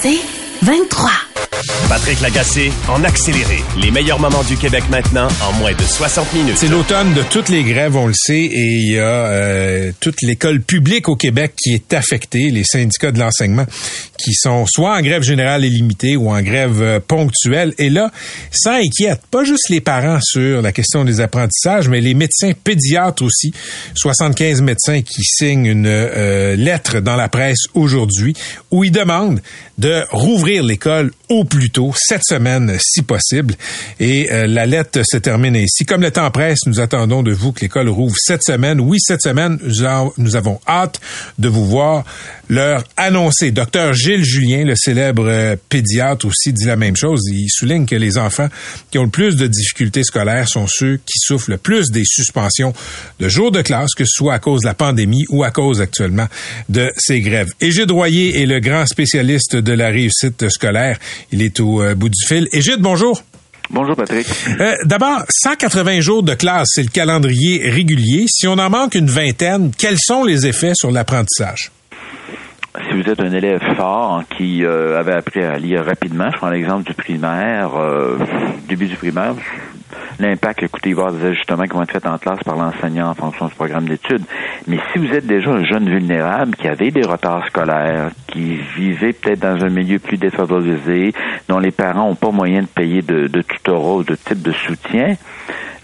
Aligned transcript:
C'est 0.00 0.18
23. 0.62 1.10
Patrick 1.88 2.20
Lagacé 2.22 2.72
en 2.88 3.04
accéléré. 3.04 3.62
Les 3.78 3.90
meilleurs 3.90 4.18
moments 4.18 4.42
du 4.42 4.56
Québec 4.56 4.84
maintenant 4.90 5.28
en 5.42 5.52
moins 5.58 5.72
de 5.74 5.82
60 5.82 6.32
minutes. 6.32 6.56
C'est 6.56 6.68
l'automne 6.68 7.12
de 7.12 7.22
toutes 7.22 7.50
les 7.50 7.62
grèves, 7.62 7.94
on 7.96 8.06
le 8.06 8.14
sait, 8.14 8.40
et 8.40 8.76
il 8.76 8.92
y 8.92 8.98
a 8.98 9.02
euh, 9.02 9.92
toute 10.00 10.22
l'école 10.22 10.62
publique 10.62 11.08
au 11.08 11.16
Québec 11.16 11.52
qui 11.56 11.74
est 11.74 11.92
affectée, 11.92 12.50
les 12.50 12.64
syndicats 12.64 13.12
de 13.12 13.18
l'enseignement 13.18 13.66
qui 14.22 14.34
sont 14.34 14.66
soit 14.66 14.96
en 14.96 15.02
grève 15.02 15.22
générale 15.22 15.64
et 15.64 15.68
limitée 15.68 16.16
ou 16.16 16.30
en 16.30 16.40
grève 16.42 16.80
euh, 16.80 17.00
ponctuelle. 17.00 17.74
Et 17.78 17.90
là, 17.90 18.10
ça 18.50 18.74
inquiète 18.74 19.20
pas 19.30 19.44
juste 19.44 19.68
les 19.68 19.80
parents 19.80 20.20
sur 20.22 20.62
la 20.62 20.72
question 20.72 21.04
des 21.04 21.20
apprentissages, 21.20 21.88
mais 21.88 22.00
les 22.00 22.14
médecins 22.14 22.52
pédiatres 22.64 23.22
aussi. 23.22 23.52
75 23.94 24.62
médecins 24.62 25.02
qui 25.02 25.22
signent 25.24 25.66
une 25.66 25.86
euh, 25.86 26.56
lettre 26.56 27.00
dans 27.00 27.16
la 27.16 27.28
presse 27.28 27.66
aujourd'hui 27.74 28.34
où 28.70 28.84
ils 28.84 28.92
demandent 28.92 29.42
de 29.78 30.02
rouvrir 30.10 30.62
l'école 30.62 31.10
au 31.28 31.44
plus 31.44 31.70
tôt, 31.70 31.92
cette 31.96 32.24
semaine 32.24 32.76
si 32.78 33.02
possible. 33.02 33.54
Et 34.00 34.30
euh, 34.30 34.46
la 34.46 34.66
lettre 34.66 35.00
se 35.04 35.16
termine 35.16 35.56
ainsi. 35.56 35.84
Comme 35.84 36.02
le 36.02 36.10
temps 36.10 36.30
presse, 36.30 36.60
nous 36.66 36.80
attendons 36.80 37.22
de 37.22 37.32
vous 37.32 37.52
que 37.52 37.62
l'école 37.62 37.88
rouvre 37.88 38.14
cette 38.18 38.42
semaine. 38.42 38.80
Oui, 38.80 38.98
cette 39.00 39.22
semaine, 39.22 39.58
nous 40.18 40.36
avons 40.36 40.60
hâte 40.68 41.00
de 41.38 41.48
vous 41.48 41.66
voir 41.66 42.04
leur 42.48 42.84
annoncer. 42.98 43.50
Docteur 43.50 43.94
Gilles 43.94 44.24
Julien, 44.24 44.64
le 44.64 44.76
célèbre 44.76 45.24
euh, 45.26 45.56
pédiatre 45.70 46.26
aussi, 46.26 46.52
dit 46.52 46.66
la 46.66 46.76
même 46.76 46.96
chose. 46.96 47.22
Il 47.32 47.48
souligne 47.48 47.86
que 47.86 47.96
les 47.96 48.18
enfants 48.18 48.48
qui 48.90 48.98
ont 48.98 49.04
le 49.04 49.10
plus 49.10 49.36
de 49.36 49.46
difficultés 49.46 50.04
scolaires 50.04 50.48
sont 50.48 50.66
ceux 50.68 50.98
qui 50.98 51.18
souffrent 51.18 51.50
le 51.50 51.56
plus 51.56 51.90
des 51.90 52.04
suspensions 52.04 52.74
de 53.20 53.28
jours 53.28 53.52
de 53.52 53.62
classe, 53.62 53.94
que 53.94 54.04
ce 54.04 54.12
soit 54.12 54.34
à 54.34 54.38
cause 54.38 54.62
de 54.62 54.66
la 54.66 54.74
pandémie 54.74 55.24
ou 55.30 55.44
à 55.44 55.50
cause 55.50 55.80
actuellement 55.80 56.26
de 56.68 56.90
ces 56.98 57.20
grèves. 57.20 57.48
Égide 57.60 57.90
Royer 57.90 58.42
est 58.42 58.46
le 58.46 58.60
grand 58.60 58.84
spécialiste 58.84 59.56
de 59.56 59.71
la 59.74 59.88
réussite 59.88 60.48
scolaire. 60.48 60.98
Il 61.30 61.42
est 61.42 61.60
au 61.60 61.82
euh, 61.82 61.94
bout 61.94 62.08
du 62.08 62.26
fil. 62.26 62.48
Égide, 62.52 62.80
bonjour. 62.80 63.22
Bonjour 63.70 63.96
Patrick. 63.96 64.26
Euh, 64.60 64.74
D'abord, 64.84 65.22
180 65.30 66.00
jours 66.00 66.22
de 66.22 66.34
classe, 66.34 66.68
c'est 66.74 66.82
le 66.82 66.90
calendrier 66.90 67.70
régulier. 67.70 68.26
Si 68.28 68.46
on 68.46 68.58
en 68.58 68.68
manque 68.68 68.94
une 68.94 69.06
vingtaine, 69.08 69.70
quels 69.76 69.98
sont 69.98 70.24
les 70.24 70.46
effets 70.46 70.72
sur 70.74 70.90
l'apprentissage? 70.90 71.70
si 72.88 72.94
vous 72.94 73.08
êtes 73.08 73.20
un 73.20 73.32
élève 73.32 73.60
fort 73.76 74.22
qui 74.36 74.64
euh, 74.64 74.98
avait 74.98 75.12
appris 75.12 75.42
à 75.42 75.58
lire 75.58 75.84
rapidement, 75.84 76.30
je 76.32 76.36
prends 76.38 76.50
l'exemple 76.50 76.84
du 76.84 76.94
primaire, 76.94 77.76
euh, 77.76 78.18
début 78.68 78.86
du 78.86 78.96
primaire, 78.96 79.34
l'impact, 80.18 80.62
écoutez, 80.62 80.90
il 80.90 80.94
va 80.94 81.02
y 81.02 81.06
avoir 81.06 81.20
des 81.20 81.28
ajustements 81.28 81.64
qui 81.64 81.70
vont 81.70 81.82
être 81.82 81.92
faits 81.92 82.06
en 82.06 82.18
classe 82.18 82.42
par 82.44 82.56
l'enseignant 82.56 83.10
en 83.10 83.14
fonction 83.14 83.46
du 83.46 83.54
programme 83.54 83.86
d'études. 83.86 84.24
Mais 84.66 84.78
si 84.92 84.98
vous 84.98 85.12
êtes 85.12 85.26
déjà 85.26 85.50
un 85.50 85.64
jeune 85.64 85.88
vulnérable 85.88 86.54
qui 86.56 86.68
avait 86.68 86.90
des 86.90 87.02
retards 87.02 87.46
scolaires, 87.46 88.10
qui 88.26 88.56
vivait 88.76 89.12
peut-être 89.12 89.40
dans 89.40 89.64
un 89.64 89.70
milieu 89.70 89.98
plus 89.98 90.18
défavorisé, 90.18 91.12
dont 91.48 91.58
les 91.58 91.70
parents 91.70 92.08
n'ont 92.08 92.14
pas 92.14 92.30
moyen 92.30 92.62
de 92.62 92.66
payer 92.66 93.02
de, 93.02 93.26
de 93.26 93.42
tutorat 93.42 93.96
ou 93.96 94.04
de 94.04 94.14
type 94.14 94.42
de 94.42 94.52
soutien, 94.52 95.16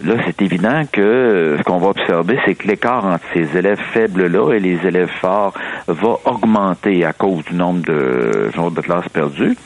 Là, 0.01 0.13
c'est 0.25 0.41
évident 0.41 0.83
que 0.89 1.01
euh, 1.01 1.57
ce 1.57 1.63
qu'on 1.63 1.77
va 1.77 1.89
observer, 1.89 2.39
c'est 2.45 2.55
que 2.55 2.65
l'écart 2.69 3.05
entre 3.05 3.25
ces 3.33 3.57
élèves 3.57 3.81
faibles-là 3.91 4.53
et 4.53 4.59
les 4.59 4.87
élèves 4.87 5.11
forts 5.19 5.53
va 5.87 6.15
augmenter 6.23 7.03
à 7.03 7.11
cause 7.11 7.43
du 7.43 7.55
nombre 7.55 7.81
de 7.81 8.49
jours 8.55 8.71
de 8.71 8.79
classe 8.79 9.09
perdus. 9.09 9.57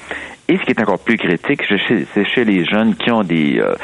Et 0.49 0.57
ce 0.57 0.63
qui 0.63 0.71
est 0.71 0.81
encore 0.81 0.99
plus 0.99 1.17
critique, 1.17 1.61
c'est 1.67 2.25
chez 2.25 2.43
les 2.43 2.65
jeunes 2.65 2.95
qui 2.95 3.11
ont 3.11 3.23
des, 3.23 3.59
euh, 3.59 3.75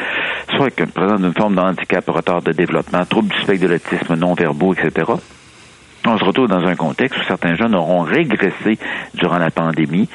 soit 0.55 0.69
qui 0.71 0.85
présentent 0.85 1.21
une 1.21 1.33
forme 1.33 1.55
de 1.55 1.61
handicap, 1.61 2.07
retard 2.09 2.41
de 2.41 2.51
développement, 2.51 3.05
troubles 3.05 3.29
du 3.29 3.41
spectre 3.41 3.63
de 3.63 3.71
l'autisme 3.71 4.15
non-verbaux, 4.15 4.73
etc 4.73 5.13
on 6.07 6.17
se 6.17 6.23
retrouve 6.23 6.47
dans 6.47 6.65
un 6.65 6.75
contexte 6.75 7.19
où 7.19 7.23
certains 7.23 7.55
jeunes 7.55 7.75
auront 7.75 8.01
régressé 8.01 8.77
durant 9.13 9.37
la 9.37 9.51
pandémie, 9.51 10.09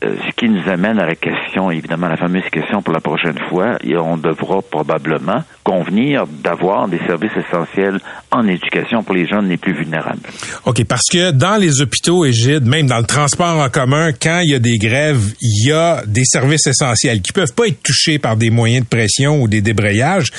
ce 0.00 0.30
qui 0.36 0.48
nous 0.48 0.68
amène 0.68 0.98
à 0.98 1.06
la 1.06 1.16
question, 1.16 1.70
évidemment, 1.70 2.08
la 2.08 2.16
fameuse 2.16 2.48
question 2.52 2.82
pour 2.82 2.94
la 2.94 3.00
prochaine 3.00 3.38
fois, 3.48 3.78
et 3.82 3.96
on 3.96 4.16
devra 4.16 4.62
probablement 4.62 5.42
convenir 5.64 6.24
d'avoir 6.26 6.88
des 6.88 6.98
services 7.06 7.32
essentiels 7.36 7.98
en 8.30 8.46
éducation 8.46 9.02
pour 9.02 9.14
les 9.14 9.26
jeunes 9.26 9.48
les 9.48 9.56
plus 9.56 9.74
vulnérables. 9.74 10.20
OK, 10.64 10.84
parce 10.84 11.08
que 11.10 11.32
dans 11.32 11.56
les 11.56 11.80
hôpitaux 11.80 12.24
égides, 12.24 12.66
même 12.66 12.86
dans 12.86 12.98
le 12.98 13.06
transport 13.06 13.58
en 13.58 13.68
commun, 13.68 14.12
quand 14.12 14.40
il 14.40 14.50
y 14.50 14.54
a 14.54 14.60
des 14.60 14.78
grèves, 14.78 15.34
il 15.40 15.68
y 15.68 15.72
a 15.72 16.02
des 16.06 16.24
services 16.24 16.66
essentiels 16.66 17.20
qui 17.20 17.32
peuvent 17.32 17.54
pas 17.54 17.66
être 17.66 17.82
touchés 17.82 18.18
par 18.18 18.36
des 18.36 18.50
moyens 18.50 18.84
de 18.84 18.88
pression 18.88 19.42
ou 19.42 19.48
des 19.48 19.60
débrayages. 19.60 20.30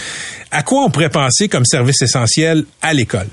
À 0.51 0.63
quoi 0.63 0.83
on 0.85 0.89
pourrait 0.89 1.09
penser 1.09 1.49
comme 1.49 1.65
service 1.65 2.01
essentiel 2.01 2.63
à 2.81 2.93
l'école? 2.93 3.27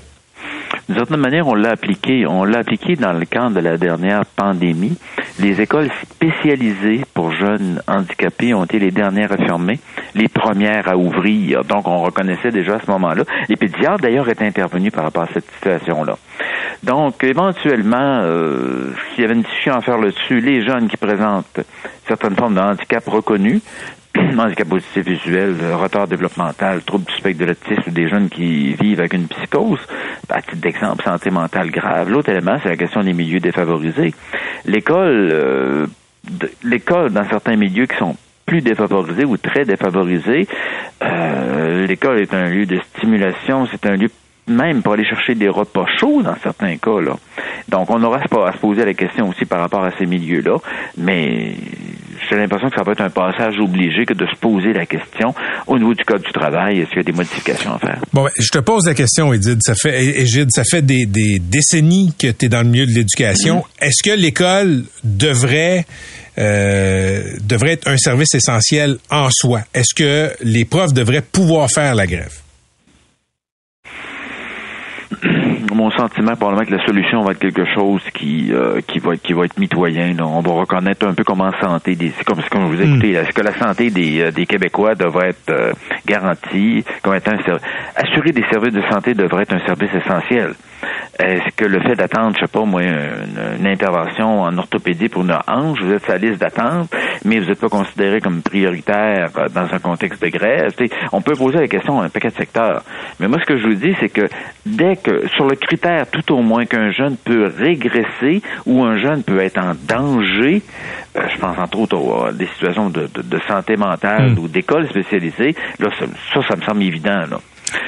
D'une 0.87 0.97
certaine 0.97 1.19
manière, 1.19 1.47
on 1.47 1.53
l'a 1.53 1.71
appliqué. 1.71 2.25
On 2.25 2.45
l'a 2.45 2.59
appliqué 2.59 2.95
dans 2.95 3.11
le 3.11 3.25
cadre 3.25 3.55
de 3.55 3.59
la 3.59 3.77
dernière 3.77 4.25
pandémie. 4.25 4.97
Les 5.39 5.59
écoles 5.59 5.89
spécialisées 6.01 7.01
pour 7.13 7.31
jeunes 7.33 7.81
handicapés 7.87 8.53
ont 8.53 8.63
été 8.63 8.79
les 8.79 8.91
dernières 8.91 9.33
à 9.33 9.37
fermer, 9.37 9.79
les 10.15 10.29
premières 10.29 10.87
à 10.87 10.95
ouvrir. 10.95 11.65
Donc, 11.65 11.87
on 11.89 11.97
reconnaissait 11.97 12.51
déjà 12.51 12.75
à 12.75 12.79
ce 12.79 12.89
moment-là. 12.91 13.23
Les 13.49 13.57
pédiatres, 13.57 14.01
d'ailleurs, 14.01 14.29
étaient 14.29 14.45
intervenus 14.45 14.93
par 14.93 15.03
rapport 15.03 15.23
à 15.23 15.29
cette 15.33 15.51
situation-là. 15.55 16.17
Donc, 16.83 17.21
éventuellement, 17.23 18.21
euh, 18.23 18.93
s'il 19.09 19.23
y 19.23 19.25
avait 19.25 19.35
une 19.35 19.41
discussion 19.41 19.73
à 19.73 19.81
faire 19.81 19.97
là-dessus, 19.97 20.39
les 20.39 20.65
jeunes 20.65 20.87
qui 20.87 20.97
présentent 20.97 21.59
certaines 22.07 22.35
formes 22.35 22.55
de 22.55 22.61
handicap 22.61 23.05
reconnus 23.07 23.61
handicap 24.37 24.71
auditif 24.71 25.05
visuel, 25.05 25.55
retard 25.73 26.07
développemental, 26.07 26.81
trouble 26.83 27.05
du 27.05 27.13
spectre 27.13 27.39
de 27.39 27.45
l'autisme 27.45 27.83
ou 27.87 27.91
des 27.91 28.07
jeunes 28.09 28.29
qui 28.29 28.73
vivent 28.73 28.99
avec 28.99 29.13
une 29.13 29.27
psychose, 29.27 29.79
à 30.29 30.41
titre 30.41 30.57
d'exemple, 30.57 31.03
santé 31.03 31.29
mentale 31.29 31.71
grave. 31.71 32.09
L'autre 32.09 32.29
élément, 32.29 32.57
c'est 32.61 32.69
la 32.69 32.77
question 32.77 33.01
des 33.03 33.13
milieux 33.13 33.39
défavorisés. 33.39 34.13
L'école, 34.65 35.29
euh, 35.31 35.87
l'école 36.63 37.11
dans 37.11 37.27
certains 37.27 37.55
milieux 37.55 37.85
qui 37.85 37.97
sont 37.97 38.15
plus 38.45 38.61
défavorisés 38.61 39.25
ou 39.25 39.37
très 39.37 39.65
défavorisés, 39.65 40.47
euh, 41.03 41.85
l'école 41.85 42.19
est 42.19 42.33
un 42.33 42.49
lieu 42.49 42.65
de 42.65 42.79
stimulation, 42.95 43.67
c'est 43.71 43.85
un 43.85 43.95
lieu 43.95 44.09
même 44.47 44.81
pour 44.81 44.93
aller 44.93 45.05
chercher 45.05 45.35
des 45.35 45.49
repas 45.49 45.85
chauds 45.99 46.21
dans 46.21 46.35
certains 46.41 46.77
cas. 46.77 47.01
Là. 47.01 47.17
Donc, 47.67 47.89
on 47.89 48.01
aura 48.01 48.19
à 48.19 48.53
se 48.53 48.57
poser 48.59 48.85
la 48.85 48.93
question 48.93 49.29
aussi 49.29 49.45
par 49.45 49.59
rapport 49.59 49.83
à 49.83 49.91
ces 49.97 50.05
milieux-là, 50.05 50.57
mais 50.97 51.55
j'ai 52.29 52.35
l'impression 52.35 52.69
que 52.69 52.75
ça 52.75 52.83
va 52.83 52.91
être 52.91 53.01
un 53.01 53.09
passage 53.09 53.59
obligé 53.59 54.05
que 54.05 54.13
de 54.13 54.25
se 54.25 54.35
poser 54.39 54.73
la 54.73 54.85
question 54.85 55.33
au 55.65 55.77
niveau 55.77 55.93
du 55.93 56.03
code 56.03 56.21
du 56.21 56.31
travail, 56.31 56.79
est-ce 56.79 56.89
qu'il 56.89 56.97
y 56.97 57.01
a 57.01 57.03
des 57.03 57.11
modifications 57.11 57.73
à 57.75 57.79
faire? 57.79 57.99
Bon, 58.13 58.23
ben, 58.23 58.31
je 58.37 58.49
te 58.49 58.59
pose 58.59 58.85
la 58.85 58.93
question, 58.93 59.33
Edith. 59.33 59.59
Ça 59.61 59.75
fait, 59.75 60.19
Égide, 60.21 60.51
ça 60.51 60.63
fait 60.63 60.81
des, 60.81 61.05
décennies 61.39 62.13
que 62.17 62.27
tu 62.27 62.45
es 62.45 62.49
dans 62.49 62.61
le 62.61 62.69
milieu 62.69 62.85
de 62.85 62.91
l'éducation. 62.91 63.59
Mm-hmm. 63.59 63.87
Est-ce 63.87 64.03
que 64.03 64.15
l'école 64.15 64.83
devrait 65.03 65.85
euh, 66.37 67.23
devrait 67.43 67.73
être 67.73 67.87
un 67.87 67.97
service 67.97 68.33
essentiel 68.35 68.97
en 69.09 69.29
soi? 69.31 69.61
Est-ce 69.73 69.95
que 69.95 70.31
les 70.41 70.65
profs 70.65 70.93
devraient 70.93 71.21
pouvoir 71.21 71.69
faire 71.69 71.95
la 71.95 72.07
grève? 72.07 72.33
Mon 75.73 75.91
sentiment, 75.91 76.35
probablement 76.35 76.65
que 76.65 76.75
la 76.75 76.85
solution 76.85 77.21
va 77.21 77.31
être 77.31 77.39
quelque 77.39 77.65
chose 77.73 78.01
qui 78.13 78.51
euh, 78.51 78.81
qui 78.85 78.99
va 78.99 79.13
être 79.13 79.21
qui 79.21 79.33
va 79.33 79.45
être 79.45 79.57
mitoyen. 79.59 80.15
On 80.19 80.41
va 80.41 80.51
reconnaître 80.51 81.07
un 81.07 81.13
peu 81.13 81.23
comment 81.23 81.45
la 81.45 81.59
santé 81.59 81.95
des 81.95 82.11
comme 82.25 82.41
comme 82.49 82.65
vous 82.65 82.77
hmm. 82.77 82.93
écoutez, 82.93 83.11
est-ce 83.11 83.31
que 83.31 83.41
la 83.41 83.53
santé 83.57 83.89
des, 83.89 84.21
euh, 84.21 84.31
des 84.31 84.45
Québécois 84.45 84.95
devrait 84.95 85.29
être 85.29 85.49
euh, 85.49 85.73
garantie, 86.05 86.83
comme 87.03 87.15
étant 87.15 87.31
un, 87.31 87.57
assurer 87.95 88.31
des 88.31 88.43
services 88.51 88.73
de 88.73 88.83
santé 88.89 89.13
devrait 89.13 89.43
être 89.43 89.53
un 89.53 89.65
service 89.65 89.91
essentiel? 89.93 90.53
Est-ce 91.19 91.55
que 91.55 91.65
le 91.65 91.79
fait 91.79 91.95
d'attendre, 91.95 92.35
je 92.35 92.41
sais 92.41 92.51
pas 92.51 92.63
moi, 92.63 92.83
une, 92.83 93.65
intervention 93.67 94.41
en 94.41 94.57
orthopédie 94.57 95.09
pour 95.09 95.23
une 95.23 95.35
hanche, 95.47 95.81
vous 95.81 95.91
êtes 95.91 96.03
sur 96.03 96.13
la 96.13 96.19
liste 96.19 96.39
d'attente, 96.39 96.93
mais 97.25 97.39
vous 97.39 97.47
n'êtes 97.47 97.59
pas 97.59 97.69
considéré 97.69 98.21
comme 98.21 98.41
prioritaire 98.41 99.29
dans 99.53 99.73
un 99.73 99.79
contexte 99.79 100.21
de 100.21 100.29
grève? 100.29 100.71
on 101.11 101.21
peut 101.21 101.33
poser 101.33 101.59
la 101.59 101.67
question 101.67 101.99
à 101.99 102.05
un 102.05 102.09
paquet 102.09 102.29
de 102.29 102.35
secteurs. 102.35 102.83
Mais 103.19 103.27
moi, 103.27 103.39
ce 103.39 103.45
que 103.45 103.57
je 103.57 103.67
vous 103.67 103.73
dis, 103.73 103.95
c'est 103.99 104.09
que 104.09 104.27
dès 104.65 104.95
que, 104.95 105.27
sur 105.29 105.47
le 105.47 105.55
critère 105.55 106.09
tout 106.09 106.33
au 106.33 106.41
moins 106.41 106.65
qu'un 106.65 106.91
jeune 106.91 107.17
peut 107.17 107.51
régresser 107.57 108.41
ou 108.65 108.83
un 108.83 108.97
jeune 108.97 109.23
peut 109.23 109.39
être 109.39 109.57
en 109.57 109.73
danger, 109.87 110.61
euh, 111.17 111.21
je 111.33 111.39
pense 111.39 111.57
entre 111.57 111.79
autres 111.79 112.27
à 112.27 112.31
des 112.31 112.47
situations 112.47 112.89
de, 112.89 113.09
santé 113.47 113.75
mentale 113.75 114.31
hmm. 114.31 114.39
ou 114.39 114.47
d'école 114.47 114.87
spécialisée, 114.87 115.55
là, 115.79 115.89
ça, 115.97 116.41
ça, 116.41 116.55
me 116.55 116.61
semble 116.61 116.83
évident. 116.83 117.23
Là. 117.29 117.39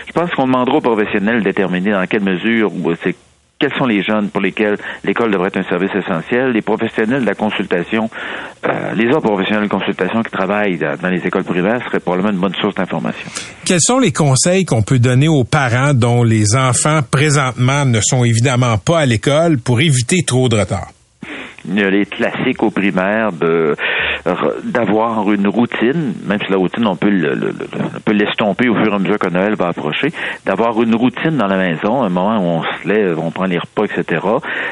Je 0.09 0.13
pense 0.13 0.31
qu'on 0.31 0.47
demandera 0.47 0.77
aux 0.77 0.81
professionnels 0.81 1.39
de 1.39 1.43
déterminer 1.43 1.91
dans 1.91 2.05
quelle 2.07 2.23
mesure 2.23 2.71
c'est 3.03 3.15
quels 3.59 3.73
sont 3.77 3.85
les 3.85 4.01
jeunes 4.01 4.29
pour 4.29 4.39
lesquels 4.41 4.77
l'école 5.03 5.31
devrait 5.31 5.49
être 5.49 5.57
un 5.57 5.63
service 5.63 5.91
essentiel, 5.93 6.51
les 6.51 6.61
professionnels 6.61 7.21
de 7.21 7.25
la 7.25 7.35
consultation, 7.35 8.09
euh, 8.65 8.93
les 8.95 9.07
autres 9.09 9.27
professionnels 9.27 9.65
de 9.65 9.69
consultation 9.69 10.23
qui 10.23 10.31
travaillent 10.31 10.77
dans 10.77 11.09
les 11.09 11.27
écoles 11.27 11.43
primaires 11.43 11.83
seraient 11.83 11.99
probablement 11.99 12.31
une 12.31 12.39
bonne 12.39 12.55
source 12.55 12.75
d'information. 12.75 13.29
Quels 13.65 13.81
sont 13.81 13.99
les 13.99 14.13
conseils 14.13 14.63
qu'on 14.63 14.81
peut 14.81 14.99
donner 14.99 15.27
aux 15.27 15.43
parents 15.43 15.93
dont 15.93 16.23
les 16.23 16.55
enfants 16.55 17.01
présentement 17.11 17.83
ne 17.83 17.99
sont 17.99 18.23
évidemment 18.23 18.77
pas 18.77 18.99
à 18.99 19.05
l'école 19.05 19.57
pour 19.59 19.81
éviter 19.81 20.23
trop 20.25 20.47
de 20.47 20.55
retard? 20.55 20.87
Il 21.67 21.77
y 21.77 21.83
a 21.83 21.89
les 21.89 22.05
classiques 22.05 22.63
au 22.63 22.71
primaire 22.71 23.33
de 23.33 23.75
d'avoir 24.63 25.31
une 25.31 25.47
routine, 25.47 26.13
même 26.25 26.39
si 26.45 26.51
la 26.51 26.57
routine, 26.57 26.85
on 26.85 26.95
peut 26.95 27.09
l'estomper 28.11 28.69
au 28.69 28.75
fur 28.75 28.91
et 28.91 28.95
à 28.95 28.99
mesure 28.99 29.19
que 29.19 29.29
Noël 29.29 29.55
va 29.55 29.67
approcher, 29.67 30.11
d'avoir 30.45 30.81
une 30.81 30.95
routine 30.95 31.37
dans 31.37 31.47
la 31.47 31.57
maison, 31.57 32.03
un 32.03 32.09
moment 32.09 32.37
où 32.37 32.59
on 32.59 32.63
se 32.63 32.87
lève, 32.87 33.19
on 33.19 33.31
prend 33.31 33.45
les 33.45 33.57
repas, 33.57 33.85
etc. 33.85 34.21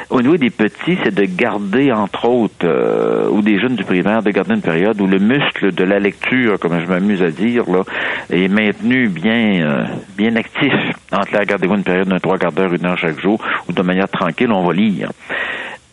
Au 0.10 0.22
niveau 0.22 0.38
des 0.38 0.50
petits, 0.50 0.98
c'est 1.04 1.14
de 1.14 1.24
garder, 1.24 1.92
entre 1.92 2.26
autres, 2.26 2.54
euh, 2.66 3.30
ou 3.30 3.42
des 3.42 3.60
jeunes 3.60 3.76
du 3.76 3.84
primaire, 3.84 4.22
de 4.22 4.32
garder 4.32 4.56
une 4.56 4.62
période 4.62 5.00
où 5.02 5.08
le 5.08 5.20
muscle 5.20 5.74
de 5.74 5.84
la 5.84 6.00
lecture, 6.00 6.60
comme 6.60 6.80
je 6.80 6.86
m'amuse 6.88 7.22
à 7.22 7.30
dire, 7.30 7.64
là, 7.70 7.84
est 8.30 8.48
maintenu 8.48 9.10
bien, 9.10 9.62
euh, 9.62 9.84
bien 10.18 10.36
actif. 10.36 10.74
Entre 11.12 11.34
là, 11.34 11.46
gardez-vous 11.46 11.76
une 11.76 11.84
période 11.84 12.08
d'un 12.08 12.20
trois 12.20 12.38
quarts 12.38 12.52
d'heure, 12.52 12.74
une 12.74 12.86
heure 12.86 12.98
chaque 12.98 13.20
jour, 13.20 13.40
ou 13.68 13.74
de 13.74 13.82
manière 13.82 14.10
tranquille, 14.10 14.52
on 14.52 14.66
va 14.66 14.74
lire. 14.74 15.10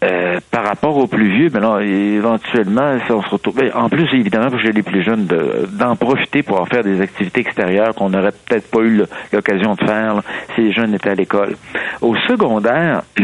Euh, 0.02 0.38
par 0.50 0.64
rapport 0.64 0.96
aux 0.96 1.06
plus 1.06 1.30
vieux, 1.30 1.50
mais 1.52 1.60
ben 1.60 1.78
là, 1.78 1.80
éventuellement, 1.80 2.98
si 3.06 3.12
on 3.12 3.22
se 3.22 3.30
retrouve. 3.30 3.54
Ben, 3.56 3.70
en 3.74 3.88
plus, 3.88 4.06
évidemment, 4.12 4.50
pour 4.50 4.60
chez 4.60 4.72
les 4.72 4.82
plus 4.82 5.02
jeunes, 5.02 5.26
d'en 5.26 5.96
profiter 5.96 6.42
pour 6.42 6.60
en 6.60 6.66
faire 6.66 6.82
des 6.82 7.00
activités 7.00 7.40
extérieures 7.40 7.94
qu'on 7.94 8.10
n'aurait 8.10 8.32
peut-être 8.32 8.70
pas 8.70 8.80
eu 8.80 9.02
l'occasion 9.32 9.74
de 9.74 9.84
faire 9.84 10.20
si 10.54 10.62
les 10.62 10.72
jeunes 10.72 10.94
étaient 10.94 11.10
à 11.10 11.14
l'école. 11.14 11.56
Au 12.02 12.16
secondaire, 12.28 13.02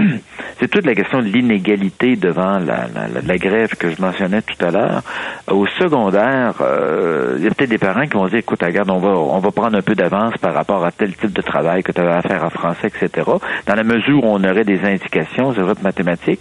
c'est 0.60 0.68
toute 0.68 0.86
la 0.86 0.94
question 0.94 1.18
de 1.18 1.26
l'inégalité 1.26 2.16
devant 2.16 2.58
la, 2.58 3.36
grève 3.36 3.74
que 3.76 3.90
je 3.90 4.00
mentionnais 4.00 4.42
tout 4.42 4.64
à 4.64 4.70
l'heure. 4.70 5.02
Au 5.50 5.66
secondaire, 5.66 6.54
euh, 6.62 7.34
il 7.38 7.44
y 7.44 7.46
a 7.46 7.50
peut-être 7.50 7.70
des 7.70 7.78
parents 7.78 8.06
qui 8.06 8.16
vont 8.16 8.26
dire, 8.26 8.38
écoute, 8.38 8.62
regarde, 8.62 8.90
on 8.90 8.98
va, 8.98 9.10
on 9.10 9.38
va 9.38 9.50
prendre 9.50 9.76
un 9.76 9.82
peu 9.82 9.94
d'avance 9.94 10.36
par 10.38 10.54
rapport 10.54 10.84
à 10.84 10.92
tel 10.92 11.14
type 11.14 11.32
de 11.32 11.42
travail 11.42 11.82
que 11.82 11.92
tu 11.92 12.00
avais 12.00 12.12
à 12.12 12.22
faire 12.22 12.44
en 12.44 12.50
français, 12.50 12.88
etc. 12.88 13.28
Dans 13.66 13.74
la 13.74 13.84
mesure 13.84 14.24
où 14.24 14.28
on 14.28 14.44
aurait 14.44 14.64
des 14.64 14.80
indications, 14.82 15.52
c'est 15.54 15.60
vrai, 15.60 15.74
de 15.74 15.82
mathématiques. 15.82 16.40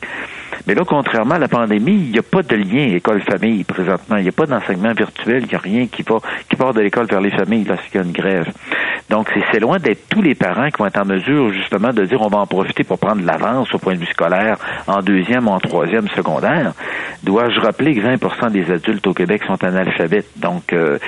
Mais 0.68 0.76
là, 0.76 0.84
contrairement 0.86 1.36
à 1.36 1.40
la 1.40 1.48
pandémie, 1.48 1.94
il 1.94 2.12
n'y 2.12 2.20
a 2.20 2.24
pas 2.24 2.42
de 2.42 2.56
lien 2.56 2.96
école-famille 2.96 3.64
présentement. 3.64 4.18
Il 4.18 4.24
n'y 4.24 4.30
a 4.30 4.34
pas 4.34 4.46
d'enseignement 4.46 4.94
virtuel. 4.94 5.44
Il 5.44 5.50
n'y 5.50 5.56
a 5.56 5.60
rien 5.60 5.88
qui 5.88 6.04
va 6.04 6.18
qui 6.50 6.56
part 6.56 6.74
de 6.74 6.82
l'école 6.82 7.08
vers 7.08 7.22
les 7.22 7.32
familles 7.32 7.66
lorsqu'il 7.66 8.00
y 8.00 8.04
a 8.04 8.06
une 8.06 8.12
grève. 8.12 8.52
Donc, 9.10 9.28
c'est 9.52 9.60
loin 9.60 9.80
d'être 9.80 10.08
tous 10.08 10.22
les 10.22 10.36
parents 10.36 10.68
qui 10.70 10.78
vont 10.78 10.86
être 10.86 11.02
en 11.02 11.06
mesure, 11.06 11.52
justement, 11.52 11.92
de 11.92 12.06
dire 12.06 12.22
on 12.22 12.28
va 12.28 12.38
en 12.40 12.46
profiter 12.46 12.84
pour 12.84 13.00
prendre 13.00 13.26
l'avance 13.26 13.74
au 13.74 13.80
point 13.80 13.96
de 13.96 14.00
vue 14.00 14.06
scolaire 14.06 14.58
en 14.88 15.00
deuxième 15.00 15.48
en 15.48 15.60
troisième 15.60 16.08
secondaire. 16.10 16.74
Dois-je 17.24 17.60
rappeler 17.60 17.96
que 17.96 18.02
20% 18.02 18.52
des 18.52 18.72
adultes 18.72 19.08
au 19.08 19.14
Québec 19.14 19.42
sont 19.48 19.64
analphabètes? 19.64 20.30
Donc, 20.38 20.74
euh, 20.74 21.00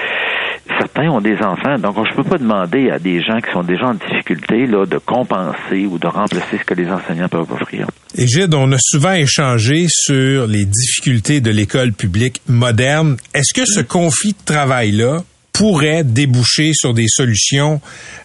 certains 0.68 1.10
ont 1.10 1.22
des 1.22 1.38
enfants, 1.42 1.78
donc 1.78 1.96
je 2.06 2.12
ne 2.12 2.16
peux 2.16 2.30
pas 2.30 2.38
demander 2.38 2.90
à 2.90 3.00
des 3.00 3.22
gens 3.22 3.40
qui 3.40 3.52
sont 3.52 3.64
déjà 3.64 3.88
en 3.88 3.94
difficulté 3.94 4.66
là, 4.66 4.86
de 4.86 4.98
compenser 4.98 5.86
ou 5.86 5.98
de 5.98 6.08
remplacer 6.08 6.58
ce 6.58 6.64
que 6.64 6.74
les 6.74 6.90
enseignants 6.90 7.30
peuvent 7.30 7.52
offrir. 7.52 7.88
Égide, 8.16 8.54
on 8.54 8.72
a 8.72 8.78
souvent 8.80 9.14
échangé 9.14 9.86
sur 9.90 10.48
les 10.48 10.66
difficultés 10.66 11.42
de 11.42 11.52
l'école 11.52 11.94
publique 11.94 12.42
moderne. 12.48 13.18
Est-ce 13.34 13.54
que 13.54 13.66
ce 13.66 13.82
conflit 13.82 14.34
de 14.34 14.46
travail-là 14.46 15.24
pourrait 15.54 16.04
déboucher 16.04 16.72
sur 16.74 16.94
des 16.94 17.08
solutions 17.08 17.82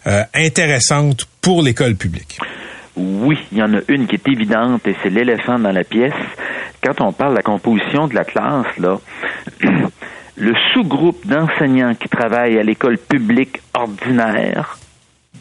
euh, 0.07 0.23
intéressantes 0.35 1.27
pour 1.41 1.63
l'école 1.63 1.95
publique? 1.95 2.39
Oui, 2.97 3.37
il 3.53 3.59
y 3.59 3.63
en 3.63 3.75
a 3.75 3.81
une 3.89 4.07
qui 4.07 4.15
est 4.15 4.29
évidente 4.29 4.87
et 4.87 4.97
c'est 5.03 5.11
l'éléphant 5.11 5.59
dans 5.59 5.73
la 5.73 5.85
pièce. 5.85 6.15
Quand 6.83 7.01
on 7.01 7.13
parle 7.13 7.33
de 7.33 7.37
la 7.37 7.43
composition 7.43 8.07
de 8.09 8.15
la 8.15 8.25
classe, 8.25 8.67
là, 8.79 8.99
le 10.37 10.55
sous-groupe 10.73 11.27
d'enseignants 11.27 11.95
qui 11.95 12.09
travaillent 12.09 12.59
à 12.59 12.63
l'école 12.63 12.99
publique 12.99 13.61
ordinaire 13.75 14.79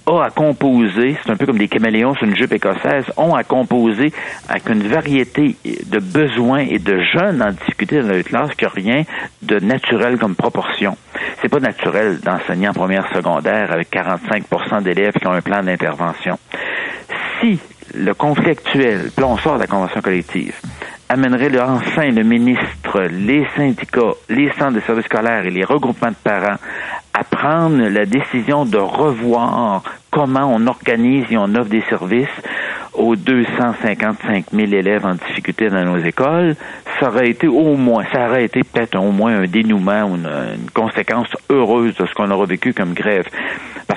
a 0.07 0.25
à 0.25 0.29
composer, 0.29 1.17
c'est 1.23 1.31
un 1.31 1.35
peu 1.35 1.45
comme 1.45 1.57
des 1.57 1.67
caméléons 1.67 2.13
sur 2.13 2.25
une 2.25 2.35
jupe 2.35 2.53
écossaise, 2.53 3.05
ont 3.17 3.33
à 3.33 3.43
composer 3.43 4.13
avec 4.47 4.69
une 4.69 4.83
variété 4.87 5.55
de 5.65 5.99
besoins 5.99 6.59
et 6.59 6.79
de 6.79 6.99
jeunes 7.13 7.41
en 7.41 7.51
difficulté 7.51 8.01
dans 8.01 8.09
leur 8.09 8.23
classe 8.23 8.53
qui 8.55 8.65
a 8.65 8.69
rien 8.69 9.03
de 9.41 9.59
naturel 9.59 10.17
comme 10.17 10.35
proportion. 10.35 10.95
C'est 11.41 11.49
pas 11.49 11.59
naturel 11.59 12.19
d'enseigner 12.19 12.69
en 12.69 12.73
première 12.73 13.07
secondaire 13.13 13.71
avec 13.71 13.91
45% 13.91 14.83
d'élèves 14.83 15.13
qui 15.13 15.27
ont 15.27 15.33
un 15.33 15.41
plan 15.41 15.63
d'intervention. 15.63 16.37
Si 17.41 17.59
le 17.93 18.13
conflit 18.13 18.51
actuel, 18.51 19.09
puis 19.15 19.25
on 19.25 19.37
sort 19.37 19.55
de 19.55 19.61
la 19.61 19.67
convention 19.67 20.01
collective, 20.01 20.55
amènerait 21.15 21.49
le, 21.49 21.59
le 22.11 22.23
ministre, 22.23 23.07
les 23.09 23.47
syndicats, 23.55 24.15
les 24.27 24.51
centres 24.59 24.73
de 24.73 24.81
services 24.81 25.05
scolaires 25.05 25.45
et 25.45 25.49
les 25.49 25.63
regroupements 25.63 26.09
de 26.09 26.15
parents 26.21 26.57
à 27.13 27.23
prendre 27.23 27.87
la 27.87 28.05
décision 28.05 28.65
de 28.65 28.77
revoir 28.77 29.81
comment 30.11 30.53
on 30.53 30.67
organise 30.67 31.25
et 31.31 31.37
on 31.37 31.55
offre 31.55 31.69
des 31.69 31.83
services 31.89 32.27
aux 32.93 33.15
255 33.15 34.45
000 34.51 34.67
élèves 34.73 35.05
en 35.05 35.13
difficulté 35.13 35.69
dans 35.69 35.85
nos 35.85 35.99
écoles, 35.99 36.55
ça 36.99 37.07
aurait 37.07 37.29
été 37.29 37.47
au 37.47 37.75
moins, 37.75 38.03
ça 38.11 38.27
aurait 38.27 38.45
été 38.45 38.61
peut-être 38.63 38.97
au 38.97 39.11
moins 39.11 39.39
un 39.39 39.45
dénouement 39.45 40.03
ou 40.03 40.15
une, 40.15 40.25
une, 40.27 40.69
conséquence 40.73 41.27
heureuse 41.49 41.95
de 41.95 42.05
ce 42.05 42.13
qu'on 42.13 42.31
aura 42.31 42.45
vécu 42.45 42.73
comme 42.73 42.93
grève. 42.93 43.25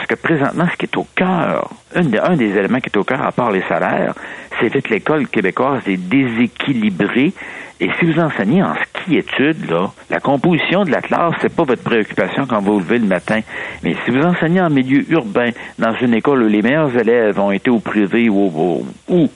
Que 0.08 0.14
présentement, 0.14 0.66
ce 0.72 0.76
qui 0.76 0.87
est 0.87 0.96
au 0.96 1.06
cœur, 1.14 1.70
un, 1.94 2.00
un 2.00 2.37
des 2.37 2.56
éléments 2.56 2.81
qui 2.81 2.88
est 2.88 2.96
au 2.96 3.05
cœur, 3.05 3.22
à 3.22 3.31
part 3.31 3.50
les 3.50 3.62
salaires, 3.69 4.14
c'est 4.58 4.70
que 4.70 4.88
l'école 4.88 5.28
québécoise 5.28 5.82
est 5.87 5.96
déséquilibrée 5.96 7.32
et 7.81 7.90
si 7.99 8.06
vous 8.06 8.19
enseignez 8.19 8.62
en 8.62 8.75
ski-études, 8.75 9.70
là, 9.70 9.93
la 10.10 10.19
composition 10.19 10.84
de 10.84 10.90
la 10.90 11.00
classe, 11.00 11.34
c'est 11.40 11.55
pas 11.55 11.62
votre 11.62 11.82
préoccupation 11.82 12.44
quand 12.46 12.60
vous 12.60 12.75
vous 12.75 12.81
levez 12.81 12.99
le 12.99 13.06
matin. 13.06 13.40
Mais 13.84 13.94
si 14.05 14.10
vous 14.10 14.22
enseignez 14.22 14.60
en 14.60 14.70
milieu 14.70 15.05
urbain, 15.12 15.50
dans 15.78 15.94
une 16.00 16.14
école 16.14 16.43
où 16.43 16.49
les 16.49 16.60
meilleurs 16.60 16.96
élèves 16.96 17.38
ont 17.38 17.52
été 17.52 17.70
au 17.70 17.78
privé 17.78 18.28
ou, 18.28 18.84
ou 19.08 19.28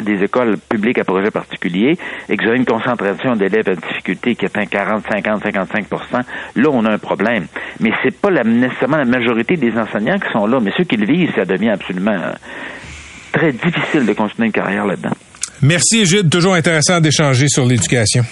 des 0.00 0.22
écoles 0.22 0.56
publiques 0.68 0.98
à 0.98 1.04
projet 1.04 1.30
particulier 1.30 1.96
et 2.28 2.36
que 2.36 2.42
vous 2.42 2.48
avez 2.48 2.58
une 2.58 2.64
concentration 2.64 3.34
d'élèves 3.34 3.68
en 3.68 3.88
difficulté 3.88 4.34
qui 4.34 4.46
atteint 4.46 4.66
40, 4.66 5.04
50, 5.10 5.42
55 5.42 5.86
là, 6.56 6.68
on 6.70 6.84
a 6.84 6.92
un 6.92 6.98
problème. 6.98 7.46
Mais 7.80 7.90
c'est 8.02 8.14
pas 8.14 8.30
la, 8.30 8.44
nécessairement 8.44 8.98
la 8.98 9.04
majorité 9.04 9.56
des 9.56 9.72
enseignants 9.72 10.18
qui 10.18 10.30
sont 10.32 10.46
là, 10.46 10.60
mais 10.60 10.72
ceux 10.76 10.84
qui 10.84 10.96
le 10.96 11.06
vivent, 11.06 11.32
ça 11.34 11.44
devient 11.44 11.70
absolument 11.70 12.12
euh, 12.12 12.32
très 13.32 13.52
difficile 13.52 14.06
de 14.06 14.12
continuer 14.12 14.46
une 14.46 14.52
carrière 14.52 14.86
là-dedans. 14.86 15.14
Merci, 15.62 16.00
Égide. 16.00 16.28
Toujours 16.30 16.54
intéressant 16.54 17.00
d'échanger 17.00 17.48
sur 17.48 17.64
l'éducation. 17.64 18.24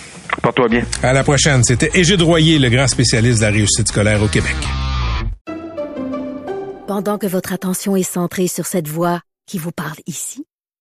Porte-toi 0.42 0.68
bien. 0.68 0.82
À 1.02 1.12
la 1.12 1.24
prochaine. 1.24 1.62
C'était 1.64 1.90
Égide 1.94 2.22
Royer, 2.22 2.58
le 2.58 2.68
grand 2.68 2.86
spécialiste 2.86 3.38
de 3.40 3.44
la 3.46 3.50
réussite 3.50 3.88
scolaire 3.88 4.22
au 4.22 4.28
Québec. 4.28 4.56
Pendant 6.86 7.16
que 7.16 7.26
votre 7.26 7.52
attention 7.54 7.96
est 7.96 8.02
centrée 8.02 8.46
sur 8.46 8.66
cette 8.66 8.88
voix 8.88 9.20
qui 9.46 9.58
vous 9.58 9.72
parle 9.72 9.98
ici, 10.06 10.44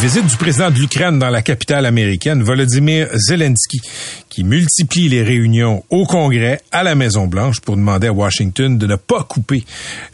Visite 0.00 0.26
du 0.26 0.36
président 0.38 0.70
de 0.70 0.76
l'Ukraine 0.76 1.18
dans 1.18 1.28
la 1.28 1.42
capitale 1.42 1.84
américaine, 1.84 2.42
Volodymyr 2.42 3.08
Zelensky, 3.12 3.82
qui 4.30 4.44
multiplie 4.44 5.08
les 5.08 5.22
réunions 5.22 5.84
au 5.90 6.06
Congrès, 6.06 6.62
à 6.72 6.82
la 6.82 6.94
Maison-Blanche, 6.94 7.60
pour 7.60 7.76
demander 7.76 8.06
à 8.06 8.12
Washington 8.12 8.78
de 8.78 8.86
ne 8.86 8.96
pas 8.96 9.24
couper 9.24 9.64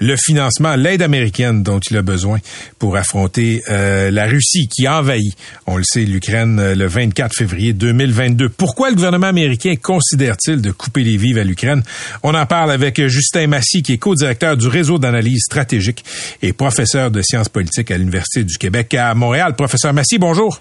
le 0.01 0.17
financement, 0.17 0.75
l'aide 0.75 1.03
américaine 1.03 1.63
dont 1.63 1.79
il 1.79 1.97
a 1.97 2.03
besoin 2.03 2.39
pour 2.79 2.97
affronter 2.97 3.63
euh, 3.71 4.11
la 4.11 4.27
Russie 4.27 4.69
qui 4.69 4.89
envahit, 4.89 5.37
on 5.67 5.77
le 5.77 5.85
sait, 5.85 6.01
l'Ukraine 6.01 6.59
euh, 6.59 6.75
le 6.75 6.87
24 6.87 7.37
février 7.37 7.73
2022. 7.75 8.49
Pourquoi 8.49 8.89
le 8.89 8.97
gouvernement 8.97 9.29
américain 9.29 9.75
considère-t-il 9.81 10.63
de 10.63 10.71
couper 10.71 11.05
les 11.05 11.19
vives 11.19 11.39
à 11.39 11.45
l'Ukraine? 11.45 11.83
On 12.23 12.35
en 12.35 12.47
parle 12.47 12.73
avec 12.73 13.07
Justin 13.07 13.49
Massy, 13.49 13.83
qui 13.83 13.93
est 13.93 13.99
co-directeur 13.99 14.57
du 14.57 14.67
réseau 14.67 14.99
d'analyse 14.99 15.43
stratégique 15.45 16.05
et 16.43 16.55
professeur 16.55 17.11
de 17.11 17.21
sciences 17.21 17.51
politiques 17.51 17.91
à 17.91 17.99
l'Université 17.99 18.45
du 18.45 18.57
Québec 18.57 18.95
à 18.95 19.15
Montréal. 19.15 19.55
Professeur 19.55 19.93
Massy, 19.93 20.19
bonjour. 20.19 20.61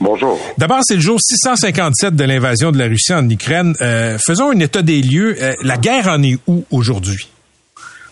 Bonjour. 0.00 0.38
D'abord, 0.56 0.78
c'est 0.82 0.94
le 0.94 1.00
jour 1.00 1.18
657 1.20 2.14
de 2.14 2.24
l'invasion 2.24 2.70
de 2.70 2.78
la 2.78 2.86
Russie 2.86 3.12
en 3.12 3.28
Ukraine. 3.28 3.74
Euh, 3.80 4.16
faisons 4.24 4.50
un 4.50 4.60
état 4.60 4.82
des 4.82 5.02
lieux. 5.02 5.34
Euh, 5.40 5.54
la 5.64 5.76
guerre 5.76 6.06
en 6.08 6.22
est 6.22 6.38
où 6.46 6.64
aujourd'hui? 6.70 7.28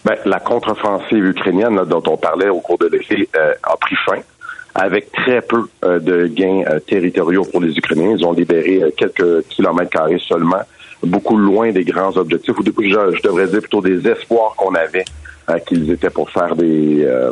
Ben, 0.04 0.16
la 0.24 0.40
contre-offensive 0.40 1.24
ukrainienne 1.24 1.76
là, 1.76 1.84
dont 1.84 2.02
on 2.06 2.16
parlait 2.16 2.48
au 2.48 2.60
cours 2.60 2.78
de 2.78 2.86
l'été 2.86 3.28
euh, 3.36 3.52
a 3.62 3.76
pris 3.76 3.96
fin 4.04 4.18
avec 4.74 5.10
très 5.12 5.40
peu 5.40 5.68
de 5.82 6.26
gains 6.26 6.62
territoriaux 6.86 7.46
pour 7.46 7.62
les 7.62 7.74
Ukrainiens. 7.78 8.14
Ils 8.18 8.26
ont 8.26 8.32
libéré 8.32 8.82
quelques 8.94 9.48
kilomètres 9.48 9.88
carrés 9.88 10.20
seulement, 10.28 10.60
beaucoup 11.02 11.38
loin 11.38 11.72
des 11.72 11.82
grands 11.82 12.14
objectifs, 12.18 12.58
ou 12.58 12.62
je, 12.62 13.16
je 13.16 13.22
devrais 13.22 13.46
dire 13.46 13.60
plutôt 13.60 13.80
des 13.80 14.06
espoirs 14.06 14.54
qu'on 14.54 14.74
avait 14.74 15.06
qu'ils 15.66 15.90
étaient 15.90 16.10
pour 16.10 16.28
faire 16.30 16.54
des 16.56 17.04
euh, 17.04 17.30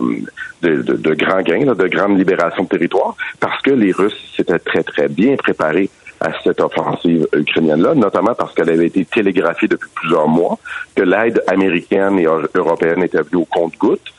de, 0.63 0.83
de- 0.83 0.95
de 0.97 1.15
grands 1.15 1.43
gains, 1.43 1.65
là, 1.65 1.75
de 1.75 1.87
grandes 1.89 2.17
libérations 2.19 2.63
de 2.65 2.69
territoire, 2.69 3.15
parce 3.41 3.61
que 3.63 3.71
les 3.71 3.93
Russes 3.93 4.17
s'étaient 4.37 4.59
très, 4.59 4.83
très 4.83 5.09
bien 5.09 5.37
préparés 5.37 5.91
à 6.21 6.31
cette 6.43 6.61
offensive 6.61 7.27
ukrainienne-là, 7.35 7.95
notamment 7.95 8.35
parce 8.35 8.55
qu'elle 8.55 8.71
avait 8.71 8.87
été 8.87 9.05
télégraphiée 9.05 9.69
depuis 9.69 9.91
plusieurs 9.95 10.29
mois, 10.29 10.59
que 10.95 11.03
l'aide 11.03 11.43
américaine 11.49 12.19
et 12.19 12.23
eu- 12.23 12.47
européenne 12.55 13.03
était 13.03 13.21
venue 13.21 13.43
au 13.43 13.45
compte-gouttes, 13.45 14.01
euh, 14.09 14.14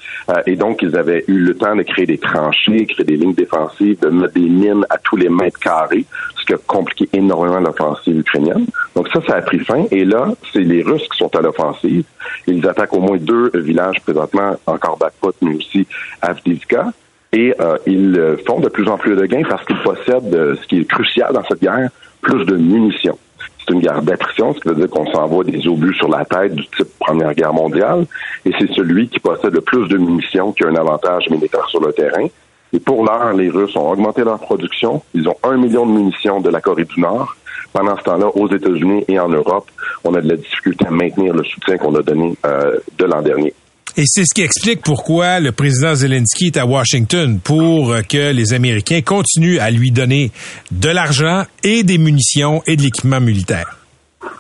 et 0.46 0.56
donc 0.56 0.82
ils 0.82 0.96
avaient 0.96 1.24
eu 1.28 1.40
le 1.40 1.56
temps 1.56 1.76
de 1.76 1.84
créer 1.84 2.06
des 2.06 2.18
tranchées, 2.18 2.86
créer 2.86 3.06
des 3.06 3.16
lignes 3.16 3.34
défensives, 3.34 4.00
de 4.00 4.10
mettre 4.10 4.34
des 4.34 4.42
mines 4.42 4.86
à 4.90 4.98
tous 4.98 5.16
les 5.16 5.30
mètres 5.30 5.60
carrés, 5.60 6.06
ce 6.38 6.46
qui 6.46 6.54
a 6.54 6.58
compliqué 6.66 7.10
énormément 7.14 7.60
l'offensive 7.60 8.20
ukrainienne. 8.20 8.66
Donc 8.96 9.08
ça, 9.10 9.22
ça 9.28 9.36
a 9.36 9.42
pris 9.42 9.60
fin, 9.60 9.86
et 9.92 10.06
là, 10.06 10.30
c'est 10.52 10.62
les 10.62 10.82
Russes 10.82 11.08
qui 11.10 11.18
sont 11.18 11.36
à 11.36 11.42
l'offensive. 11.42 12.06
Ils 12.48 12.68
attaquent 12.68 12.94
au 12.94 13.02
moins 13.02 13.18
deux 13.18 13.52
villages 13.54 14.02
présentement, 14.02 14.56
encore 14.66 14.98
Bakhmut, 14.98 15.36
mais 15.42 15.56
aussi 15.56 15.88
Avdiivka, 16.22 16.92
et 17.36 17.54
euh, 17.60 17.78
ils 17.86 18.18
euh, 18.18 18.38
font 18.48 18.60
de 18.60 18.70
plus 18.70 18.88
en 18.88 18.98
plus 18.98 19.16
de 19.16 19.26
gains 19.26 19.44
parce 19.48 19.66
qu'ils 19.66 19.82
possèdent 19.82 20.34
euh, 20.34 20.56
ce 20.56 20.68
qui 20.68 20.80
est 20.80 20.86
crucial 20.86 21.34
dans 21.34 21.44
cette 21.44 21.62
guerre, 21.62 21.90
plus 22.22 22.46
de 22.46 22.56
munitions. 22.56 23.18
C'est 23.60 23.74
une 23.74 23.80
guerre 23.80 24.02
d'attrition, 24.02 24.54
ce 24.54 24.60
qui 24.60 24.70
veut 24.70 24.76
dire 24.76 24.90
qu'on 24.90 25.12
s'envoie 25.12 25.44
des 25.44 25.68
obus 25.68 25.96
sur 25.96 26.08
la 26.08 26.24
tête 26.26 26.54
du 26.54 26.66
type 26.68 26.88
Première 27.00 27.34
Guerre 27.34 27.54
mondiale, 27.54 28.06
et 28.46 28.52
c'est 28.60 28.72
celui 28.74 29.08
qui 29.08 29.20
possède 29.20 29.54
le 29.54 29.62
plus 29.62 29.88
de 29.88 29.98
munitions 29.98 30.52
qui 30.52 30.64
a 30.64 30.68
un 30.68 30.76
avantage 30.76 31.30
militaire 31.30 31.68
sur 31.70 31.82
le 31.82 31.92
terrain. 31.92 32.28
Et 32.74 32.80
pour 32.80 33.06
l'heure, 33.06 33.34
les 33.34 33.50
Russes 33.50 33.76
ont 33.76 33.90
augmenté 33.90 34.24
leur 34.24 34.40
production. 34.40 35.02
Ils 35.14 35.28
ont 35.30 35.38
un 35.44 35.58
million 35.58 35.86
de 35.86 35.92
munitions 35.92 36.42
de 36.42 36.50
la 36.50 36.60
Corée 36.60 36.84
du 36.86 37.00
Nord. 37.00 37.36
Pendant 37.72 37.98
ce 37.98 38.04
temps-là, 38.04 38.28
aux 38.36 38.48
États-Unis 38.50 39.06
et 39.08 39.20
en 39.20 39.30
Europe, 39.30 39.70
on 40.04 40.14
a 40.14 40.22
de 40.22 40.30
la 40.30 40.36
difficulté 40.36 40.86
à 40.86 40.92
maintenir 40.92 41.34
le 41.34 41.44
soutien 41.44 41.78
qu'on 41.78 41.96
a 41.96 42.02
donné 42.02 42.38
euh, 42.46 42.80
de 42.98 43.06
l'an 43.06 43.22
dernier. 43.22 43.54
Et 43.98 44.04
c'est 44.06 44.26
ce 44.26 44.34
qui 44.34 44.42
explique 44.42 44.82
pourquoi 44.82 45.40
le 45.40 45.54
président 45.54 45.96
Zelensky 45.96 46.48
est 46.48 46.58
à 46.58 46.66
Washington 46.66 47.40
pour 47.42 47.96
que 48.10 48.34
les 48.34 48.54
Américains 48.54 49.02
continuent 49.02 49.60
à 49.60 49.72
lui 49.72 49.92
donner 49.92 50.32
de 50.72 50.90
l'argent 50.90 51.46
et 51.64 51.84
des 51.84 51.98
munitions 51.98 52.62
et 52.68 52.76
de 52.76 52.82
l'équipement 52.82 53.22
militaire. 53.22 53.78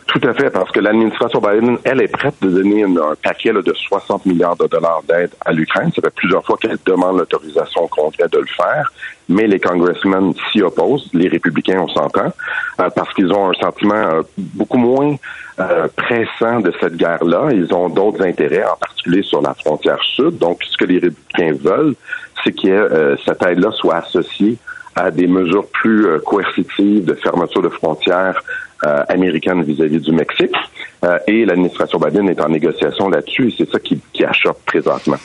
Tout 0.07 0.21
à 0.23 0.33
fait, 0.33 0.49
parce 0.49 0.71
que 0.71 0.79
l'administration 0.79 1.41
Biden, 1.41 1.77
elle 1.83 2.01
est 2.01 2.07
prête 2.07 2.35
de 2.41 2.49
donner 2.49 2.83
un 2.83 3.15
paquet 3.21 3.51
là, 3.51 3.61
de 3.61 3.73
60 3.73 4.25
milliards 4.25 4.55
de 4.55 4.67
dollars 4.67 5.01
d'aide 5.07 5.31
à 5.45 5.51
l'Ukraine. 5.51 5.91
Ça 5.93 6.01
fait 6.01 6.13
plusieurs 6.15 6.45
fois 6.45 6.57
qu'elle 6.57 6.77
demande 6.85 7.17
l'autorisation 7.17 7.83
au 7.83 7.87
Congrès 7.87 8.27
de 8.31 8.37
le 8.37 8.45
faire, 8.45 8.93
mais 9.27 9.47
les 9.47 9.59
congressmen 9.59 10.33
s'y 10.51 10.61
opposent, 10.61 11.09
les 11.13 11.27
républicains, 11.27 11.79
on 11.81 11.87
s'entend, 11.87 12.31
euh, 12.79 12.89
parce 12.95 13.13
qu'ils 13.13 13.31
ont 13.33 13.49
un 13.49 13.53
sentiment 13.53 13.95
euh, 13.95 14.21
beaucoup 14.37 14.77
moins 14.77 15.15
euh, 15.59 15.87
pressant 15.95 16.59
de 16.61 16.71
cette 16.79 16.95
guerre-là. 16.95 17.49
Ils 17.51 17.73
ont 17.73 17.89
d'autres 17.89 18.23
intérêts, 18.23 18.63
en 18.63 18.77
particulier 18.77 19.23
sur 19.23 19.41
la 19.41 19.53
frontière 19.53 20.01
sud. 20.01 20.37
Donc, 20.37 20.63
ce 20.63 20.77
que 20.77 20.85
les 20.85 20.99
républicains 20.99 21.57
veulent, 21.61 21.95
c'est 22.43 22.53
que 22.53 23.17
cette 23.25 23.41
aide-là 23.43 23.71
soit 23.71 23.95
associée 23.95 24.57
à 24.95 25.11
des 25.11 25.27
mesures 25.27 25.67
plus 25.67 26.07
euh, 26.07 26.19
coercitives 26.19 27.05
de 27.05 27.13
fermeture 27.15 27.61
de 27.61 27.69
frontières 27.69 28.41
euh, 28.85 29.03
américaines 29.09 29.63
vis-à-vis 29.63 29.99
du 29.99 30.11
Mexique. 30.11 30.55
Euh, 31.03 31.17
et 31.27 31.45
l'administration 31.45 31.99
Biden 31.99 32.29
est 32.29 32.41
en 32.41 32.49
négociation 32.49 33.09
là-dessus 33.09 33.49
et 33.49 33.55
c'est 33.57 33.69
ça 33.69 33.79
qui, 33.79 33.99
qui 34.13 34.23
achoppe 34.23 34.63
présentement. 34.65 35.17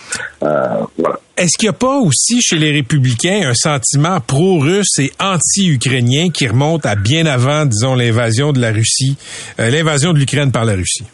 Euh, 0.42 0.84
voilà. 0.98 1.18
Est-ce 1.36 1.56
qu'il 1.58 1.68
n'y 1.68 1.74
a 1.74 1.78
pas 1.78 1.98
aussi 1.98 2.40
chez 2.42 2.58
les 2.58 2.70
républicains 2.70 3.42
un 3.44 3.54
sentiment 3.54 4.20
pro-russe 4.20 4.98
et 4.98 5.10
anti-ukrainien 5.18 6.28
qui 6.30 6.48
remonte 6.48 6.84
à 6.84 6.96
bien 6.96 7.26
avant, 7.26 7.64
disons, 7.64 7.94
l'invasion 7.94 8.52
de 8.52 8.60
la 8.60 8.72
Russie, 8.72 9.16
euh, 9.58 9.70
l'invasion 9.70 10.12
de 10.12 10.18
l'Ukraine 10.18 10.52
par 10.52 10.64
la 10.64 10.74
Russie? 10.74 11.04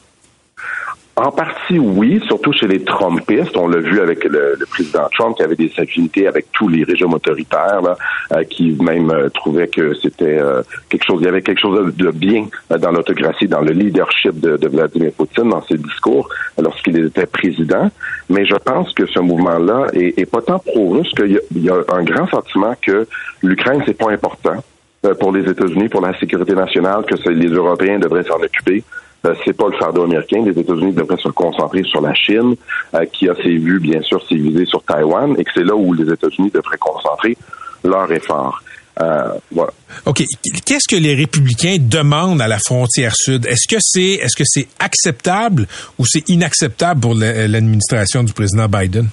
En 1.19 1.31
partie, 1.31 1.79
oui, 1.79 2.21
surtout 2.27 2.53
chez 2.53 2.69
les 2.69 2.85
Trumpistes. 2.85 3.57
On 3.57 3.69
l'a 3.69 3.79
vu 3.79 4.01
avec 4.01 4.23
le, 4.25 4.59
président 4.69 5.09
Trump 5.15 5.35
qui 5.35 5.43
avait 5.43 5.57
des 5.57 5.73
affinités 5.79 6.27
avec 6.27 6.53
tous 6.53 6.69
les 6.69 6.85
régimes 6.85 7.15
autoritaires, 7.15 7.81
là, 7.81 7.97
euh, 8.33 8.45
qui 8.45 8.77
même 8.83 9.11
euh, 9.11 9.31
trouvaient 9.31 9.69
que 9.69 9.95
c'était 9.95 10.39
euh, 10.39 10.63
quelque 10.91 11.07
chose, 11.07 11.23
il 11.23 11.25
y 11.25 11.29
avait 11.29 11.41
quelque 11.41 11.61
chose 11.61 11.95
de 11.97 12.11
bien 12.11 12.49
dans 12.69 12.91
l'autocratie, 12.91 13.49
dans 13.49 13.63
le 13.63 13.73
leadership 13.73 14.39
de, 14.41 14.69
Vladimir 14.69 15.13
Poutine, 15.17 15.49
dans 15.49 15.63
ses 15.63 15.79
discours 15.79 16.29
lorsqu'il 16.61 16.99
était 16.99 17.25
président. 17.25 17.91
Mais 18.29 18.45
je 18.45 18.57
pense 18.57 18.93
que 18.93 19.07
ce 19.07 19.19
mouvement-là 19.19 19.87
est, 19.95 20.31
pas 20.31 20.43
tant 20.43 20.59
pro-russe 20.59 21.13
qu'il 21.17 21.41
y, 21.55 21.61
y 21.61 21.71
a 21.71 21.77
un 21.95 22.05
grand 22.05 22.29
sentiment 22.29 22.75
que 22.83 23.09
l'Ukraine, 23.43 23.83
c'est 23.87 23.97
pas 23.97 24.11
important 24.11 24.63
euh, 25.07 25.15
pour 25.15 25.33
les 25.33 25.49
États-Unis, 25.49 25.89
pour 25.89 26.01
la 26.01 26.19
sécurité 26.19 26.55
nationale, 26.55 27.05
que 27.05 27.29
les 27.29 27.49
Européens 27.49 27.99
devraient 27.99 28.25
s'en 28.25 28.41
occuper. 28.43 28.83
Euh, 29.27 29.35
c'est 29.45 29.57
pas 29.57 29.67
le 29.69 29.77
fardeau 29.77 30.05
américain. 30.05 30.43
Les 30.45 30.59
États-Unis 30.59 30.93
devraient 30.93 31.21
se 31.21 31.29
concentrer 31.29 31.83
sur 31.83 32.01
la 32.01 32.15
Chine, 32.15 32.55
euh, 32.95 33.05
qui 33.13 33.29
a 33.29 33.35
ses 33.37 33.57
vues, 33.57 33.81
bien 33.81 34.01
sûr, 34.03 34.25
ses 34.29 34.37
visées 34.37 34.67
sur 34.67 34.83
Taïwan, 34.85 35.35
et 35.39 35.45
que 35.45 35.51
c'est 35.55 35.65
là 35.65 35.75
où 35.75 35.93
les 35.93 36.11
États-Unis 36.13 36.51
devraient 36.55 36.79
concentrer 36.79 37.37
leurs 37.85 38.11
efforts. 38.13 38.63
Euh, 39.03 39.33
voilà. 39.51 39.73
OK. 40.07 40.23
Qu'est-ce 40.65 40.89
que 40.89 40.97
les 41.01 41.15
républicains 41.15 41.77
demandent 41.79 42.41
à 42.41 42.49
la 42.49 42.59
frontière 42.59 43.15
sud? 43.15 43.45
Est-ce 43.47 43.69
que 43.69 43.77
c'est 43.81 44.13
est-ce 44.23 44.37
que 44.37 44.45
c'est 44.47 44.69
acceptable 44.79 45.67
ou 45.99 46.07
c'est 46.07 46.27
inacceptable 46.31 47.01
pour 47.01 47.15
la- 47.15 47.47
l'administration 47.47 48.23
du 48.25 48.33
président 48.33 48.69
Biden? 48.69 49.09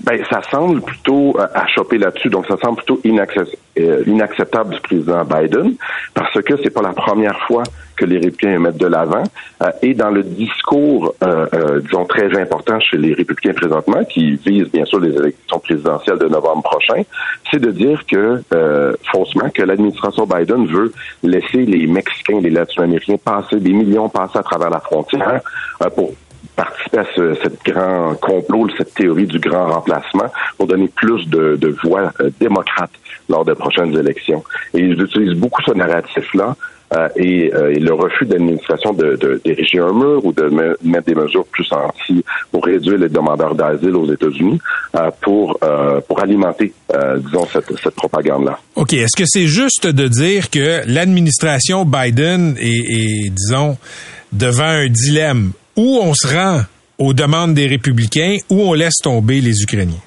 Ben, 0.00 0.20
ça 0.28 0.42
semble 0.50 0.82
plutôt 0.82 1.36
euh, 1.38 1.46
à 1.54 1.66
choper 1.68 1.98
là-dessus, 1.98 2.28
donc 2.28 2.46
ça 2.46 2.56
semble 2.62 2.76
plutôt 2.78 3.00
inacceptable 3.04 4.74
du 4.74 4.80
président 4.80 5.24
Biden, 5.24 5.74
parce 6.12 6.34
que 6.42 6.54
c'est 6.62 6.70
pas 6.70 6.82
la 6.82 6.92
première 6.92 7.38
fois 7.46 7.62
que 7.96 8.04
les 8.04 8.16
républicains 8.16 8.58
mettent 8.58 8.76
de 8.76 8.86
l'avant. 8.86 9.24
Euh, 9.62 9.70
et 9.82 9.94
dans 9.94 10.10
le 10.10 10.22
discours, 10.22 11.14
euh, 11.22 11.46
euh, 11.54 11.80
disons, 11.80 12.04
très 12.04 12.38
important 12.40 12.78
chez 12.80 12.96
les 12.96 13.14
républicains 13.14 13.54
présentement, 13.54 14.04
qui 14.04 14.36
vise 14.36 14.70
bien 14.70 14.84
sûr 14.84 15.00
les 15.00 15.14
élections 15.16 15.58
présidentielles 15.58 16.18
de 16.18 16.28
novembre 16.28 16.62
prochain, 16.62 17.02
c'est 17.50 17.60
de 17.60 17.70
dire 17.70 18.04
que, 18.06 18.42
euh, 18.54 18.92
faussement, 19.10 19.48
que 19.50 19.62
l'administration 19.62 20.26
Biden 20.26 20.66
veut 20.66 20.92
laisser 21.22 21.64
les 21.64 21.86
Mexicains, 21.86 22.40
les 22.40 22.50
Latino-Américains 22.50 23.16
passer, 23.24 23.56
des 23.56 23.72
millions 23.72 24.08
passer 24.08 24.38
à 24.38 24.42
travers 24.42 24.70
la 24.70 24.80
frontière 24.80 25.40
euh, 25.82 25.90
pour 25.90 26.12
participer 26.54 26.98
à 26.98 27.04
ce 27.14 27.34
cette 27.42 27.62
grand 27.64 28.14
complot, 28.20 28.68
cette 28.78 28.94
théorie 28.94 29.26
du 29.26 29.38
grand 29.38 29.66
remplacement 29.66 30.30
pour 30.56 30.66
donner 30.66 30.88
plus 30.88 31.28
de, 31.28 31.56
de 31.56 31.76
voix 31.84 32.12
euh, 32.20 32.30
démocrates 32.40 32.92
lors 33.28 33.44
des 33.44 33.54
prochaines 33.54 33.94
élections. 33.96 34.42
Et 34.74 34.80
ils 34.80 35.00
utilisent 35.00 35.38
beaucoup 35.38 35.62
ce 35.62 35.72
narratif-là 35.72 36.56
euh, 36.94 37.08
et, 37.16 37.52
euh, 37.52 37.72
le 37.74 37.92
refus 37.94 38.26
de 38.26 38.34
l'administration 38.34 38.92
de, 38.92 39.40
d'ériger 39.44 39.78
un 39.80 39.92
mur 39.92 40.24
ou 40.24 40.32
de 40.32 40.44
me- 40.44 40.76
mettre 40.84 41.06
des 41.06 41.14
mesures 41.14 41.44
plus 41.46 41.66
anti 41.72 42.24
pour 42.52 42.64
réduire 42.64 42.98
les 42.98 43.08
demandeurs 43.08 43.54
d'asile 43.54 43.96
aux 43.96 44.12
États-Unis 44.12 44.60
euh, 44.94 45.10
pour 45.20 45.58
euh, 45.64 46.00
pour 46.06 46.20
alimenter, 46.22 46.72
euh, 46.94 47.18
disons, 47.18 47.46
cette, 47.52 47.76
cette 47.82 47.94
propagande-là. 47.94 48.58
OK. 48.76 48.92
Est-ce 48.92 49.16
que 49.16 49.24
c'est 49.26 49.46
juste 49.46 49.86
de 49.86 50.06
dire 50.08 50.48
que 50.50 50.82
l'administration 50.86 51.84
Biden 51.84 52.56
est, 52.60 52.68
est, 52.68 53.30
disons, 53.30 53.76
devant 54.32 54.64
un 54.64 54.88
dilemme? 54.88 55.52
Où 55.76 55.98
on 56.02 56.14
se 56.14 56.26
rend 56.26 56.62
aux 56.98 57.12
demandes 57.12 57.54
des 57.54 57.66
républicains? 57.66 58.36
Ou 58.48 58.62
on 58.62 58.72
laisse 58.74 58.98
tomber 59.02 59.40
les 59.40 59.60
Ukrainiens? 59.62 60.00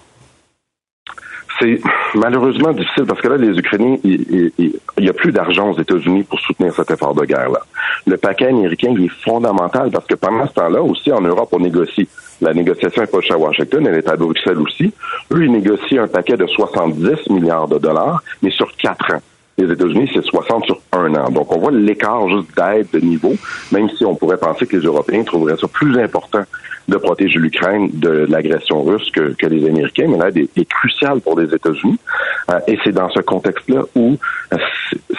C'est 1.60 1.82
malheureusement 2.16 2.72
difficile 2.72 3.06
parce 3.06 3.20
que 3.22 3.28
là, 3.28 3.38
les 3.38 3.58
Ukrainiens, 3.58 3.98
il 4.04 4.52
n'y 4.98 5.10
a 5.10 5.14
plus 5.14 5.32
d'argent 5.32 5.72
aux 5.72 5.80
États-Unis 5.80 6.24
pour 6.24 6.40
soutenir 6.40 6.74
cet 6.74 6.90
effort 6.92 7.14
de 7.14 7.26
guerre-là. 7.26 7.60
Le 8.08 8.18
paquet 8.18 8.48
américain 8.48 8.94
il 8.98 9.06
est 9.06 9.24
fondamental 9.24 9.92
parce 9.92 10.06
que 10.06 10.16
pendant 10.16 10.48
ce 10.48 10.54
temps-là, 10.54 10.82
aussi 10.82 11.12
en 11.12 11.22
Europe, 11.22 11.50
on 11.52 11.60
négocie. 11.60 12.08
La 12.42 12.54
négociation 12.54 13.02
n'est 13.02 13.08
pas 13.08 13.20
chez 13.20 13.34
Washington, 13.34 13.86
elle 13.88 13.96
est 13.96 14.08
à 14.08 14.16
Bruxelles 14.16 14.60
aussi. 14.60 14.94
Eux, 15.34 15.44
ils 15.44 15.52
négocient 15.52 16.04
un 16.04 16.08
paquet 16.08 16.38
de 16.38 16.48
70 16.48 17.30
milliards 17.30 17.68
de 17.68 17.78
dollars, 17.78 18.24
mais 18.42 18.52
sur 18.52 18.72
quatre 18.78 19.14
ans. 19.14 19.22
Les 19.58 19.70
États-Unis, 19.70 20.10
c'est 20.14 20.24
60 20.24 20.64
sur 20.64 20.80
un 20.94 21.14
an. 21.16 21.30
Donc, 21.30 21.54
on 21.54 21.60
voit 21.60 21.72
l'écart 21.72 22.30
juste 22.30 22.56
d'aide 22.56 22.88
de 22.94 23.00
niveau, 23.00 23.34
même 23.74 23.90
si 23.90 24.06
on 24.06 24.16
pourrait 24.16 24.38
penser 24.38 24.66
que 24.66 24.78
les 24.78 24.86
Européens 24.86 25.24
trouveraient 25.24 25.58
ça 25.58 25.68
plus 25.68 26.00
important 26.00 26.44
de 26.90 26.98
protéger 26.98 27.40
l'Ukraine 27.40 27.90
de 27.94 28.26
l'agression 28.30 28.84
russe 28.84 29.10
que, 29.12 29.34
que 29.34 29.48
les 29.48 29.68
Américains, 29.68 30.08
mais 30.08 30.18
l'aide 30.18 30.38
est, 30.38 30.62
est 30.62 30.70
cruciale 30.70 31.22
pour 31.22 31.40
les 31.40 31.54
États-Unis. 31.54 32.00
Euh, 32.52 32.60
et 32.68 32.78
c'est 32.84 32.92
dans 32.92 33.10
ce 33.10 33.22
contexte-là 33.22 33.84
où 33.96 34.18
euh, 34.54 34.58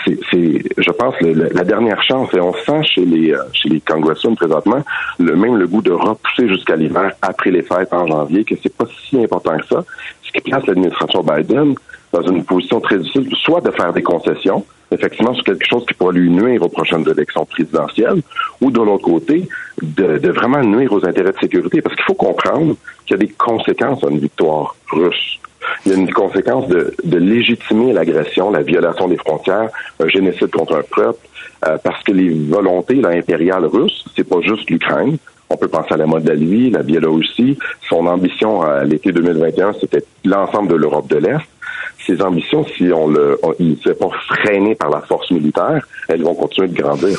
c'est, 0.05 0.63
je 0.77 0.91
pense, 0.91 1.15
le, 1.21 1.49
la 1.53 1.65
dernière 1.65 2.03
chance, 2.03 2.33
et 2.35 2.41
on 2.41 2.53
sent 2.53 2.83
chez 2.83 3.05
les, 3.05 3.33
euh, 3.33 3.39
chez 3.53 3.69
les 3.69 3.81
congressmen 3.81 4.35
présentement, 4.37 4.83
le 5.19 5.37
même 5.37 5.57
le 5.57 5.67
goût 5.67 5.83
de 5.83 5.93
repousser 5.93 6.49
jusqu'à 6.49 6.77
l'hiver 6.77 7.13
après 7.23 7.51
les 7.51 7.63
fêtes 7.63 7.93
en 7.93 8.07
janvier, 8.07 8.45
que 8.45 8.55
c'est 8.63 8.75
pas 8.77 8.87
si 9.09 9.23
important 9.23 9.57
que 9.59 9.67
ça. 9.67 9.85
Ce 10.23 10.33
qui 10.33 10.41
place 10.41 10.67
l'administration 10.67 11.23
Biden 11.23 11.75
dans 12.13 12.23
une 12.23 12.45
position 12.45 12.81
très 12.81 12.99
difficile, 12.99 13.29
soit 13.37 13.61
de 13.61 13.71
faire 13.71 13.93
des 13.93 14.03
concessions, 14.03 14.65
effectivement 14.91 15.35
sur 15.35 15.45
quelque 15.45 15.67
chose 15.67 15.85
qui 15.87 15.95
pourrait 15.95 16.15
lui 16.15 16.31
nuire 16.31 16.63
aux 16.63 16.69
prochaines 16.69 17.09
élections 17.09 17.45
présidentielles, 17.45 18.23
ou 18.61 18.71
de 18.71 18.81
l'autre 18.81 19.05
côté, 19.05 19.49
de, 19.83 20.19
de 20.19 20.31
vraiment 20.31 20.63
nuire 20.63 20.93
aux 20.93 21.05
intérêts 21.07 21.33
de 21.33 21.39
sécurité, 21.39 21.81
parce 21.81 21.95
qu'il 21.95 22.05
faut 22.05 22.15
comprendre 22.15 22.77
qu'il 23.07 23.13
y 23.13 23.15
a 23.15 23.19
des 23.19 23.33
conséquences 23.33 24.03
à 24.05 24.09
une 24.09 24.19
victoire 24.19 24.75
russe. 24.91 25.39
Il 25.85 25.93
y 25.93 25.95
a 25.95 25.99
une 25.99 26.13
conséquence 26.13 26.69
de, 26.69 26.95
de 27.05 27.19
légitimer 27.19 27.93
l'agression, 27.93 28.51
la 28.51 28.63
violation 28.63 29.09
des 29.09 29.17
frontières, 29.17 29.71
un 30.01 30.09
génocide 30.09 30.51
contre 30.51 30.77
un 30.77 30.83
peuple, 30.83 31.27
euh, 31.67 31.77
parce 31.83 32.03
que 32.03 32.13
les 32.13 32.31
volontés 32.31 33.03
impériales 33.05 33.67
russes, 33.67 34.05
c'est 34.17 34.29
pas 34.29 34.41
juste 34.41 34.69
l'Ukraine. 34.71 35.19
On 35.51 35.57
peut 35.57 35.69
penser 35.69 35.95
à 35.95 35.97
la 35.97 36.07
Moldavie, 36.07 36.71
la 36.71 36.83
Biélorussie. 36.83 37.59
Son 37.89 38.07
ambition 38.07 38.63
à 38.63 38.85
l'été 38.85 39.11
2021, 39.13 39.75
c'était 39.81 40.05
l'ensemble 40.25 40.69
de 40.69 40.77
l'Europe 40.77 41.09
de 41.09 41.17
l'Est. 41.17 41.41
Ces 42.07 42.21
ambitions, 42.23 42.67
si 42.77 42.91
on 42.93 43.09
le, 43.09 43.39
on, 43.43 43.55
il 43.59 43.71
ne 43.71 43.77
s'est 43.77 43.95
pas 43.95 44.09
freiné 44.27 44.75
par 44.75 44.91
la 44.91 45.01
force 45.03 45.31
militaire, 45.31 45.87
elles 46.09 46.23
vont 46.23 46.35
continuer 46.35 46.69
de 46.69 46.81
grandir. 46.81 47.19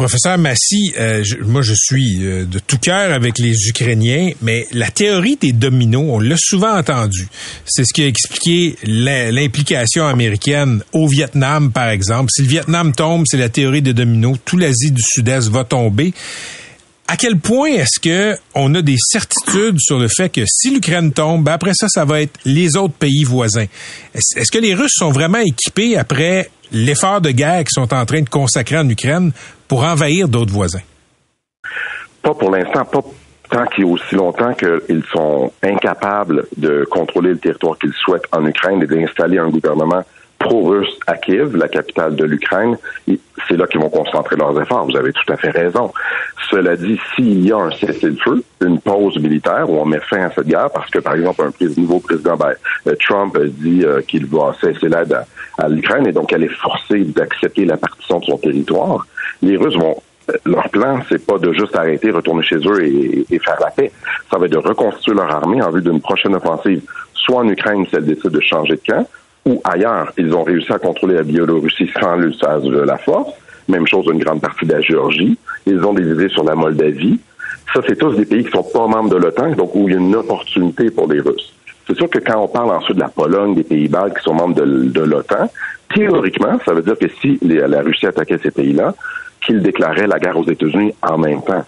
Professeur 0.00 0.38
Massy, 0.38 0.94
euh, 0.98 1.22
moi 1.44 1.60
je 1.60 1.74
suis 1.76 2.24
euh, 2.24 2.46
de 2.46 2.58
tout 2.58 2.78
cœur 2.78 3.12
avec 3.12 3.38
les 3.38 3.68
Ukrainiens, 3.68 4.30
mais 4.40 4.66
la 4.72 4.90
théorie 4.90 5.36
des 5.36 5.52
dominos, 5.52 6.06
on 6.08 6.18
l'a 6.20 6.36
souvent 6.38 6.74
entendu. 6.74 7.28
C'est 7.66 7.84
ce 7.84 7.92
qui 7.92 8.04
a 8.04 8.06
expliqué 8.06 8.76
l'implication 8.84 10.06
américaine 10.06 10.82
au 10.94 11.06
Vietnam, 11.06 11.70
par 11.70 11.90
exemple. 11.90 12.30
Si 12.34 12.40
le 12.40 12.48
Vietnam 12.48 12.92
tombe, 12.92 13.24
c'est 13.26 13.36
la 13.36 13.50
théorie 13.50 13.82
des 13.82 13.92
dominos. 13.92 14.38
Tout 14.46 14.56
l'Asie 14.56 14.90
du 14.90 15.02
Sud-Est 15.02 15.50
va 15.50 15.64
tomber. 15.64 16.14
À 17.12 17.16
quel 17.16 17.40
point 17.40 17.70
est-ce 17.70 17.98
que 17.98 18.38
on 18.54 18.72
a 18.76 18.82
des 18.82 18.94
certitudes 18.96 19.80
sur 19.80 19.98
le 19.98 20.06
fait 20.06 20.28
que 20.28 20.42
si 20.46 20.72
l'Ukraine 20.72 21.12
tombe, 21.12 21.42
ben 21.42 21.54
après 21.54 21.72
ça, 21.74 21.88
ça 21.88 22.04
va 22.04 22.20
être 22.20 22.38
les 22.44 22.76
autres 22.76 22.94
pays 22.94 23.24
voisins? 23.24 23.66
Est-ce 24.14 24.38
est 24.38 24.48
que 24.48 24.58
les 24.58 24.74
Russes 24.74 24.94
sont 24.94 25.10
vraiment 25.10 25.40
équipés 25.40 25.96
après 25.98 26.50
l'effort 26.70 27.20
de 27.20 27.32
guerre 27.32 27.64
qu'ils 27.64 27.82
sont 27.82 27.92
en 27.92 28.06
train 28.06 28.20
de 28.20 28.28
consacrer 28.28 28.78
en 28.78 28.88
Ukraine 28.88 29.32
pour 29.66 29.82
envahir 29.82 30.28
d'autres 30.28 30.52
voisins? 30.52 30.82
Pas 32.22 32.32
pour 32.32 32.52
l'instant, 32.52 32.84
pas 32.84 33.02
tant 33.50 33.66
qu'il 33.66 33.86
y 33.86 33.88
a 33.88 33.90
aussi 33.90 34.14
longtemps 34.14 34.54
qu'ils 34.54 35.02
sont 35.12 35.52
incapables 35.64 36.46
de 36.56 36.86
contrôler 36.88 37.30
le 37.30 37.38
territoire 37.38 37.76
qu'ils 37.76 37.92
souhaitent 38.04 38.28
en 38.30 38.46
Ukraine 38.46 38.84
et 38.84 38.86
d'installer 38.86 39.38
un 39.38 39.48
gouvernement 39.48 40.04
pro-russe 40.40 40.98
à 41.06 41.16
Kiev, 41.16 41.54
la 41.54 41.68
capitale 41.68 42.16
de 42.16 42.24
l'Ukraine, 42.24 42.76
c'est 43.46 43.56
là 43.56 43.66
qu'ils 43.66 43.80
vont 43.80 43.90
concentrer 43.90 44.36
leurs 44.36 44.60
efforts. 44.60 44.86
Vous 44.86 44.96
avez 44.96 45.12
tout 45.12 45.32
à 45.32 45.36
fait 45.36 45.50
raison. 45.50 45.92
Cela 46.50 46.76
dit, 46.76 46.98
s'il 47.14 47.46
y 47.46 47.52
a 47.52 47.58
un 47.58 47.70
cessez-le-feu, 47.70 48.42
une 48.62 48.80
pause 48.80 49.18
militaire 49.18 49.68
où 49.68 49.78
on 49.78 49.84
met 49.84 50.00
fin 50.00 50.22
à 50.22 50.30
cette 50.30 50.46
guerre, 50.46 50.70
parce 50.74 50.90
que 50.90 50.98
par 50.98 51.14
exemple 51.14 51.42
un 51.42 51.80
nouveau 51.80 52.00
président 52.00 52.36
ben, 52.36 52.54
euh, 52.86 52.94
Trump 52.98 53.38
dit 53.38 53.84
euh, 53.84 54.00
qu'il 54.00 54.26
va 54.26 54.54
cesser 54.60 54.88
l'aide 54.88 55.16
à, 55.58 55.68
l'Ukraine 55.68 56.06
et 56.06 56.12
donc 56.12 56.32
elle 56.32 56.44
est 56.44 56.56
forcée 56.56 57.04
d'accepter 57.04 57.66
la 57.66 57.76
partition 57.76 58.18
de 58.18 58.24
son 58.24 58.38
territoire, 58.38 59.06
les 59.42 59.56
Russes 59.56 59.76
vont 59.76 59.96
euh, 60.30 60.36
leur 60.46 60.68
plan, 60.70 61.00
c'est 61.08 61.24
pas 61.24 61.38
de 61.38 61.52
juste 61.52 61.76
arrêter, 61.76 62.10
retourner 62.10 62.42
chez 62.42 62.56
eux 62.56 62.82
et, 62.82 63.26
et, 63.30 63.38
faire 63.38 63.58
la 63.60 63.70
paix. 63.70 63.92
Ça 64.30 64.38
va 64.38 64.46
être 64.46 64.52
de 64.52 64.56
reconstituer 64.56 65.14
leur 65.14 65.30
armée 65.30 65.62
en 65.62 65.70
vue 65.70 65.82
d'une 65.82 66.00
prochaine 66.00 66.34
offensive, 66.34 66.82
soit 67.12 67.40
en 67.40 67.48
Ukraine 67.48 67.84
si 67.86 67.96
elle 67.96 68.06
décide 68.06 68.30
de 68.30 68.40
changer 68.40 68.74
de 68.74 68.80
camp, 68.86 69.06
ou 69.46 69.60
ailleurs. 69.64 70.12
Ils 70.16 70.32
ont 70.34 70.42
réussi 70.42 70.72
à 70.72 70.78
contrôler 70.78 71.14
la 71.14 71.22
Biélorussie 71.22 71.90
sans 72.00 72.16
l'usage 72.16 72.62
de 72.62 72.80
la 72.80 72.98
force. 72.98 73.32
Même 73.68 73.86
chose 73.86 74.06
d'une 74.06 74.18
grande 74.18 74.40
partie 74.40 74.66
de 74.66 74.72
la 74.72 74.80
Géorgie. 74.80 75.38
Ils 75.66 75.82
ont 75.84 75.92
des 75.92 76.10
idées 76.10 76.28
sur 76.28 76.44
la 76.44 76.54
Moldavie. 76.54 77.20
Ça, 77.72 77.80
c'est 77.86 77.96
tous 77.96 78.14
des 78.16 78.24
pays 78.24 78.44
qui 78.44 78.50
sont 78.50 78.64
pas 78.64 78.86
membres 78.86 79.10
de 79.10 79.16
l'OTAN, 79.16 79.52
donc 79.52 79.74
où 79.74 79.88
il 79.88 79.94
y 79.94 79.96
a 79.96 80.00
une 80.00 80.14
opportunité 80.16 80.90
pour 80.90 81.10
les 81.10 81.20
Russes. 81.20 81.54
C'est 81.86 81.96
sûr 81.96 82.10
que 82.10 82.18
quand 82.18 82.38
on 82.40 82.48
parle 82.48 82.70
ensuite 82.70 82.96
de 82.96 83.00
la 83.02 83.08
Pologne, 83.08 83.54
des 83.54 83.64
Pays-Bas 83.64 84.10
qui 84.10 84.22
sont 84.22 84.34
membres 84.34 84.54
de, 84.54 85.00
l'OTAN, 85.00 85.50
théoriquement, 85.94 86.58
ça 86.64 86.72
veut 86.72 86.82
dire 86.82 86.98
que 86.98 87.06
si 87.20 87.38
la 87.42 87.82
Russie 87.82 88.06
attaquait 88.06 88.38
ces 88.42 88.50
pays-là, 88.50 88.94
qu'ils 89.40 89.62
déclaraient 89.62 90.06
la 90.06 90.18
guerre 90.18 90.38
aux 90.38 90.48
États-Unis 90.48 90.94
en 91.02 91.18
même 91.18 91.42
temps. 91.42 91.64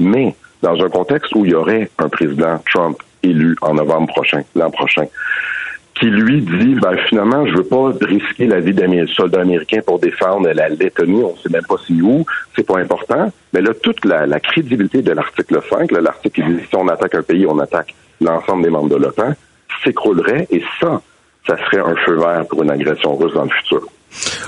Mais 0.00 0.34
dans 0.62 0.80
un 0.82 0.88
contexte 0.88 1.34
où 1.34 1.44
il 1.44 1.52
y 1.52 1.54
aurait 1.54 1.90
un 1.98 2.08
président 2.08 2.60
Trump 2.70 2.98
élu 3.22 3.56
en 3.62 3.74
novembre 3.74 4.08
prochain, 4.08 4.42
l'an 4.54 4.70
prochain, 4.70 5.04
qui 6.02 6.10
lui 6.10 6.42
dit 6.42 6.74
ben 6.80 6.96
finalement 7.08 7.46
je 7.46 7.58
veux 7.58 7.64
pas 7.64 7.92
risquer 8.00 8.46
la 8.46 8.58
vie 8.58 8.74
d'un 8.74 9.06
soldat 9.06 9.42
américain 9.42 9.78
pour 9.86 10.00
défendre 10.00 10.48
la 10.52 10.68
Lettonie, 10.68 11.22
on 11.22 11.36
sait 11.36 11.48
même 11.48 11.62
pas 11.62 11.76
si 11.86 12.02
où, 12.02 12.26
c'est 12.56 12.66
pas 12.66 12.80
important. 12.80 13.32
Mais 13.52 13.60
là 13.60 13.70
toute 13.80 14.04
la, 14.04 14.40
crédibilité 14.40 15.00
de 15.00 15.12
l'article 15.12 15.60
5, 15.70 15.92
l'article 15.92 16.42
qui 16.42 16.52
dit 16.52 16.60
si 16.68 16.74
on 16.74 16.88
attaque 16.88 17.14
un 17.14 17.22
pays, 17.22 17.46
on 17.46 17.56
attaque 17.60 17.94
l'ensemble 18.20 18.64
des 18.64 18.70
membres 18.70 18.88
de 18.88 18.96
l'OTAN, 18.96 19.32
s'écroulerait 19.84 20.48
et 20.50 20.60
ça, 20.80 21.00
ça 21.46 21.56
serait 21.56 21.82
un 21.82 21.94
feu 22.04 22.18
vert 22.18 22.46
pour 22.50 22.64
une 22.64 22.72
agression 22.72 23.14
russe 23.14 23.34
dans 23.34 23.44
le 23.44 23.50
futur. 23.50 23.86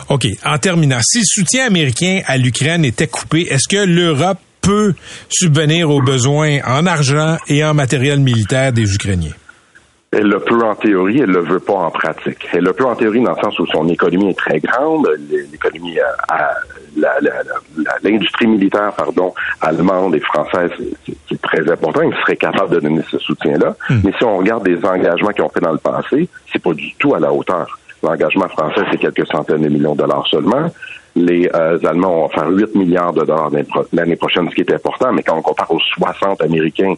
OK. 0.09 0.27
En 0.45 0.59
terminant, 0.59 1.01
si 1.03 1.19
le 1.19 1.25
soutien 1.25 1.67
américain 1.67 2.23
à 2.27 2.37
l'Ukraine 2.37 2.85
était 2.85 3.07
coupé, 3.07 3.43
est-ce 3.43 3.69
que 3.69 3.85
l'Europe 3.85 4.39
peut 4.61 4.95
subvenir 5.29 5.89
aux 5.89 6.03
besoins 6.03 6.59
en 6.67 6.85
argent 6.85 7.37
et 7.47 7.65
en 7.65 7.75
matériel 7.75 8.19
militaire 8.19 8.73
des 8.73 8.93
Ukrainiens? 8.93 9.35
Elle 10.17 10.29
le 10.29 10.39
peut 10.39 10.63
en 10.63 10.75
théorie, 10.75 11.21
elle 11.21 11.31
le 11.31 11.41
veut 11.41 11.61
pas 11.61 11.75
en 11.75 11.91
pratique. 11.91 12.47
Elle 12.53 12.65
le 12.65 12.73
peut 12.73 12.85
en 12.85 12.95
théorie 12.95 13.23
dans 13.23 13.35
le 13.35 13.43
sens 13.43 13.59
où 13.59 13.67
son 13.67 13.89
économie 13.89 14.31
est 14.31 14.39
très 14.39 14.61
grande, 14.61 15.09
l'économie 15.29 15.99
l'industrie 18.03 18.47
militaire, 18.47 18.93
pardon, 18.97 19.35
allemande 19.61 20.15
et 20.15 20.21
française, 20.21 20.71
c'est 21.29 21.43
très 21.43 21.69
important. 21.71 22.03
Il 22.03 22.15
serait 22.21 22.37
capable 22.37 22.75
de 22.75 22.81
donner 22.81 23.03
ce 23.11 23.19
soutien-là. 23.19 23.75
Hmm. 23.91 24.01
Mais 24.05 24.13
si 24.17 24.25
on 24.25 24.39
regarde 24.39 24.65
des 24.65 24.85
engagements 24.85 25.31
qu'ils 25.31 25.45
ont 25.45 25.49
fait 25.49 25.61
dans 25.61 25.73
le 25.73 25.79
passé, 25.79 26.29
c'est 26.53 26.63
pas 26.63 26.73
du 26.75 26.95
tout 26.95 27.15
à 27.15 27.21
la 27.21 27.33
hauteur. 27.33 27.79
L'engagement 28.03 28.49
français, 28.49 28.83
c'est 28.91 28.99
quelques 28.99 29.27
centaines 29.27 29.63
de 29.63 29.69
millions 29.69 29.95
de 29.95 29.99
dollars 29.99 30.27
seulement. 30.29 30.71
Les 31.17 31.49
euh, 31.55 31.79
Allemands 31.85 32.23
vont 32.23 32.29
faire 32.29 32.49
8 32.49 32.75
milliards 32.75 33.13
de 33.13 33.25
dollars 33.25 33.51
l'année 33.93 34.17
prochaine, 34.17 34.49
ce 34.51 34.55
qui 34.55 34.61
est 34.61 34.73
important, 34.73 35.13
mais 35.13 35.23
quand 35.23 35.37
on 35.37 35.43
compare 35.43 35.71
aux 35.71 35.81
60 35.81 36.43
Américains 36.43 36.95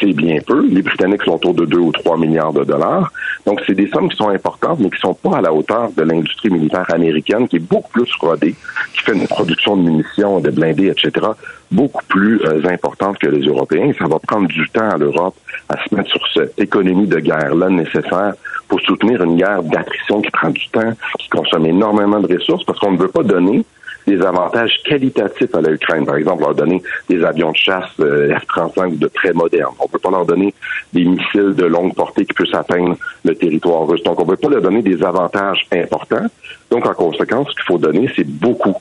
c'est 0.00 0.12
bien 0.12 0.38
peu. 0.46 0.66
Les 0.66 0.82
Britanniques 0.82 1.22
sont 1.22 1.34
autour 1.34 1.54
de 1.54 1.64
2 1.66 1.78
ou 1.78 1.92
3 1.92 2.16
milliards 2.16 2.52
de 2.52 2.64
dollars. 2.64 3.12
Donc, 3.46 3.62
c'est 3.66 3.74
des 3.74 3.88
sommes 3.88 4.08
qui 4.08 4.16
sont 4.16 4.28
importantes, 4.28 4.80
mais 4.80 4.90
qui 4.90 4.98
sont 4.98 5.14
pas 5.14 5.38
à 5.38 5.40
la 5.40 5.52
hauteur 5.52 5.90
de 5.96 6.02
l'industrie 6.02 6.50
militaire 6.50 6.86
américaine, 6.92 7.46
qui 7.48 7.56
est 7.56 7.66
beaucoup 7.70 7.90
plus 7.90 8.10
rodée, 8.20 8.54
qui 8.94 9.00
fait 9.00 9.12
une 9.12 9.26
production 9.26 9.76
de 9.76 9.82
munitions, 9.82 10.40
de 10.40 10.50
blindés, 10.50 10.88
etc., 10.88 11.26
beaucoup 11.70 12.04
plus 12.08 12.40
euh, 12.42 12.66
importante 12.68 13.18
que 13.18 13.26
les 13.26 13.46
Européens. 13.46 13.92
Ça 13.98 14.06
va 14.06 14.18
prendre 14.18 14.48
du 14.48 14.68
temps 14.70 14.88
à 14.88 14.96
l'Europe 14.96 15.34
à 15.68 15.76
se 15.84 15.94
mettre 15.94 16.10
sur 16.10 16.26
cette 16.32 16.58
économie 16.58 17.06
de 17.06 17.18
guerre-là 17.18 17.68
nécessaire 17.68 18.34
pour 18.68 18.80
soutenir 18.80 19.22
une 19.22 19.36
guerre 19.36 19.62
d'attrition 19.62 20.20
qui 20.22 20.30
prend 20.30 20.50
du 20.50 20.66
temps, 20.68 20.92
qui 21.18 21.28
consomme 21.28 21.66
énormément 21.66 22.20
de 22.20 22.32
ressources, 22.32 22.64
parce 22.64 22.78
qu'on 22.78 22.92
ne 22.92 22.98
veut 22.98 23.08
pas 23.08 23.22
donner 23.22 23.64
des 24.06 24.20
avantages 24.22 24.72
qualitatifs 24.84 25.54
à 25.54 25.60
l'Ukraine. 25.60 26.04
Par 26.04 26.16
exemple, 26.16 26.42
leur 26.42 26.54
donner 26.54 26.82
des 27.08 27.22
avions 27.24 27.52
de 27.52 27.56
chasse 27.56 27.90
euh, 28.00 28.34
F-35 28.34 28.98
de 28.98 29.08
très 29.08 29.32
modernes. 29.32 29.74
On 29.80 29.88
peut 29.88 29.98
pas 29.98 30.10
leur 30.10 30.26
donner 30.26 30.54
des 30.92 31.04
missiles 31.04 31.54
de 31.54 31.64
longue 31.64 31.94
portée 31.94 32.24
qui 32.24 32.34
puissent 32.34 32.54
atteindre 32.54 32.96
le 33.24 33.34
territoire 33.34 33.86
russe. 33.86 34.02
Donc, 34.02 34.20
on 34.20 34.26
peut 34.26 34.36
pas 34.36 34.48
leur 34.48 34.62
donner 34.62 34.82
des 34.82 35.02
avantages 35.02 35.66
importants. 35.72 36.26
Donc, 36.70 36.86
en 36.86 36.94
conséquence, 36.94 37.48
ce 37.50 37.54
qu'il 37.54 37.64
faut 37.64 37.78
donner, 37.78 38.10
c'est 38.14 38.26
beaucoup 38.26 38.74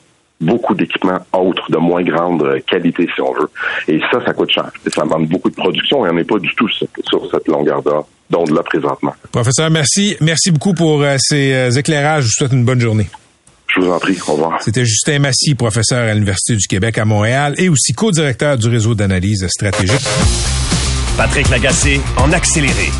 beaucoup 0.43 0.75
d'équipements 0.75 1.19
autres, 1.31 1.71
de 1.71 1.77
moins 1.77 2.03
grande 2.03 2.61
qualité, 2.67 3.07
si 3.15 3.21
on 3.21 3.33
veut. 3.33 3.49
Et 3.87 3.99
ça, 4.11 4.23
ça 4.25 4.33
coûte 4.33 4.51
cher. 4.51 4.69
Ça 4.93 5.03
demande 5.03 5.27
beaucoup 5.27 5.49
de 5.49 5.55
production 5.55 6.05
et 6.05 6.09
on 6.09 6.13
n'est 6.13 6.23
pas 6.23 6.39
du 6.39 6.53
tout 6.55 6.67
sur 6.69 7.31
cette 7.31 7.47
longueur 7.47 7.81
d'onde-là 8.29 8.63
présentement. 8.63 9.13
Professeur, 9.31 9.69
merci. 9.69 10.17
Merci 10.21 10.51
beaucoup 10.51 10.73
pour 10.73 11.01
euh, 11.01 11.15
ces 11.17 11.53
euh, 11.53 11.71
éclairages. 11.71 12.23
Je 12.23 12.27
vous 12.27 12.33
souhaite 12.33 12.53
une 12.53 12.65
bonne 12.65 12.81
journée. 12.81 13.07
Je 13.75 13.81
vous 13.81 13.91
en 13.91 13.99
prie. 13.99 14.17
Au 14.27 14.33
revoir. 14.33 14.61
C'était 14.61 14.85
Justin 14.85 15.19
Massy, 15.19 15.55
professeur 15.55 16.07
à 16.07 16.13
l'Université 16.13 16.55
du 16.55 16.67
Québec 16.67 16.97
à 16.97 17.05
Montréal 17.05 17.55
et 17.57 17.69
aussi 17.69 17.93
co-directeur 17.93 18.57
du 18.57 18.67
réseau 18.67 18.93
d'analyse 18.93 19.47
stratégique. 19.47 20.01
Patrick 21.17 21.49
Lagacé 21.49 22.01
en 22.17 22.31
accéléré. 22.31 22.91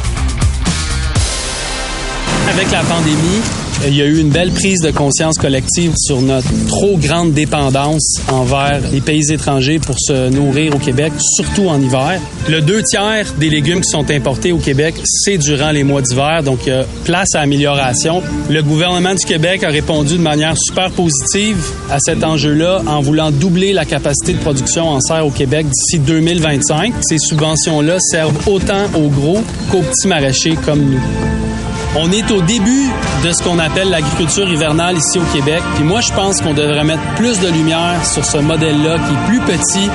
Avec 2.49 2.71
la 2.71 2.83
pandémie, 2.83 3.41
il 3.87 3.95
y 3.95 4.01
a 4.01 4.05
eu 4.05 4.19
une 4.19 4.29
belle 4.29 4.51
prise 4.51 4.79
de 4.81 4.91
conscience 4.91 5.37
collective 5.37 5.93
sur 5.97 6.21
notre 6.21 6.47
trop 6.67 6.97
grande 6.97 7.33
dépendance 7.33 8.17
envers 8.31 8.79
les 8.91 9.01
pays 9.01 9.31
étrangers 9.31 9.79
pour 9.79 9.95
se 9.99 10.29
nourrir 10.29 10.75
au 10.75 10.79
Québec, 10.79 11.11
surtout 11.35 11.67
en 11.67 11.81
hiver. 11.81 12.19
Le 12.49 12.61
deux 12.61 12.81
tiers 12.83 13.25
des 13.37 13.49
légumes 13.49 13.81
qui 13.81 13.89
sont 13.89 14.09
importés 14.09 14.51
au 14.51 14.57
Québec, 14.57 14.95
c'est 15.03 15.37
durant 15.37 15.71
les 15.71 15.83
mois 15.83 16.01
d'hiver, 16.01 16.43
donc 16.43 16.59
il 16.65 16.69
y 16.69 16.71
a 16.73 16.85
place 17.03 17.35
à 17.35 17.41
amélioration. 17.41 18.21
Le 18.49 18.61
gouvernement 18.63 19.15
du 19.15 19.25
Québec 19.25 19.63
a 19.63 19.69
répondu 19.69 20.17
de 20.17 20.23
manière 20.23 20.55
super 20.57 20.89
positive 20.91 21.57
à 21.91 21.99
cet 21.99 22.23
enjeu-là 22.23 22.81
en 22.87 23.01
voulant 23.01 23.31
doubler 23.31 23.73
la 23.73 23.85
capacité 23.85 24.33
de 24.33 24.39
production 24.39 24.89
en 24.89 25.01
serre 25.01 25.25
au 25.25 25.31
Québec 25.31 25.65
d'ici 25.67 25.99
2025. 25.99 26.93
Ces 27.01 27.17
subventions-là 27.17 27.97
servent 27.99 28.47
autant 28.47 28.85
aux 28.95 29.09
gros 29.09 29.41
qu'aux 29.71 29.81
petits 29.81 30.07
maraîchers 30.07 30.57
comme 30.65 30.81
nous. 30.81 31.01
On 31.95 32.11
est 32.11 32.31
au 32.31 32.41
début 32.41 32.89
de 33.23 33.31
ce 33.31 33.43
qu'on 33.43 33.59
appelle 33.59 33.91
l'agriculture 33.91 34.49
hivernale 34.49 34.97
ici 34.97 35.19
au 35.19 35.25
Québec. 35.31 35.61
Puis 35.75 35.83
moi, 35.83 36.01
je 36.01 36.11
pense 36.11 36.41
qu'on 36.41 36.55
devrait 36.55 36.83
mettre 36.83 37.03
plus 37.15 37.39
de 37.39 37.47
lumière 37.47 38.03
sur 38.03 38.25
ce 38.25 38.39
modèle-là 38.39 38.97
qui 38.97 39.13
est 39.13 39.27
plus 39.27 39.39
petit, 39.41 39.89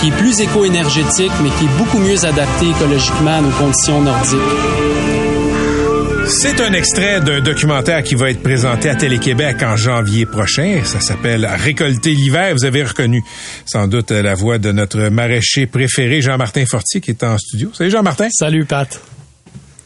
qui 0.00 0.08
est 0.08 0.16
plus 0.18 0.40
éco-énergétique, 0.40 1.32
mais 1.42 1.48
qui 1.48 1.64
est 1.64 1.78
beaucoup 1.78 1.98
mieux 1.98 2.22
adapté 2.26 2.68
écologiquement 2.68 3.38
à 3.38 3.40
nos 3.40 3.50
conditions 3.50 4.02
nordiques. 4.02 4.38
C'est 6.26 6.60
un 6.60 6.72
extrait 6.74 7.20
d'un 7.20 7.40
documentaire 7.40 8.02
qui 8.02 8.14
va 8.14 8.30
être 8.30 8.42
présenté 8.42 8.90
à 8.90 8.94
Télé-Québec 8.94 9.62
en 9.62 9.76
janvier 9.76 10.26
prochain. 10.26 10.80
Ça 10.84 11.00
s'appelle 11.00 11.46
Récolter 11.46 12.10
l'hiver. 12.10 12.54
Vous 12.54 12.66
avez 12.66 12.82
reconnu 12.82 13.22
sans 13.64 13.88
doute 13.88 14.10
la 14.10 14.34
voix 14.34 14.58
de 14.58 14.72
notre 14.72 15.08
maraîcher 15.08 15.66
préféré, 15.66 16.20
Jean-Martin 16.20 16.64
Fortier, 16.66 17.00
qui 17.00 17.10
est 17.12 17.22
en 17.24 17.38
studio. 17.38 17.70
Salut 17.72 17.90
Jean-Martin. 17.90 18.28
Salut 18.30 18.66
Pat. 18.66 19.00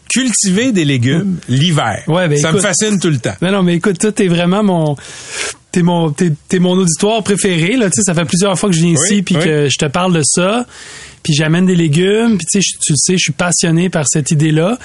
Cultiver 0.09 0.73
des 0.73 0.85
légumes 0.85 1.39
l'hiver. 1.49 2.03
Ouais, 2.07 2.29
ben, 2.29 2.39
ça 2.39 2.49
écoute- 2.51 2.63
me 2.63 2.67
fascine 2.67 2.99
tout 3.01 3.11
le 3.11 3.19
temps. 3.19 3.35
Mais 3.41 3.51
non, 3.51 3.63
mais 3.63 3.75
écoute, 3.77 3.99
toi, 3.99 4.13
t'es 4.13 4.27
vraiment 4.29 4.63
mon, 4.63 4.97
t'es 5.71 5.83
mon, 5.83 6.11
t'es, 6.11 6.33
t'es 6.49 6.59
mon 6.59 6.73
auditoire 6.73 7.23
préféré, 7.23 7.77
là. 7.77 7.91
Tu 7.91 7.97
sais, 7.97 8.03
ça 8.03 8.15
fait 8.15 8.25
plusieurs 8.25 8.59
fois 8.59 8.71
que 8.71 8.77
je 8.77 8.83
viens 8.83 8.93
ici, 8.95 9.23
puis 9.23 9.37
oui. 9.37 9.43
que 9.45 9.69
je 9.69 9.77
te 9.79 9.87
parle 9.87 10.13
de 10.15 10.23
ça, 10.25 10.67
puis 11.23 11.35
j'amène 11.35 11.67
des 11.67 11.77
légumes, 11.77 12.39
puis 12.39 12.47
tu 12.51 12.61
sais, 12.61 12.67
je- 12.67 12.79
tu 12.81 12.95
sais, 12.97 13.13
je 13.15 13.23
suis 13.23 13.33
passionné 13.33 13.89
par 13.91 14.05
cette 14.09 14.31
idée-là. 14.31 14.79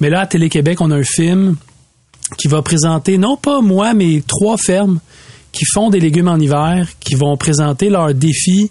Mais 0.00 0.10
là, 0.10 0.20
à 0.20 0.26
Télé-Québec, 0.26 0.80
on 0.80 0.90
a 0.92 0.96
un 0.96 1.02
film 1.04 1.56
qui 2.36 2.46
va 2.46 2.62
présenter, 2.62 3.18
non 3.18 3.36
pas 3.36 3.60
moi, 3.60 3.94
mais 3.94 4.22
trois 4.26 4.56
fermes 4.58 5.00
qui 5.50 5.64
font 5.64 5.88
des 5.90 5.98
légumes 5.98 6.28
en 6.28 6.38
hiver, 6.38 6.86
qui 7.00 7.14
vont 7.14 7.36
présenter 7.36 7.88
leurs 7.88 8.14
défis, 8.14 8.70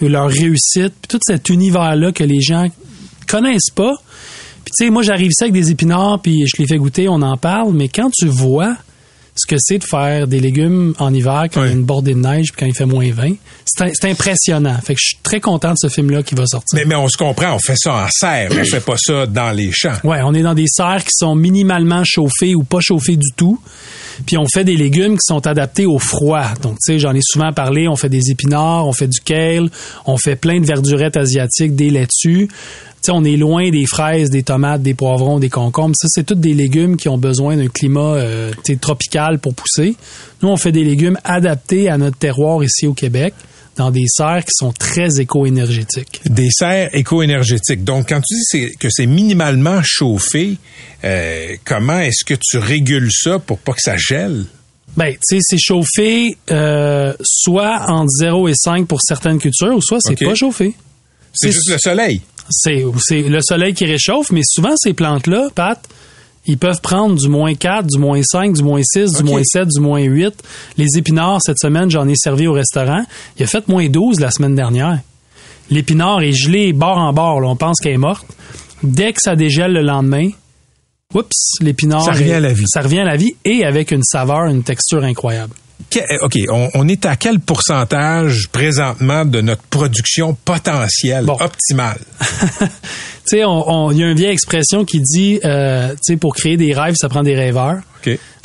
leurs 0.00 0.28
réussites, 0.28 0.92
puis 1.00 1.08
tout 1.08 1.18
cet 1.26 1.48
univers-là 1.48 2.12
que 2.12 2.22
les 2.22 2.40
gens 2.40 2.66
connaissent 3.26 3.70
pas. 3.74 3.94
Puis 4.68 4.74
tu 4.76 4.84
sais, 4.84 4.90
moi 4.90 5.02
j'arrive 5.02 5.30
ça 5.32 5.46
avec 5.46 5.54
des 5.54 5.70
épinards, 5.70 6.20
puis 6.22 6.44
je 6.46 6.60
les 6.60 6.68
fais 6.68 6.76
goûter, 6.76 7.08
on 7.08 7.22
en 7.22 7.38
parle, 7.38 7.72
mais 7.72 7.88
quand 7.88 8.10
tu 8.14 8.26
vois 8.26 8.76
ce 9.34 9.46
que 9.46 9.56
c'est 9.58 9.78
de 9.78 9.84
faire 9.84 10.26
des 10.26 10.40
légumes 10.40 10.92
en 10.98 11.14
hiver 11.14 11.44
quand 11.50 11.62
il 11.64 11.68
y 11.68 11.70
a 11.70 11.72
une 11.72 11.84
bordée 11.84 12.12
de 12.12 12.18
neige 12.18 12.48
puis 12.52 12.56
quand 12.58 12.66
il 12.66 12.74
fait 12.74 12.84
moins 12.84 13.10
20, 13.10 13.30
c'est 13.64 13.90
c'est 13.94 14.10
impressionnant. 14.10 14.76
Fait 14.84 14.92
que 14.94 15.00
je 15.00 15.06
suis 15.06 15.18
très 15.22 15.40
content 15.40 15.70
de 15.70 15.78
ce 15.78 15.88
film-là 15.88 16.22
qui 16.22 16.34
va 16.34 16.44
sortir. 16.44 16.78
Mais, 16.78 16.84
mais 16.84 16.96
on 16.96 17.08
se 17.08 17.16
comprend, 17.16 17.54
on 17.54 17.58
fait 17.58 17.76
ça 17.78 17.94
en 17.94 18.06
serre, 18.10 18.50
on 18.50 18.64
fait 18.64 18.84
pas 18.84 18.96
ça 18.98 19.24
dans 19.24 19.52
les 19.52 19.70
champs. 19.72 19.96
Ouais, 20.04 20.20
on 20.22 20.34
est 20.34 20.42
dans 20.42 20.54
des 20.54 20.66
serres 20.66 21.02
qui 21.02 21.12
sont 21.14 21.34
minimalement 21.34 22.02
chauffées 22.04 22.54
ou 22.54 22.62
pas 22.62 22.80
chauffées 22.82 23.16
du 23.16 23.30
tout. 23.34 23.58
Puis 24.26 24.36
on 24.36 24.44
fait 24.52 24.64
des 24.64 24.76
légumes 24.76 25.14
qui 25.14 25.24
sont 25.24 25.46
adaptés 25.46 25.86
au 25.86 25.98
froid. 25.98 26.44
Donc, 26.60 26.74
tu 26.84 26.92
sais, 26.92 26.98
j'en 26.98 27.14
ai 27.14 27.20
souvent 27.22 27.52
parlé, 27.52 27.88
on 27.88 27.96
fait 27.96 28.08
des 28.10 28.30
épinards, 28.30 28.86
on 28.86 28.92
fait 28.92 29.06
du 29.06 29.20
kale, 29.20 29.70
on 30.04 30.18
fait 30.18 30.36
plein 30.36 30.60
de 30.60 30.66
verdurettes 30.66 31.16
asiatiques, 31.16 31.74
des 31.74 31.88
laitues. 31.88 32.48
On 33.10 33.24
est 33.24 33.36
loin 33.36 33.70
des 33.70 33.86
fraises, 33.86 34.28
des 34.28 34.42
tomates, 34.42 34.82
des 34.82 34.92
poivrons, 34.94 35.38
des 35.38 35.48
concombres. 35.48 35.94
Ça, 35.96 36.08
c'est 36.10 36.24
tous 36.26 36.34
des 36.34 36.52
légumes 36.52 36.96
qui 36.96 37.08
ont 37.08 37.16
besoin 37.16 37.56
d'un 37.56 37.68
climat 37.68 38.16
euh, 38.16 38.52
tropical 38.80 39.38
pour 39.38 39.54
pousser. 39.54 39.96
Nous, 40.42 40.48
on 40.48 40.56
fait 40.56 40.72
des 40.72 40.84
légumes 40.84 41.18
adaptés 41.24 41.88
à 41.88 41.96
notre 41.96 42.18
terroir 42.18 42.62
ici 42.62 42.86
au 42.86 42.92
Québec, 42.92 43.32
dans 43.76 43.90
des 43.90 44.04
serres 44.08 44.44
qui 44.44 44.50
sont 44.52 44.72
très 44.72 45.20
éco-énergétiques. 45.20 46.20
Des 46.26 46.48
serres 46.50 46.90
éco-énergétiques. 46.92 47.84
Donc, 47.84 48.08
quand 48.10 48.20
tu 48.20 48.34
dis 48.34 48.76
que 48.76 48.88
c'est 48.90 49.06
minimalement 49.06 49.80
chauffé, 49.82 50.56
euh, 51.04 51.54
comment 51.64 52.00
est-ce 52.00 52.24
que 52.24 52.34
tu 52.34 52.58
régules 52.58 53.10
ça 53.12 53.38
pour 53.38 53.58
pas 53.58 53.72
que 53.72 53.80
ça 53.80 53.96
gèle? 53.96 54.44
Ben, 54.96 55.12
tu 55.12 55.18
sais, 55.22 55.38
c'est 55.40 55.58
chauffé 55.58 56.36
euh, 56.50 57.14
soit 57.22 57.84
entre 57.88 58.08
0 58.18 58.48
et 58.48 58.54
5 58.54 58.86
pour 58.88 59.00
certaines 59.00 59.38
cultures, 59.38 59.76
ou 59.76 59.80
soit 59.80 59.98
c'est 60.00 60.18
pas 60.18 60.34
chauffé. 60.34 60.74
C'est- 61.32 61.52
juste 61.52 61.70
le 61.70 61.78
soleil? 61.78 62.20
C'est 62.50 62.84
c'est 63.00 63.22
le 63.22 63.40
soleil 63.42 63.74
qui 63.74 63.84
réchauffe, 63.84 64.30
mais 64.32 64.42
souvent 64.44 64.74
ces 64.76 64.92
plantes-là, 64.94 65.48
Pat, 65.54 65.78
ils 66.46 66.56
peuvent 66.58 66.80
prendre 66.80 67.14
du 67.16 67.28
moins 67.28 67.54
4, 67.54 67.86
du 67.86 67.98
moins 67.98 68.22
5, 68.22 68.54
du 68.54 68.62
moins 68.62 68.80
6, 68.82 69.10
OK. 69.10 69.16
du 69.18 69.30
moins 69.30 69.42
7, 69.44 69.68
du 69.68 69.80
moins 69.80 70.00
8. 70.00 70.32
Les 70.78 70.86
épinards, 70.96 71.40
cette 71.42 71.58
semaine, 71.58 71.90
j'en 71.90 72.08
ai 72.08 72.14
servi 72.16 72.46
au 72.46 72.52
restaurant. 72.54 73.02
Il 73.38 73.42
a 73.42 73.46
fait 73.46 73.68
moins 73.68 73.86
12 73.88 74.20
la 74.20 74.30
semaine 74.30 74.54
dernière. 74.54 74.98
L'épinard 75.70 76.22
est 76.22 76.32
gelé 76.32 76.72
bord 76.72 76.96
en 76.96 77.12
bord. 77.12 77.40
là. 77.42 77.48
On 77.48 77.56
pense 77.56 77.80
qu'elle 77.80 77.92
est 77.92 77.98
morte. 77.98 78.26
Dès 78.82 79.12
que 79.12 79.20
ça 79.20 79.36
dégèle 79.36 79.72
le 79.72 79.82
lendemain, 79.82 80.30
oups, 81.14 81.58
l'épinard... 81.60 82.02
Ça 82.04 82.12
revient 82.12 82.30
est- 82.30 82.34
à 82.34 82.40
la 82.40 82.52
vie. 82.54 82.64
Ça 82.66 82.80
revient 82.80 83.00
à 83.00 83.04
la 83.04 83.16
vie 83.16 83.34
et 83.44 83.64
avec 83.64 83.90
une 83.90 84.02
saveur, 84.02 84.46
une 84.46 84.62
texture 84.62 85.04
incroyable. 85.04 85.52
Euh, 85.96 86.00
OK, 86.22 86.36
on, 86.50 86.68
on 86.74 86.88
est 86.88 87.06
à 87.06 87.16
quel 87.16 87.38
pourcentage 87.40 88.48
présentement 88.50 89.24
de 89.24 89.40
notre 89.40 89.62
production 89.62 90.36
potentielle 90.44 91.24
Bon. 91.24 91.36
optimale? 91.40 91.98
Tu 93.30 93.36
sais, 93.36 93.44
on- 93.44 93.68
on- 93.68 93.90
il 93.90 93.98
y 93.98 94.02
a 94.04 94.06
une 94.10 94.16
vieille 94.16 94.30
expression 94.32 94.86
qui 94.86 95.00
dit, 95.02 95.38
euh, 95.44 95.90
tu 95.92 95.98
sais, 96.00 96.16
pour 96.16 96.34
créer 96.34 96.56
des 96.56 96.72
rêves, 96.72 96.94
ça 96.96 97.10
prend 97.10 97.22
des 97.22 97.34
rêveurs. 97.34 97.76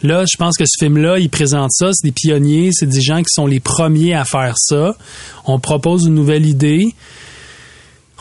Là, 0.04 0.26
je 0.30 0.36
pense 0.38 0.58
que 0.58 0.65
ce 0.67 0.84
film-là, 0.84 1.19
il 1.19 1.30
présente 1.30 1.69
ça. 1.72 1.91
C'est 1.93 2.06
des 2.08 2.12
pionniers, 2.12 2.72
c'est 2.74 2.88
des 2.89 3.00
gens 3.02 3.19
qui 3.19 3.30
sont 3.30 3.48
les 3.48 3.62
premiers 3.62 4.13
à 4.13 4.26
faire 4.26 4.56
ça. 4.58 4.93
On 5.46 5.58
propose 5.60 6.06
une 6.08 6.13
nouvelle 6.15 6.46
idée. 6.46 6.93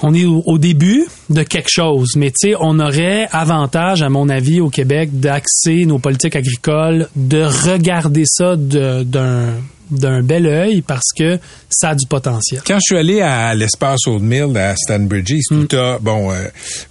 On 0.02 0.12
est 0.14 0.24
au, 0.24 0.42
au 0.46 0.58
début 0.58 1.06
de 1.30 1.42
quelque 1.42 1.70
chose, 1.70 2.10
mais 2.16 2.30
tu 2.30 2.48
sais, 2.50 2.54
on 2.60 2.78
aurait 2.80 3.28
avantage, 3.32 4.02
à 4.02 4.08
mon 4.08 4.28
avis, 4.28 4.60
au 4.60 4.68
Québec, 4.68 5.10
d'axer 5.20 5.84
nos 5.86 5.98
politiques 5.98 6.36
agricoles, 6.36 7.08
de 7.16 7.42
regarder 7.42 8.24
ça 8.26 8.56
d'un 8.56 9.54
d'un 9.90 10.22
bel 10.22 10.46
œil 10.46 10.80
parce 10.80 11.12
que 11.14 11.38
ça 11.68 11.90
a 11.90 11.94
du 11.94 12.06
potentiel. 12.06 12.62
Quand 12.66 12.76
je 12.76 12.94
suis 12.94 12.96
allé 12.96 13.20
à 13.20 13.54
l'espace 13.54 14.06
Old 14.06 14.22
Mill 14.22 14.56
à 14.56 14.74
Stanbridge, 14.74 15.34
Mm. 15.50 15.66
tu 15.66 15.76
as, 15.76 15.98
bon, 15.98 16.32
euh, 16.32 16.46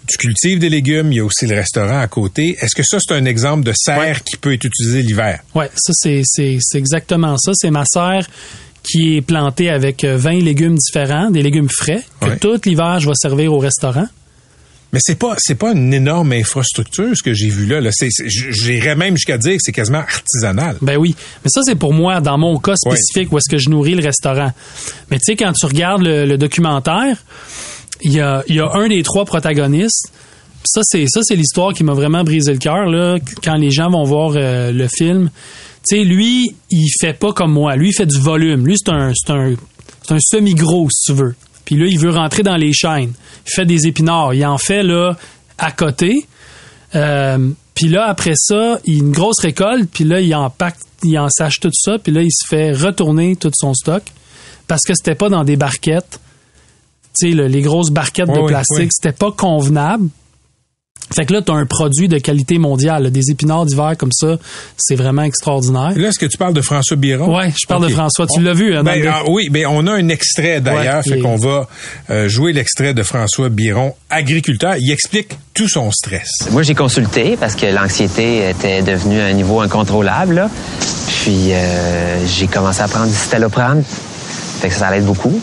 tu 0.08 0.17
cultives 0.17 0.60
des 0.60 0.69
légumes, 0.69 1.12
il 1.12 1.15
y 1.15 1.19
a 1.19 1.26
aussi 1.26 1.47
le 1.47 1.56
restaurant 1.56 2.00
à 2.00 2.06
côté. 2.08 2.56
Est-ce 2.62 2.76
que 2.76 2.84
ça, 2.84 2.97
c'est 3.00 3.15
un 3.15 3.26
exemple 3.26 3.63
de 3.63 3.74
serre 3.76 4.24
qui 4.24 4.38
peut 4.38 4.54
être 4.54 4.65
utilisé 4.65 5.02
l'hiver? 5.02 5.39
Ouais, 5.56 5.71
ça 5.76 5.93
c'est 5.95 6.78
exactement 6.78 7.38
ça. 7.39 7.54
C'est 7.56 7.71
ma 7.71 7.86
serre 7.86 8.28
qui 8.84 9.17
est 9.17 9.22
plantée 9.22 9.70
avec 9.70 10.04
euh, 10.04 10.17
20 10.17 10.41
légumes 10.44 10.76
différents, 10.76 11.30
des 11.30 11.41
légumes 11.44 11.70
frais 11.70 12.04
que 12.20 12.28
Ouais. 12.30 12.38
tout 12.38 12.60
l'hiver 12.65 13.00
je 13.00 13.08
vais 13.08 13.15
servir 13.15 13.54
au 13.54 13.60
restaurant. 13.60 14.08
Mais 14.94 15.00
c'est 15.02 15.17
pas 15.17 15.36
c'est 15.39 15.56
pas 15.56 15.72
une 15.72 15.94
énorme 15.94 16.34
infrastructure 16.34 17.15
ce 17.15 17.24
que 17.24 17.34
j'ai 17.34 17.48
vu 17.48 17.65
là. 17.65 17.80
J'irais 18.26 18.96
même 18.96 19.15
jusqu'à 19.15 19.38
dire 19.38 19.54
que 19.54 19.60
c'est 19.62 19.72
quasiment 19.72 20.00
artisanal. 20.00 20.76
Ben 20.82 20.98
oui, 20.98 21.15
mais 21.46 21.50
ça 21.50 21.62
c'est 21.63 21.76
pour 21.76 21.94
moi 21.94 22.20
dans 22.20 22.38
mon 22.38 22.58
cas 22.60 22.76
spécifique 22.76 23.32
où 23.32 23.38
est-ce 23.38 23.50
que 23.50 23.58
je 23.58 23.70
nourris 23.70 23.96
le 23.96 24.04
restaurant. 24.04 24.52
Mais 25.10 25.17
tu 25.17 25.24
sais 25.28 25.36
quand 25.38 25.54
tu 25.54 25.65
regardes 25.65 26.02
le, 26.04 26.26
le 26.26 26.38
documentaire, 26.38 27.15
il 28.02 28.12
y 28.13 28.20
a 28.20 28.44
il 28.48 28.56
y 28.56 28.60
a 28.60 28.70
un 28.74 28.89
des 28.89 29.02
trois 29.04 29.24
protagonistes. 29.24 30.10
Ça 30.65 30.82
c'est 30.84 31.06
ça 31.08 31.22
c'est 31.24 31.36
l'histoire 31.38 31.74
qui 31.74 31.86
m'a 31.86 31.94
vraiment 31.94 32.26
brisé 32.26 32.52
le 32.52 32.60
cœur 32.60 32.86
là 32.88 33.17
quand 33.44 33.56
les 33.56 33.72
gens 33.72 33.89
vont 33.89 34.04
voir 34.04 34.34
euh, 34.36 34.72
le 34.74 34.88
film. 34.89 35.30
Tu 35.88 35.98
sais 35.98 36.04
lui, 36.04 36.56
il 36.70 36.89
fait 37.00 37.13
pas 37.13 37.34
comme 37.34 37.54
moi. 37.54 37.76
Lui 37.76 37.89
il 37.89 37.94
fait 37.94 38.06
du 38.06 38.20
volume. 38.20 38.65
Lui 38.65 38.76
c'est 38.78 38.91
un 38.91 39.13
c'est 39.15 39.32
un 39.32 39.56
c'est 40.04 40.13
un 40.13 40.20
semi-gros 40.20 40.89
si 40.91 41.12
tu 41.12 41.17
veux. 41.17 41.36
Puis 41.65 41.76
là 41.76 41.86
il 41.88 42.00
veut 42.00 42.12
rentrer 42.12 42.44
dans 42.44 42.58
les 42.58 42.74
chaînes. 42.74 43.13
Il 43.48 43.52
fait 43.54 43.65
des 43.65 43.88
épinards, 43.88 44.34
il 44.34 44.46
en 44.46 44.58
fait 44.58 44.84
là 44.84 45.17
à 45.58 45.72
côté. 45.72 46.26
Euh, 46.96 47.52
puis 47.74 47.88
là, 47.88 48.06
après 48.08 48.34
ça, 48.36 48.80
il 48.86 49.00
une 49.00 49.12
grosse 49.12 49.39
récolte, 49.39 49.89
puis 49.91 50.04
là, 50.04 50.20
il 50.20 50.36
empaque, 50.36 50.76
il 51.04 51.17
en 51.17 51.30
sache 51.30 51.60
tout 51.60 51.72
ça, 51.74 51.98
puis 51.98 52.12
là, 52.12 52.22
il 52.22 52.32
se 52.32 52.46
fait 52.48 52.74
retourner 52.74 53.36
tout 53.36 53.52
son 53.56 53.74
stock 53.74 54.04
parce 54.67 54.82
que 54.86 54.94
c'était 54.94 55.15
pas 55.15 55.30
dans 55.30 55.44
des 55.44 55.56
barquettes. 55.56 56.20
Tu 57.20 57.32
sais, 57.32 57.48
les 57.48 57.62
grosses 57.62 57.91
barquettes 57.91 58.30
Oui, 58.30 58.41
de 58.41 58.48
plastique, 58.48 58.78
oui. 58.80 58.88
c'était 58.91 59.15
pas 59.15 59.32
convenable. 59.32 60.10
Fait 61.14 61.26
que 61.26 61.34
là, 61.34 61.42
tu 61.42 61.52
as 61.52 61.56
un 61.56 61.66
produit 61.66 62.08
de 62.08 62.18
qualité 62.20 62.58
mondiale. 62.58 63.12
Des 63.12 63.32
épinards 63.32 63.66
d'hiver 63.66 63.96
comme 63.98 64.14
ça, 64.14 64.38
c'est 64.78 64.96
vraiment 64.96 65.24
extraordinaire. 65.24 65.92
Là, 65.98 66.08
est-ce 66.08 66.18
que 66.20 66.26
tu 66.26 66.38
parles 66.38 66.54
de 66.54 66.62
François 66.62 66.96
Biron? 66.96 67.36
Ouais, 67.38 67.52
je 67.62 67.68
parle 67.68 67.84
de 67.84 67.90
François. 67.94 68.28
Tu 68.28 68.42
l'as 68.42 68.54
vu, 68.54 68.74
hein, 68.76 68.84
Ben, 68.84 69.02
le- 69.02 69.10
ah, 69.10 69.24
oui, 69.28 69.50
mais 69.52 69.66
on 69.66 69.86
a 69.88 69.92
un 69.94 70.08
extrait 70.08 70.62
d'ailleurs, 70.62 71.04
Ouais, 71.06 71.14
fait 71.16 71.20
qu'on 71.20 71.36
va 71.36 71.68
euh, 72.10 72.30
jouer 72.30 72.54
l'extrait 72.54 72.94
de 72.94 73.04
François 73.04 73.50
Biron, 73.50 73.94
agriculteur. 74.10 74.76
Il 74.80 74.90
explique 74.90 75.38
tout 75.54 75.68
son 75.68 75.92
stress. 75.92 76.30
Moi, 76.52 76.64
j'ai 76.64 76.76
consulté 76.76 77.36
parce 77.38 77.56
que 77.56 77.66
l'anxiété 77.66 78.50
était 78.50 78.82
devenue 78.82 79.20
à 79.20 79.26
un 79.26 79.34
niveau 79.34 79.60
incontrôlable. 79.60 80.36
là. 80.36 80.50
Puis, 81.24 81.52
euh, 81.52 82.26
j'ai 82.26 82.48
commencé 82.48 82.82
à 82.82 82.88
prendre 82.88 83.08
du 83.08 83.14
citalopram. 83.16 83.84
Fait 83.84 84.70
que 84.70 84.74
ça 84.76 84.90
l'aide 84.92 85.06
beaucoup. 85.06 85.42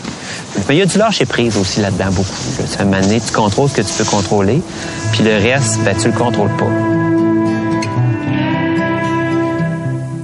Mais 0.67 0.75
il 0.75 0.79
y 0.79 0.81
a 0.81 0.85
du 0.85 0.97
lâcher 0.97 1.25
prise 1.25 1.57
aussi 1.57 1.79
là-dedans, 1.81 2.11
beaucoup. 2.11 2.35
Là. 2.59 2.65
Un 2.79 2.85
moment 2.85 3.01
donné, 3.01 3.21
tu 3.21 3.31
contrôles 3.31 3.69
ce 3.69 3.75
que 3.75 3.81
tu 3.81 3.93
peux 3.97 4.05
contrôler. 4.05 4.61
Puis 5.13 5.23
le 5.23 5.37
reste, 5.37 5.79
ben, 5.83 5.95
tu 5.95 6.07
le 6.07 6.13
contrôles 6.13 6.55
pas. 6.57 6.69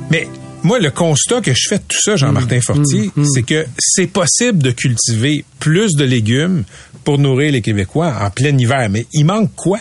Mais 0.10 0.28
moi, 0.64 0.80
le 0.80 0.92
constat 0.92 1.42
que 1.42 1.52
je 1.54 1.68
fais 1.70 1.78
de 1.78 1.84
tout 1.88 2.00
ça, 2.02 2.16
Jean-Martin 2.16 2.60
Fortier, 2.62 3.12
c'est 3.34 3.44
que 3.44 3.66
c'est 3.78 4.08
possible 4.08 4.62
de 4.62 4.72
cultiver 4.72 5.46
plus 5.60 5.96
de 5.96 6.04
légumes 6.06 6.64
pour 7.04 7.20
nourrir 7.20 7.52
les 7.52 7.62
Québécois 7.62 8.14
en 8.22 8.30
plein 8.30 8.58
hiver. 8.58 8.90
Mais 8.90 9.06
il 9.14 9.26
manque 9.26 9.54
quoi? 9.56 9.80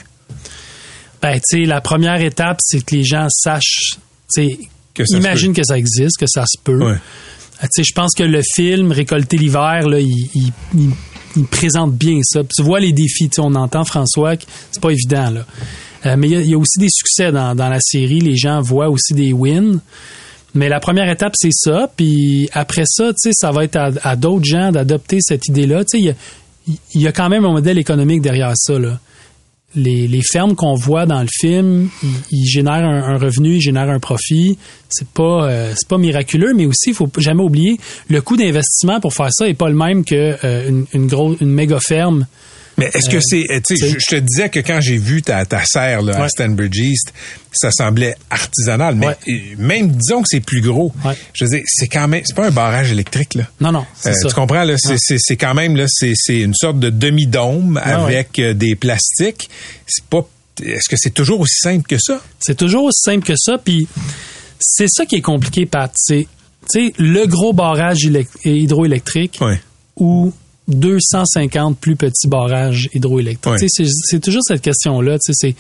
Ben, 1.22 1.40
tu 1.40 1.60
sais, 1.60 1.64
la 1.64 1.80
première 1.80 2.20
étape, 2.20 2.58
c'est 2.60 2.84
que 2.84 2.94
les 2.94 3.02
gens 3.02 3.26
sachent, 3.30 3.96
tu 4.34 4.44
sais, 4.46 4.58
Que 4.92 5.06
ça 5.06 5.16
se 5.16 5.20
imagine 5.22 5.54
que 5.54 5.64
ça 5.64 5.78
existe, 5.78 6.18
que 6.18 6.26
ça 6.26 6.44
se 6.46 6.58
peut. 6.62 6.84
Ouais. 6.84 6.98
Ah, 7.60 7.66
je 7.76 7.92
pense 7.94 8.14
que 8.14 8.22
le 8.24 8.40
film 8.54 8.92
Récolter 8.92 9.36
l'hiver, 9.36 9.88
là, 9.88 10.00
il, 10.00 10.28
il- 10.34 11.44
présente 11.50 11.92
bien 11.94 12.20
ça. 12.22 12.42
Tu 12.44 12.62
vois 12.62 12.78
les 12.80 12.92
défis. 12.92 13.28
On 13.38 13.54
entend 13.54 13.84
François, 13.84 14.36
que 14.36 14.44
c'est 14.70 14.80
pas 14.82 14.90
évident 14.90 15.30
là. 15.30 15.46
Euh, 16.06 16.16
mais 16.18 16.28
il 16.28 16.48
y, 16.48 16.54
a- 16.54 16.58
aussi 16.58 16.78
des 16.78 16.88
succès 16.90 17.32
dans, 17.32 17.54
dans 17.56 17.68
la 17.68 17.80
série. 17.80 18.20
Les 18.20 18.36
gens 18.36 18.60
voient 18.60 18.88
aussi 18.88 19.14
des 19.14 19.32
wins. 19.32 19.80
Mais 20.54 20.68
la 20.68 20.78
première 20.78 21.08
étape, 21.10 21.32
c'est 21.36 21.52
ça. 21.52 21.90
Puis 21.96 22.48
après 22.52 22.84
ça, 22.86 23.10
ça 23.16 23.50
va 23.50 23.64
être 23.64 23.76
à, 24.02 24.14
d'autres 24.14 24.44
gens 24.44 24.70
d'adopter 24.70 25.18
cette 25.20 25.48
idée-là. 25.48 25.82
Il 25.94 26.04
y 26.04 26.10
a, 26.10 26.14
y 26.94 27.06
a 27.08 27.12
quand 27.12 27.28
même 27.28 27.44
un 27.44 27.52
modèle 27.52 27.78
économique 27.78 28.22
derrière 28.22 28.52
ça. 28.54 28.78
Là. 28.78 29.00
Les, 29.76 30.06
les 30.08 30.22
fermes 30.22 30.54
qu'on 30.54 30.74
voit 30.74 31.06
dans 31.06 31.20
le 31.20 31.28
film, 31.30 31.88
ils, 32.30 32.46
génèrent 32.46 32.84
un, 32.84 33.14
un 33.14 33.18
revenu, 33.18 33.56
ils 33.56 33.60
génèrent 33.60 33.90
un 33.90 33.98
profit. 33.98 34.58
C'est 34.88 35.08
pas 35.08 35.48
euh, 35.48 35.72
c'est 35.76 35.88
pas 35.88 35.98
miraculeux, 35.98 36.52
mais 36.54 36.66
aussi 36.66 36.90
il 36.90 36.94
faut 36.94 37.10
jamais 37.18 37.42
oublier 37.42 37.78
le 38.08 38.20
coût 38.20 38.36
d'investissement 38.36 39.00
pour 39.00 39.12
faire 39.12 39.28
ça 39.30 39.48
est 39.48 39.54
pas 39.54 39.68
le 39.68 39.74
même 39.74 40.04
que 40.04 40.36
euh, 40.44 40.68
une, 40.68 40.86
une 40.92 41.36
une 41.40 41.50
méga 41.50 41.78
ferme. 41.80 42.26
Mais 42.76 42.90
est-ce 42.92 43.08
que 43.08 43.16
Euh, 43.16 43.20
c'est, 43.22 43.44
euh, 43.50 43.60
tu 43.66 43.76
sais, 43.76 43.88
je, 43.98 44.16
te 44.16 44.20
disais 44.20 44.48
que 44.48 44.58
quand 44.60 44.80
j'ai 44.80 44.96
vu 44.96 45.22
ta, 45.22 45.44
ta 45.46 45.64
serre 45.64 46.02
là, 46.02 46.24
à. 46.24 46.28
Stanbridge 46.28 46.76
East, 46.78 47.12
ça 47.52 47.70
semblait 47.70 48.16
artisanal, 48.30 48.96
mais 48.96 49.06
Ouais. 49.06 49.16
même 49.58 49.92
disons 49.92 50.22
que 50.22 50.28
c'est 50.28 50.40
plus 50.40 50.60
gros. 50.60 50.92
Ouais. 51.04 51.14
Je 51.34 51.44
veux 51.44 51.50
dire, 51.50 51.62
c'est 51.66 51.86
quand 51.86 52.08
même, 52.08 52.22
c'est 52.24 52.34
pas 52.34 52.46
un 52.46 52.50
barrage 52.50 52.90
électrique 52.90 53.34
là. 53.34 53.44
Non 53.60 53.70
non, 53.72 53.86
c'est 53.94 54.10
Euh, 54.10 54.14
ça. 54.14 54.28
tu 54.28 54.34
comprends 54.34 54.64
là, 54.64 54.74
c'est, 54.78 55.36
quand 55.36 55.54
même 55.54 55.76
là, 55.76 55.86
c'est, 55.88 56.14
une 56.28 56.54
sorte 56.54 56.80
de 56.80 56.90
demi-dôme 56.90 57.80
avec 57.82 58.40
des 58.40 58.74
plastiques. 58.74 59.48
C'est 59.86 60.04
pas, 60.04 60.26
est-ce 60.62 60.88
que 60.88 60.96
c'est 60.98 61.10
toujours 61.14 61.40
aussi 61.40 61.58
simple 61.60 61.86
que 61.88 61.96
ça? 61.98 62.20
C'est 62.40 62.56
toujours 62.56 62.84
aussi 62.84 63.02
simple 63.02 63.24
que 63.24 63.36
ça. 63.36 63.56
Puis 63.58 63.86
c'est 64.58 64.88
ça 64.88 65.06
qui 65.06 65.16
est 65.16 65.20
compliqué, 65.22 65.66
Pat. 65.66 65.92
C'est 65.94 66.26
tu 66.72 66.86
sais, 66.86 66.92
le 66.98 67.26
gros 67.26 67.52
barrage 67.52 67.98
élec- 68.06 68.26
hydroélectrique 68.44 69.38
ou 69.96 70.32
250 70.68 71.78
plus 71.78 71.96
petits 71.96 72.28
barrages 72.28 72.88
hydroélectriques. 72.94 73.58
Sais, 73.68 73.84
C'est 73.84 74.20
toujours 74.20 74.42
cette 74.46 74.62
question-là. 74.62 75.18
tu 75.18 75.32
sais, 75.32 75.48
c'est- 75.50 75.56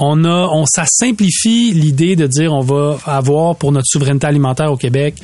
On 0.00 0.24
a, 0.24 0.48
on, 0.52 0.64
ça 0.66 0.84
simplifie 0.86 1.72
l'idée 1.72 2.14
de 2.14 2.26
dire 2.28 2.52
on 2.52 2.60
va 2.60 2.98
avoir 3.04 3.56
pour 3.56 3.72
notre 3.72 3.86
souveraineté 3.88 4.26
alimentaire 4.28 4.70
au 4.72 4.76
Québec 4.76 5.16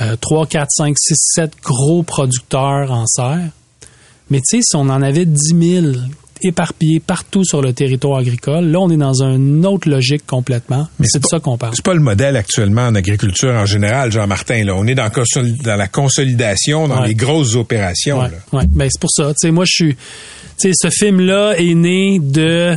euh, 0.00 0.16
3, 0.20 0.46
4, 0.46 0.68
5, 0.70 0.96
6, 0.98 1.14
7 1.34 1.52
gros 1.62 2.02
producteurs 2.02 2.90
en 2.92 3.06
serre. 3.06 3.48
Mais 4.30 4.38
tu 4.38 4.56
sais, 4.58 4.60
si 4.62 4.74
on 4.76 4.88
en 4.88 5.02
avait 5.02 5.24
10 5.26 5.82
000 5.82 5.86
éparpillés 6.42 7.00
partout 7.00 7.44
sur 7.44 7.62
le 7.62 7.72
territoire 7.72 8.18
agricole, 8.18 8.66
là, 8.66 8.78
on 8.80 8.90
est 8.90 8.96
dans 8.96 9.22
une 9.22 9.64
autre 9.66 9.88
logique 9.88 10.26
complètement. 10.26 10.88
Mais 10.98 11.06
c'est 11.08 11.20
de 11.22 11.26
ça 11.26 11.38
qu'on 11.40 11.56
parle. 11.58 11.74
C'est 11.74 11.84
pas 11.84 11.94
le 11.94 12.00
modèle 12.00 12.36
actuellement 12.36 12.86
en 12.86 12.94
agriculture 12.94 13.50
en 13.54 13.66
général, 13.66 14.12
Jean-Martin. 14.12 14.64
Là, 14.64 14.74
on 14.76 14.86
est 14.86 14.94
dans, 14.94 15.10
la 15.64 15.88
consolidation, 15.88 16.88
dans 16.88 17.00
Ouais. 17.00 17.08
les 17.08 17.14
grosses 17.14 17.54
opérations. 17.56 18.20
Ouais, 18.20 18.28
là. 18.30 18.58
ouais. 18.58 18.64
Ben, 18.68 18.88
c'est 18.90 19.00
pour 19.00 19.10
ça. 19.10 19.28
Tu 19.30 19.34
sais, 19.48 19.50
moi, 19.50 19.64
je 19.66 19.72
suis. 19.74 19.94
Tu 20.58 20.70
sais, 20.70 20.70
ce 20.74 20.88
film-là 20.90 21.54
est 21.58 21.74
né 21.74 22.18
de 22.20 22.76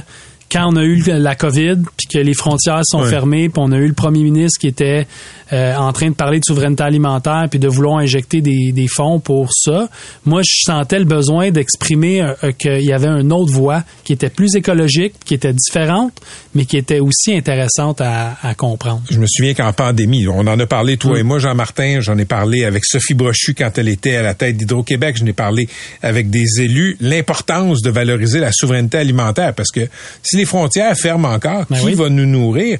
quand 0.52 0.74
on 0.74 0.76
a 0.78 0.84
eu 0.84 1.04
la 1.08 1.36
COVID, 1.36 1.78
puis 1.96 2.08
que 2.08 2.18
les 2.18 2.34
frontières 2.34 2.82
sont 2.84 3.02
Ouais. 3.04 3.10
fermées, 3.10 3.50
puis 3.50 3.62
on 3.64 3.72
a 3.72 3.78
eu 3.78 3.88
le 3.88 3.94
premier 3.94 4.24
ministre 4.24 4.60
qui 4.60 4.68
était 4.68 5.06
euh, 5.54 5.76
en 5.76 5.92
train 5.94 6.10
de 6.10 6.16
parler 6.16 6.40
de 6.40 6.46
souveraineté 6.46 6.84
alimentaire, 6.84 7.48
puis 7.50 7.60
de 7.60 7.68
vouloir 7.68 7.98
injecter 8.00 8.42
des, 8.42 8.72
des 8.72 8.88
fonds 8.88 9.20
pour 9.20 9.50
ça. 9.54 9.90
Moi, 10.26 10.42
je 10.44 10.64
sentais 10.66 11.00
le 11.00 11.06
besoin 11.06 11.52
d'exprimer 11.52 12.22
euh, 12.22 12.34
euh, 12.44 12.52
qu'il 12.52 12.82
y 12.86 12.94
avait 12.94 13.08
une 13.08 13.34
autre 13.34 13.52
voie 13.52 13.84
qui 14.04 14.14
était 14.14 14.30
plus 14.30 14.56
écologique, 14.56 15.14
qui 15.26 15.34
était 15.34 15.54
différente, 15.54 16.14
mais 16.54 16.66
qui 16.66 16.78
était 16.78 17.00
aussi 17.00 17.34
intéressante 17.36 18.02
à, 18.02 18.38
à 18.42 18.54
comprendre. 18.54 19.02
Je 19.10 19.20
me 19.20 19.26
souviens 19.28 19.54
qu'en 19.54 19.74
pandémie, 19.74 20.28
on 20.28 20.40
en 20.48 20.60
a 20.60 20.66
parlé, 20.66 20.98
toi 20.98 21.16
Mm. 21.16 21.18
et 21.20 21.24
moi, 21.24 21.40
Jean-Martin, 21.40 22.00
j'en 22.02 22.18
ai 22.18 22.26
parlé 22.26 22.64
avec 22.66 22.86
Sophie 22.86 23.14
Brochu 23.16 23.54
quand 23.56 23.78
elle 23.78 23.88
était 23.90 24.16
à 24.16 24.22
la 24.22 24.34
tête 24.34 24.58
d'Hydro-Québec, 24.58 25.18
je 25.18 25.24
n'ai 25.24 25.34
parlé 25.34 25.68
avec 26.04 26.30
des 26.30 26.62
élus, 26.62 26.98
l'importance 27.02 27.82
de 27.82 27.90
valoriser 27.90 28.40
la 28.40 28.52
souveraineté 28.52 28.98
alimentaire, 28.98 29.54
parce 29.54 29.72
que 29.72 29.88
si 30.24 30.38
les 30.38 30.46
frontières 30.46 30.96
ferment 30.96 31.30
encore, 31.30 31.66
Ben 31.70 31.78
qui 31.80 31.86
oui. 31.86 31.94
va 31.96 32.10
nous 32.10 32.26
nourrir? 32.26 32.80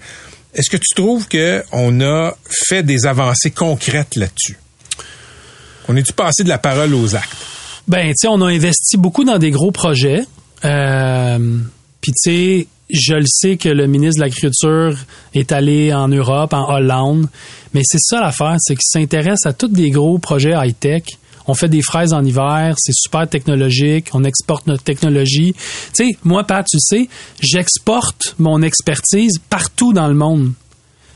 Est-ce 0.54 0.70
que 0.70 0.78
tu 0.78 0.96
trouves 0.96 1.28
qu'on 1.28 2.02
a 2.02 2.34
fait 2.68 2.84
des 2.84 3.06
avancées 3.06 3.52
concrètes 3.52 4.16
là-dessus? 4.16 4.58
On 5.88 5.96
est-tu 5.96 6.14
passé 6.14 6.44
de 6.44 6.50
la 6.50 6.58
parole 6.58 6.94
aux 6.94 7.16
actes? 7.16 7.38
Ben, 7.88 8.08
tu 8.10 8.14
sais, 8.18 8.28
on 8.28 8.42
a 8.42 8.48
investi 8.48 8.98
beaucoup 8.98 9.24
dans 9.24 9.38
des 9.38 9.52
gros 9.52 9.72
projets. 9.72 10.24
Euh, 10.66 11.58
Puis, 12.02 12.12
tu 12.12 12.32
sais, 12.32 12.68
je 12.90 13.14
le 13.14 13.26
sais 13.28 13.58
que 13.58 13.70
le 13.70 13.88
ministre 13.88 14.20
de 14.20 14.26
l'Agriculture 14.26 14.98
est 15.34 15.52
allé 15.52 15.94
en 15.94 16.08
Europe, 16.08 16.54
en 16.54 16.72
Hollande. 16.74 17.28
Mais 17.74 17.82
c'est 17.84 18.00
ça 18.00 18.20
l'affaire, 18.20 18.56
c'est 18.60 18.76
qu'il 18.76 18.88
s'intéresse 18.88 19.46
à 19.46 19.54
tous 19.54 19.68
des 19.68 19.92
gros 19.92 20.18
projets 20.18 20.54
high-tech. 20.56 21.04
On 21.50 21.56
fait 21.56 21.68
des 21.68 21.82
fraises 21.82 22.14
en 22.14 22.24
hiver, 22.24 22.76
c'est 22.78 22.94
super 22.96 23.28
technologique, 23.28 24.08
on 24.14 24.24
exporte 24.24 24.68
notre 24.68 24.84
technologie. 24.84 25.54
Tu 25.94 26.06
sais, 26.06 26.18
moi, 26.24 26.44
Pat, 26.44 26.66
tu 26.70 26.78
sais, 26.80 27.10
j'exporte 27.42 28.36
mon 28.38 28.62
expertise 28.62 29.40
partout 29.50 29.94
dans 29.94 30.08
le 30.08 30.14
monde. 30.14 30.54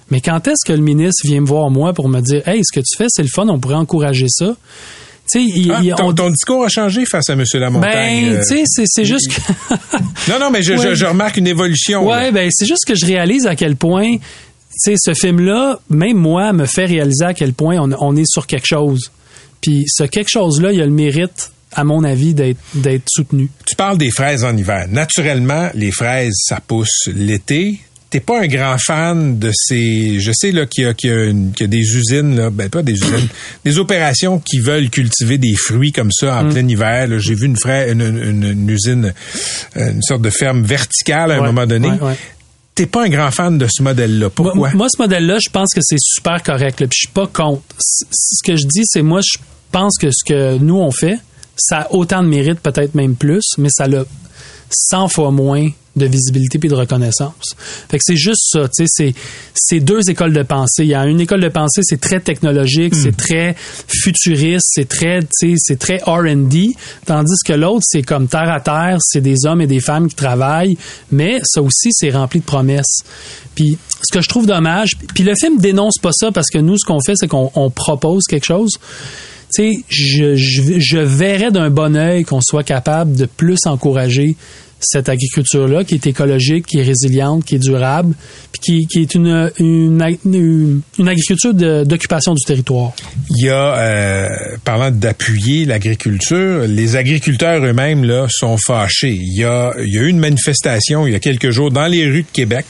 Mais 0.10 0.22
quand 0.22 0.48
est-ce 0.48 0.65
que 0.65 0.74
le 0.74 0.82
ministre 0.84 1.22
vient 1.26 1.41
me 1.41 1.46
voir, 1.48 1.69
moi, 1.69 1.93
pour 1.93 2.10
me 2.10 2.19
dire, 2.22 2.48
hey, 2.48 2.62
ce 2.63 2.72
que 2.78 2.84
tu 2.84 2.98
fais, 2.98 3.06
c'est 3.10 3.22
le 3.22 3.30
fun, 3.30 3.48
on 3.48 3.60
pourrait 3.60 3.76
encourager 3.76 4.26
ça? 4.28 4.56
Tu 5.32 5.39
sais, 5.39 5.43
il, 5.43 5.72
Ah, 5.72 5.80
il- 5.84 5.93
ton, 5.96 6.08
on- 6.10 6.13
ton 6.13 6.30
discours 6.30 6.65
a 6.65 6.69
changé 6.69 7.06
face 7.06 7.30
à 7.30 7.34
M. 7.34 7.43
Lamontagne. 7.54 8.26
ben, 8.26 8.34
euh, 8.34 8.43
tu 8.48 8.65
sais, 8.65 8.84
c'est, 8.86 9.06
juste 9.06 9.30
que. 9.34 9.72
non, 10.32 10.39
non, 10.39 10.50
mais 10.52 10.62
je, 10.63 10.74
Ouais. 10.74 10.89
je- 10.89 10.96
je 10.96 11.06
remarque 11.06 11.38
une 11.38 11.48
évolution. 11.48 12.06
ouais, 12.08 12.32
ben, 12.32 12.50
c'est 12.52 12.65
juste 12.65 12.86
que 12.86 12.96
je 12.96 13.06
réalise 13.06 13.48
à 13.48 13.56
quel 13.56 13.76
point, 13.76 14.17
tu 14.17 14.19
sais, 14.76 14.96
ce 14.98 15.13
film-là, 15.13 15.80
même 15.89 16.17
moi, 16.17 16.52
me 16.54 16.65
fait 16.65 16.86
réaliser 16.86 17.24
à 17.26 17.34
quel 17.34 17.54
point 17.54 17.78
on, 17.78 17.91
on 18.00 18.15
est 18.15 18.26
sur 18.30 18.48
quelque 18.48 18.67
chose. 18.67 19.12
Puis 19.63 19.86
ce 19.88 20.04
quelque 20.04 20.30
chose-là, 20.30 20.71
il 20.73 20.80
a 20.82 20.86
le 20.86 20.91
mérite, 20.91 21.52
à 21.71 21.84
mon 21.84 22.04
avis, 22.04 22.36
d'être, 22.36 22.60
soutenu. 23.10 23.49
Tu 23.67 23.76
parles 23.76 23.97
des 23.97 24.12
fraises 24.12 24.43
en 24.43 24.56
hiver. 24.56 24.86
Naturellement, 24.91 25.71
les 25.73 25.89
fraises, 25.91 26.36
ça 26.45 26.60
pousse 26.60 27.08
l'été. 27.08 27.80
T'es 28.12 28.19
pas 28.19 28.41
un 28.43 28.47
grand 28.47 28.78
fan 28.78 29.39
de 29.39 29.49
ces. 29.56 30.19
Je 30.19 30.32
sais 30.36 30.52
là 30.52 30.67
qu'il 30.67 30.84
y 30.84 30.88
a, 30.88 30.91
y 31.02 31.63
y 31.63 31.67
des 31.67 31.80
usines 31.97 32.36
là, 32.36 32.52
ben 32.52 32.69
pas 32.69 32.84
des 32.84 32.91
usines, 32.93 33.28
des 33.65 33.80
opérations 33.80 34.38
qui 34.39 34.60
veulent 34.60 34.91
cultiver 34.91 35.39
des 35.39 35.56
fruits 35.56 35.91
comme 35.91 36.12
ça 36.12 36.38
en 36.43 36.49
plein 36.49 36.67
hiver. 36.67 37.08
J'ai 37.19 37.34
vu 37.34 37.47
une, 37.47 37.58
fraise, 37.58 37.91
une, 37.91 38.02
une- 38.02 38.43
une 38.43 38.69
usine, 38.69 39.13
une 39.76 40.04
sorte 40.04 40.21
de 40.21 40.30
ferme 40.30 40.62
verticale 40.62 41.32
à 41.32 41.36
un 41.38 41.45
moment 41.45 41.65
donné. 41.65 41.88
ouais, 41.89 41.99
ouais. 42.02 42.15
T'es 42.76 42.86
pas 42.88 43.06
un 43.06 43.10
grand 43.10 43.30
fan 43.32 43.58
de 43.60 43.67
ce 43.71 43.82
modèle-là. 43.84 44.30
Pourquoi? 44.32 44.56
Moi, 44.56 44.71
moi, 44.76 44.88
ce 44.89 44.99
modèle-là, 45.02 45.38
je 45.39 45.49
pense 45.49 45.69
que 45.76 45.82
c'est 45.84 45.99
super 45.99 46.41
correct. 46.43 46.82
Là, 46.82 46.88
puis 46.88 46.95
je 46.95 46.99
suis 47.08 47.13
pas 47.13 47.28
contre. 47.28 47.62
C- 47.80 48.06
Ce 48.12 48.43
que 48.43 48.56
je 48.56 48.65
dis, 48.65 48.82
c'est 48.86 49.04
moi, 49.04 49.21
je 49.23 49.38
pense 49.74 49.98
que 49.98 50.08
ce 50.12 50.24
que 50.24 50.58
nous 50.60 50.78
on 50.78 50.92
fait, 50.92 51.18
ça 51.58 51.82
a 51.82 51.92
autant 51.92 52.24
de 52.24 52.28
mérite, 52.28 52.60
peut-être 52.60 52.96
même 52.96 53.16
plus, 53.16 53.44
mais 53.58 53.70
ça 53.70 53.86
a 53.86 54.04
100 54.70 55.08
fois 55.10 55.32
moins 55.32 55.70
de 55.96 56.08
visibilité 56.08 56.58
puis 56.58 56.70
de 56.70 56.76
reconnaissance. 56.76 57.56
Fait 57.90 57.98
que 57.98 58.04
c'est 58.04 58.16
juste 58.16 58.42
ça, 58.52 58.68
tu 58.68 58.86
sais, 58.88 59.14
c'est 59.54 59.80
deux 59.80 60.10
écoles 60.10 60.34
de 60.34 60.42
pensée. 60.42 60.84
Il 60.84 60.90
y 60.90 60.96
a 60.96 61.06
une 61.06 61.22
école 61.22 61.42
de 61.42 61.50
pensée, 61.50 61.82
c'est 61.84 62.02
très 62.02 62.20
technologique, 62.20 62.96
c'est 62.96 63.16
très 63.16 63.56
futuriste, 63.88 64.66
c'est 64.72 64.90
très 64.90 65.20
tu 65.20 65.28
sais, 65.32 65.54
c'est 65.58 65.78
très 65.78 65.98
R&D, 65.98 66.70
tandis 67.06 67.36
que 67.46 67.54
l'autre 67.54 67.84
c'est 67.88 68.02
comme 68.02 68.28
terre 68.28 68.52
à 68.52 68.60
terre, 68.60 68.98
c'est 69.02 69.22
des 69.22 69.46
hommes 69.46 69.62
et 69.62 69.68
des 69.68 69.80
femmes 69.80 70.08
qui 70.08 70.16
travaillent, 70.16 70.78
mais 71.12 71.40
ça 71.44 71.62
aussi 71.62 71.90
c'est 71.92 72.10
rempli 72.10 72.40
de 72.40 72.46
promesses. 72.46 73.04
Puis 73.54 73.78
ce 74.02 74.12
que 74.12 74.22
je 74.22 74.30
trouve 74.30 74.48
dommage, 74.48 74.98
puis 75.14 75.24
le 75.24 75.36
film 75.36 75.60
dénonce 75.60 76.00
pas 76.02 76.12
ça 76.12 76.32
parce 76.32 76.50
que 76.50 76.58
nous 76.58 76.78
ce 76.80 76.86
qu'on 76.86 77.00
fait 77.06 77.14
c'est 77.16 77.28
qu'on 77.28 77.52
on 77.54 77.70
propose 77.70 78.24
quelque 78.26 78.46
chose 78.46 78.80
tu 79.56 79.84
je, 79.89 80.36
je, 80.36 80.80
je 80.80 80.98
verrais 80.98 81.52
d'un 81.52 81.70
bon 81.70 81.96
œil 81.96 82.24
qu'on 82.24 82.42
soit 82.42 82.63
capable 82.63 83.16
de 83.16 83.26
plus 83.26 83.60
encourager 83.66 84.36
cette 84.84 85.10
agriculture-là 85.10 85.84
qui 85.84 85.96
est 85.96 86.08
écologique, 86.08 86.65
qui 86.67 86.80
est 86.80 86.84
résiliente, 86.84 87.43
qui 87.46 87.56
est 87.56 87.60
durable, 87.60 88.13
puis 88.52 88.62
qui, 88.62 88.88
qui 88.88 89.02
est 89.02 89.15
une, 89.15 89.52
une, 89.60 90.17
une, 90.26 90.82
une 91.00 91.08
agriculture 91.08 91.54
d'occupation 91.54 92.34
du 92.34 92.43
territoire. 92.46 92.91
Il 93.30 93.46
y 93.46 93.50
a, 93.50 93.76
euh, 93.78 94.28
parlant 94.63 94.91
d'appuyer 94.91 95.65
l'agriculture, 95.65 96.65
les 96.67 96.96
agriculteurs 96.96 97.63
eux-mêmes 97.65 98.04
là 98.04 98.28
sont 98.30 98.58
fâchés. 98.58 99.17
Il 99.19 99.38
y 99.38 99.43
a, 99.43 99.74
il 99.84 99.93
y 99.93 99.98
a 99.98 100.02
eu 100.02 100.08
une 100.10 100.19
manifestation 100.19 101.08
il 101.08 101.13
y 101.13 101.15
a 101.15 101.19
quelques 101.19 101.50
jours 101.52 101.72
dans 101.72 101.88
les 101.88 102.06
rues 102.06 102.24
de 102.24 102.28
Québec 102.34 102.65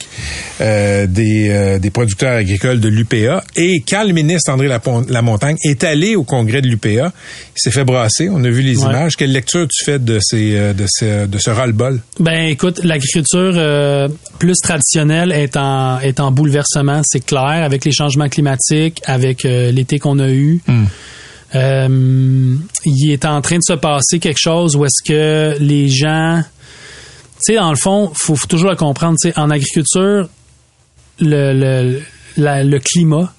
euh, 0.62 1.08
des, 1.08 1.49
euh, 1.49 1.80
des 1.80 1.89
producteurs 1.89 2.36
agricoles 2.38 2.80
de 2.80 2.88
l'UPA. 2.89 3.43
Et 3.56 3.84
quand 3.88 4.04
le 4.06 4.13
ministre 4.13 4.52
André 4.52 4.67
Lamontagne 5.10 5.58
est 5.63 5.84
allé 5.84 6.15
au 6.15 6.23
congrès 6.23 6.62
de 6.62 6.67
l'UPA, 6.67 6.89
il 6.89 7.12
s'est 7.56 7.71
fait 7.71 7.84
brasser. 7.84 8.30
On 8.30 8.43
a 8.43 8.49
vu 8.49 8.62
les 8.62 8.78
Ouais. 8.78 8.89
images. 8.89 9.15
Quelle 9.15 9.32
lecture 9.32 9.67
tu 9.67 9.84
fais 9.86 9.99
de 9.99 10.19
ces, 10.21 10.56
euh, 10.56 10.73
de 10.73 10.86
ce, 10.88 11.26
de 11.28 11.38
ce 11.38 11.49
ras-le-bol? 11.49 12.02
Ben 12.20 12.48
écoute, 12.50 12.80
l'agriculture 12.84 13.54
euh, 13.56 14.08
plus 14.38 14.56
traditionnelle 14.62 15.32
est 15.32 15.58
en 15.58 16.00
est 16.00 16.20
en 16.20 16.30
bouleversement, 16.32 17.02
c'est 17.04 17.26
clair, 17.26 17.63
avec 17.63 17.86
les 17.86 17.92
changements 17.92 18.30
climatiques, 18.30 19.02
avec 19.06 19.46
euh, 19.46 19.72
l'été 19.72 19.98
qu'on 19.98 20.20
a 20.20 20.30
eu. 20.30 20.62
Euh, 21.56 22.56
il 22.86 23.12
est 23.12 23.26
en 23.26 23.42
train 23.42 23.58
de 23.58 23.62
se 23.63 23.74
passer 23.74 24.20
quelque 24.20 24.39
chose 24.39 24.76
où 24.76 24.86
est-ce 24.86 25.04
que 25.08 25.56
les 25.60 25.88
gens, 25.88 26.42
tu 27.46 27.54
sais, 27.54 27.56
dans 27.56 27.70
le 27.70 27.78
fond, 27.78 28.12
faut, 28.16 28.36
faut 28.36 28.48
toujours 28.48 28.72
le 28.72 28.76
comprendre. 28.76 29.18
Tu 29.22 29.30
sais, 29.32 29.39
en 29.39 29.50
agriculture, 29.52 30.30
le 31.20 31.54
le, 31.54 32.02
la- 32.38 32.63
le 32.63 32.80
climat, 32.80 33.32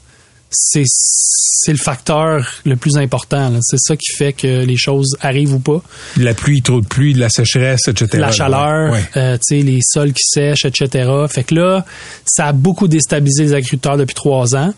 c'est 0.54 0.84
c'est 0.86 1.72
le 1.72 1.78
facteur 1.78 2.46
le 2.66 2.76
plus 2.76 2.96
important. 2.98 3.50
C'est 3.62 3.78
ça 3.78 3.96
qui 3.96 4.12
fait 4.12 4.34
que 4.34 4.64
les 4.64 4.76
choses 4.76 5.16
arrivent 5.22 5.54
ou 5.54 5.60
pas. 5.60 5.80
La 6.18 6.34
pluie, 6.34 6.60
trop 6.60 6.80
de 6.82 6.86
pluie, 6.86 7.14
de 7.14 7.20
la 7.20 7.30
sécheresse, 7.30 7.88
etc. 7.88 8.08
La 8.18 8.30
chaleur, 8.32 8.92
Ouais. 8.92 9.00
euh, 9.16 9.38
les 9.50 9.78
sols 9.82 10.12
qui 10.12 10.24
sèchent, 10.24 10.66
etc. 10.66 11.10
Fait 11.28 11.44
que 11.44 11.54
là, 11.54 11.86
ça 12.26 12.48
a 12.48 12.52
beaucoup 12.52 12.86
déstabilisé 12.86 13.44
les 13.44 13.54
agriculteurs 13.54 13.96
depuis 13.96 14.14
trois 14.14 14.54
ans. 14.54 14.74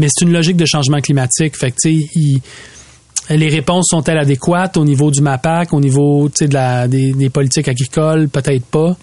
Mais 0.00 0.08
c'est 0.10 0.24
une 0.24 0.32
logique 0.32 0.56
de 0.56 0.66
changement 0.66 1.00
climatique. 1.00 1.56
Fait 1.56 1.70
que, 1.70 1.76
les 3.30 3.48
réponses 3.48 3.86
sont-elles 3.90 4.18
adéquates 4.18 4.76
au 4.76 4.84
niveau 4.84 5.10
du 5.12 5.20
MAPAC, 5.20 5.72
au 5.72 5.80
niveau 5.80 6.28
de 6.28 6.52
la, 6.52 6.88
des, 6.88 7.12
des 7.12 7.30
politiques 7.30 7.68
agricoles? 7.68 8.28
Peut-être 8.28 8.64
pas. 8.66 8.96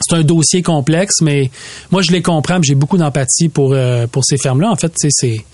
C'est 0.00 0.16
un 0.16 0.22
dossier 0.22 0.62
complexe, 0.62 1.20
mais 1.22 1.50
moi 1.90 2.02
je 2.02 2.12
les 2.12 2.22
comprends, 2.22 2.58
j'ai 2.62 2.74
beaucoup 2.74 2.98
d'empathie 2.98 3.48
pour 3.48 3.72
euh, 3.72 4.06
pour 4.06 4.24
ces 4.24 4.36
fermes-là. 4.36 4.70
En 4.70 4.76
fait, 4.76 4.92
c'est 4.96 5.44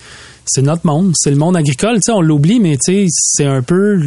c'est 0.45 0.61
notre 0.61 0.85
monde, 0.85 1.13
c'est 1.15 1.29
le 1.29 1.37
monde 1.37 1.55
agricole. 1.55 1.99
On 2.09 2.21
l'oublie, 2.21 2.59
mais 2.59 2.77
c'est 2.79 3.45
un 3.45 3.61
peu 3.61 4.03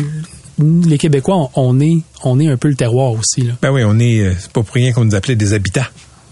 les 0.59 0.99
Québécois, 0.99 1.51
on, 1.57 1.81
est 1.81 1.99
on 2.23 2.39
est 2.39 2.49
un 2.49 2.57
peu 2.57 2.69
le 2.69 2.77
terroir 2.77 3.13
aussi. 3.13 3.43
Là. 3.43 3.55
Ben 3.61 3.73
oui, 3.73 3.83
on 3.85 3.99
est 3.99 4.21
euh, 4.21 4.35
c'est 4.39 4.53
pas 4.53 4.63
pour 4.63 4.75
rien 4.75 4.93
qu'on 4.93 5.05
nous 5.05 5.15
appelait 5.15 5.37
des 5.37 5.53
habitants. 5.53 5.87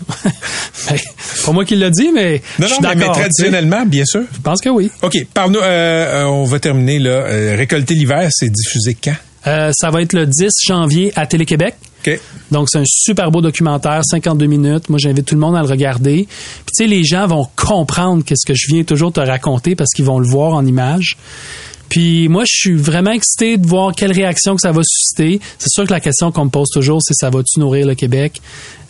Ben, 0.89 0.99
pas 1.47 1.53
moi 1.53 1.65
qui 1.65 1.77
l'a 1.77 1.91
dit, 1.91 2.11
mais 2.13 2.43
Non, 2.59 2.67
je 2.67 2.73
non, 2.73 2.75
suis 2.75 2.83
mais, 2.83 2.89
mais 2.89 2.95
d'accord. 2.95 3.15
tu 3.15 3.15
sais. 3.15 3.21
traditionnellement, 3.29 3.87
bien 3.87 4.05
sûr. 4.05 4.23
Je 4.33 4.41
pense 4.41 4.61
que 4.61 4.69
oui. 4.69 4.91
OK, 5.03 5.17
parle-nous, 5.33 5.61
euh, 5.61 5.63
euh, 5.65 6.25
on 6.25 6.43
va 6.43 6.59
terminer 6.59 6.99
là. 6.99 7.23
Récolter 7.55 7.95
l'hiver, 7.95 8.29
c'est 8.33 8.51
diffusé 8.51 8.97
quand? 9.03 9.15
Ça 9.45 9.91
va 9.91 10.03
être 10.03 10.13
le 10.13 10.27
10 10.27 10.49
janvier 10.67 11.13
à 11.15 11.27
Télé-Québec. 11.27 11.77
Donc, 12.51 12.69
c'est 12.71 12.79
un 12.79 12.85
super 12.87 13.31
beau 13.31 13.41
documentaire, 13.41 14.03
52 14.05 14.47
minutes. 14.47 14.89
Moi, 14.89 14.99
j'invite 14.99 15.27
tout 15.27 15.35
le 15.35 15.41
monde 15.41 15.57
à 15.57 15.63
le 15.63 15.69
regarder. 15.69 16.27
Puis, 16.27 16.75
tu 16.77 16.85
sais, 16.85 16.87
les 16.87 17.05
gens 17.05 17.27
vont 17.27 17.47
comprendre 17.57 18.25
qu'est-ce 18.25 18.47
que 18.47 18.55
je 18.55 18.67
viens 18.69 18.85
toujours 18.85 19.13
te 19.13 19.21
raconter 19.21 19.75
parce 19.75 19.91
qu'ils 19.91 20.05
vont 20.05 20.19
le 20.19 20.27
voir 20.27 20.55
en 20.55 20.65
images. 20.67 21.17
Puis, 21.93 22.29
moi, 22.29 22.45
je 22.47 22.55
suis 22.55 22.75
vraiment 22.75 23.11
excité 23.11 23.59
de 23.59 23.67
voir 23.67 23.95
quelle 23.95 24.13
réaction 24.13 24.55
que 24.55 24.63
ça 24.63 24.73
va 24.73 24.81
susciter. 24.83 25.45
C'est 25.59 25.69
sûr 25.69 25.85
que 25.85 25.93
la 25.93 26.01
question 26.01 26.33
qu'on 26.33 26.47
me 26.47 26.51
pose 26.51 26.71
toujours, 26.71 27.01
c'est 27.03 27.13
ça 27.13 27.29
va-tu 27.29 27.61
nourrir 27.61 27.87
le 27.87 27.95
Québec? 27.95 28.41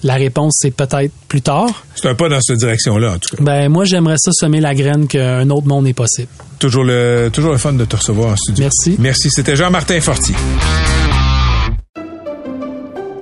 La 0.05 0.14
réponse, 0.14 0.59
c'est 0.61 0.70
peut-être 0.70 1.12
plus 1.27 1.42
tard. 1.42 1.85
C'est 1.96 2.09
un 2.09 2.14
pas 2.14 2.29
dans 2.29 2.40
cette 2.40 2.59
direction-là, 2.59 3.14
en 3.14 3.18
tout 3.18 3.37
cas. 3.37 3.42
Ben, 3.42 3.68
moi, 3.68 3.85
j'aimerais 3.87 4.18
ça 4.18 4.31
semer 4.33 4.61
la 4.61 4.77
graine 4.77 5.09
qu'un 5.09 5.51
autre 5.51 5.66
monde 5.66 5.88
est 5.88 5.94
possible. 5.94 6.29
Toujours 6.61 6.85
le, 6.85 7.29
toujours 7.33 7.51
le 7.51 7.59
fun 7.59 7.72
de 7.72 7.85
te 7.85 7.96
recevoir 7.96 8.35
en 8.35 8.37
studio. 8.37 8.62
Merci. 8.62 8.96
Merci. 9.01 9.31
C'était 9.31 9.57
Jean-Martin 9.57 10.01
Fortier. 10.01 10.37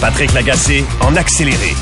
Patrick 0.00 0.32
Lagacé 0.32 0.84
en 1.00 1.14
accéléré. 1.14 1.74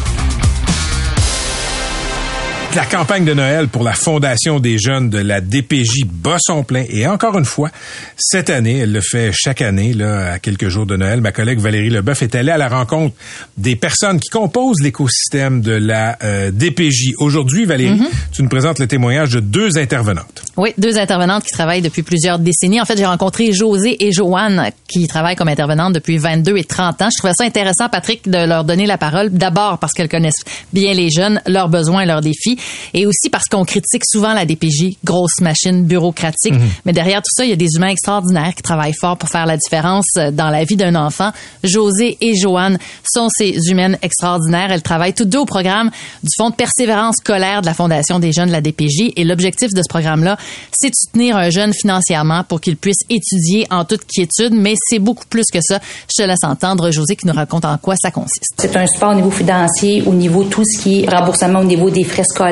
La 2.77 2.85
campagne 2.85 3.25
de 3.25 3.33
Noël 3.33 3.69
pour 3.69 3.83
la 3.83 3.95
Fondation 3.95 4.61
des 4.61 4.77
jeunes 4.79 5.09
de 5.09 5.19
la 5.19 5.41
DPJ 5.41 6.05
bat 6.05 6.37
son 6.39 6.63
plein. 6.63 6.85
Et 6.91 7.07
encore 7.07 7.39
une 7.39 7.47
fois, 7.47 7.71
cette 8.17 8.51
année, 8.51 8.79
elle 8.79 8.93
le 8.93 9.01
fait 9.01 9.31
chaque 9.33 9.63
année, 9.63 9.95
là, 9.95 10.33
à 10.33 10.39
quelques 10.39 10.69
jours 10.69 10.85
de 10.85 10.95
Noël. 10.95 11.23
Ma 11.23 11.33
collègue 11.33 11.61
Valérie 11.61 11.89
Leboeuf 11.89 12.23
est 12.23 12.35
allée 12.35 12.53
à 12.53 12.59
la 12.59 12.69
rencontre 12.69 13.17
des 13.57 13.75
personnes 13.75 14.21
qui 14.21 14.29
composent 14.29 14.83
l'écosystème 14.83 15.63
de 15.63 15.73
la 15.73 16.19
euh, 16.23 16.51
DPJ. 16.51 17.15
Aujourd'hui, 17.17 17.65
Valérie, 17.65 18.01
tu 18.33 18.43
nous 18.43 18.51
présentes 18.51 18.79
le 18.79 18.87
témoignage 18.87 19.31
de 19.31 19.41
deux 19.41 19.79
intervenantes. 19.79 20.43
Oui, 20.59 20.75
deux 20.77 20.99
intervenantes 20.99 21.45
qui 21.45 21.53
travaillent 21.53 21.83
depuis 21.83 22.03
plusieurs 22.03 22.39
décennies. 22.39 22.83
En 22.83 22.85
fait, 22.85 22.99
j'ai 22.99 23.07
rencontré 23.07 23.51
José 23.53 23.97
et 24.05 24.13
Joanne 24.13 24.71
qui 24.87 25.07
travaillent 25.09 25.37
comme 25.37 25.49
intervenantes 25.49 25.95
depuis 25.95 26.19
22 26.19 26.59
et 26.59 26.65
30 26.65 27.01
ans. 27.01 27.09
Je 27.11 27.19
trouvais 27.19 27.35
ça 27.35 27.45
intéressant, 27.45 27.89
Patrick, 27.89 28.29
de 28.29 28.47
leur 28.47 28.65
donner 28.65 28.85
la 28.85 28.99
parole. 28.99 29.31
D'abord 29.31 29.79
parce 29.79 29.95
qu'elles 29.95 30.09
connaissent 30.09 30.45
bien 30.75 30.93
les 30.93 31.09
jeunes, 31.11 31.41
leurs 31.47 31.71
besoins, 31.71 32.05
leurs 32.05 32.21
défis. 32.21 32.59
Et 32.95 33.07
aussi 33.07 33.31
parce 33.31 33.45
qu'on 33.47 33.65
critique 33.65 34.03
souvent 34.05 34.33
la 34.33 34.45
DPJ, 34.45 34.97
grosse 35.05 35.41
machine 35.41 35.85
bureaucratique. 35.85 36.55
Mais 36.85 36.93
derrière 36.93 37.21
tout 37.21 37.31
ça, 37.35 37.45
il 37.45 37.51
y 37.51 37.53
a 37.53 37.57
des 37.57 37.69
humains 37.77 37.89
extraordinaires 37.89 38.55
qui 38.55 38.63
travaillent 38.63 38.95
fort 38.99 39.17
pour 39.17 39.29
faire 39.29 39.47
la 39.47 39.57
différence 39.57 40.07
euh, 40.17 40.31
dans 40.31 40.51
la 40.51 40.65
vie 40.65 40.77
d'un 40.77 40.95
enfant. 40.95 41.31
José 41.65 42.17
et 42.21 42.37
Joanne 42.37 42.79
sont 43.09 43.29
ces 43.31 43.55
humaines 43.71 43.99
extraordinaires. 44.03 44.71
Elles 44.71 44.83
travaillent 44.83 45.15
toutes 45.15 45.29
deux 45.29 45.39
au 45.39 45.45
programme 45.45 45.91
du 46.23 46.31
Fonds 46.37 46.51
de 46.51 46.55
persévérance 46.55 47.17
scolaire 47.17 47.63
de 47.63 47.67
la 47.67 47.75
Fondation 47.75 48.19
des 48.19 48.33
jeunes 48.33 48.49
de 48.49 48.53
la 48.53 48.61
DPJ. 48.61 49.13
Et 49.17 49.25
l'objectif 49.25 49.73
de 49.73 49.83
ce 49.83 49.89
programme-là, 49.89 50.37
c'est 50.73 50.91
de 50.91 50.95
soutenir 50.95 51.37
un 51.37 51.51
jeune 51.51 51.73
financièrement 51.73 52.45
pour 52.45 52.61
qu'il 52.61 52.77
puisse 52.77 53.01
étudier 53.11 53.67
en 53.71 53.85
toute 53.85 54.05
quiétude. 54.07 54.53
Mais 54.53 54.75
c'est 54.89 54.99
beaucoup 54.99 55.27
plus 55.29 55.45
que 55.53 55.61
ça. 55.61 55.81
Je 56.09 56.23
te 56.23 56.27
laisse 56.27 56.45
entendre 56.45 56.91
José 56.91 57.17
qui 57.17 57.27
nous 57.27 57.35
raconte 57.35 57.65
en 57.65 57.77
quoi 57.79 57.95
ça 57.97 58.11
consiste. 58.11 58.55
C'est 58.59 58.77
un 58.77 58.87
support 58.87 59.13
au 59.13 59.17
niveau 59.17 59.31
financier, 59.31 60.03
au 60.07 60.13
niveau 60.13 60.45
tout 60.45 60.65
ce 60.65 60.81
qui 60.81 61.03
est 61.03 61.09
remboursement 61.09 61.61
au 61.61 61.65
niveau 61.65 61.91
des 61.91 62.05
frais 62.05 62.25
scolaires, 62.25 62.48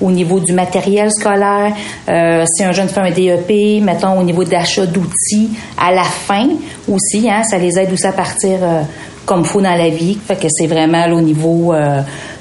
au 0.00 0.10
niveau 0.10 0.40
du 0.40 0.52
matériel 0.52 1.10
scolaire. 1.10 1.74
Euh, 2.08 2.44
si 2.46 2.64
un 2.64 2.72
jeune 2.72 2.88
fait 2.88 3.00
un 3.00 3.10
DEP, 3.10 3.82
mettons 3.82 4.18
au 4.18 4.22
niveau 4.22 4.44
d'achat 4.44 4.86
d'outils, 4.86 5.50
à 5.76 5.92
la 5.92 6.04
fin 6.04 6.48
aussi, 6.88 7.28
hein, 7.30 7.42
ça 7.44 7.58
les 7.58 7.78
aide 7.78 7.92
aussi 7.92 8.06
à 8.06 8.12
partir 8.12 8.58
euh, 8.62 8.82
comme 9.26 9.44
faut 9.44 9.60
dans 9.60 9.76
la 9.76 9.88
vie. 9.88 10.18
Fait 10.26 10.36
que 10.36 10.48
c'est 10.48 10.66
vraiment 10.66 11.06
là, 11.06 11.14
au 11.14 11.20
niveau 11.20 11.72
euh, 11.72 12.00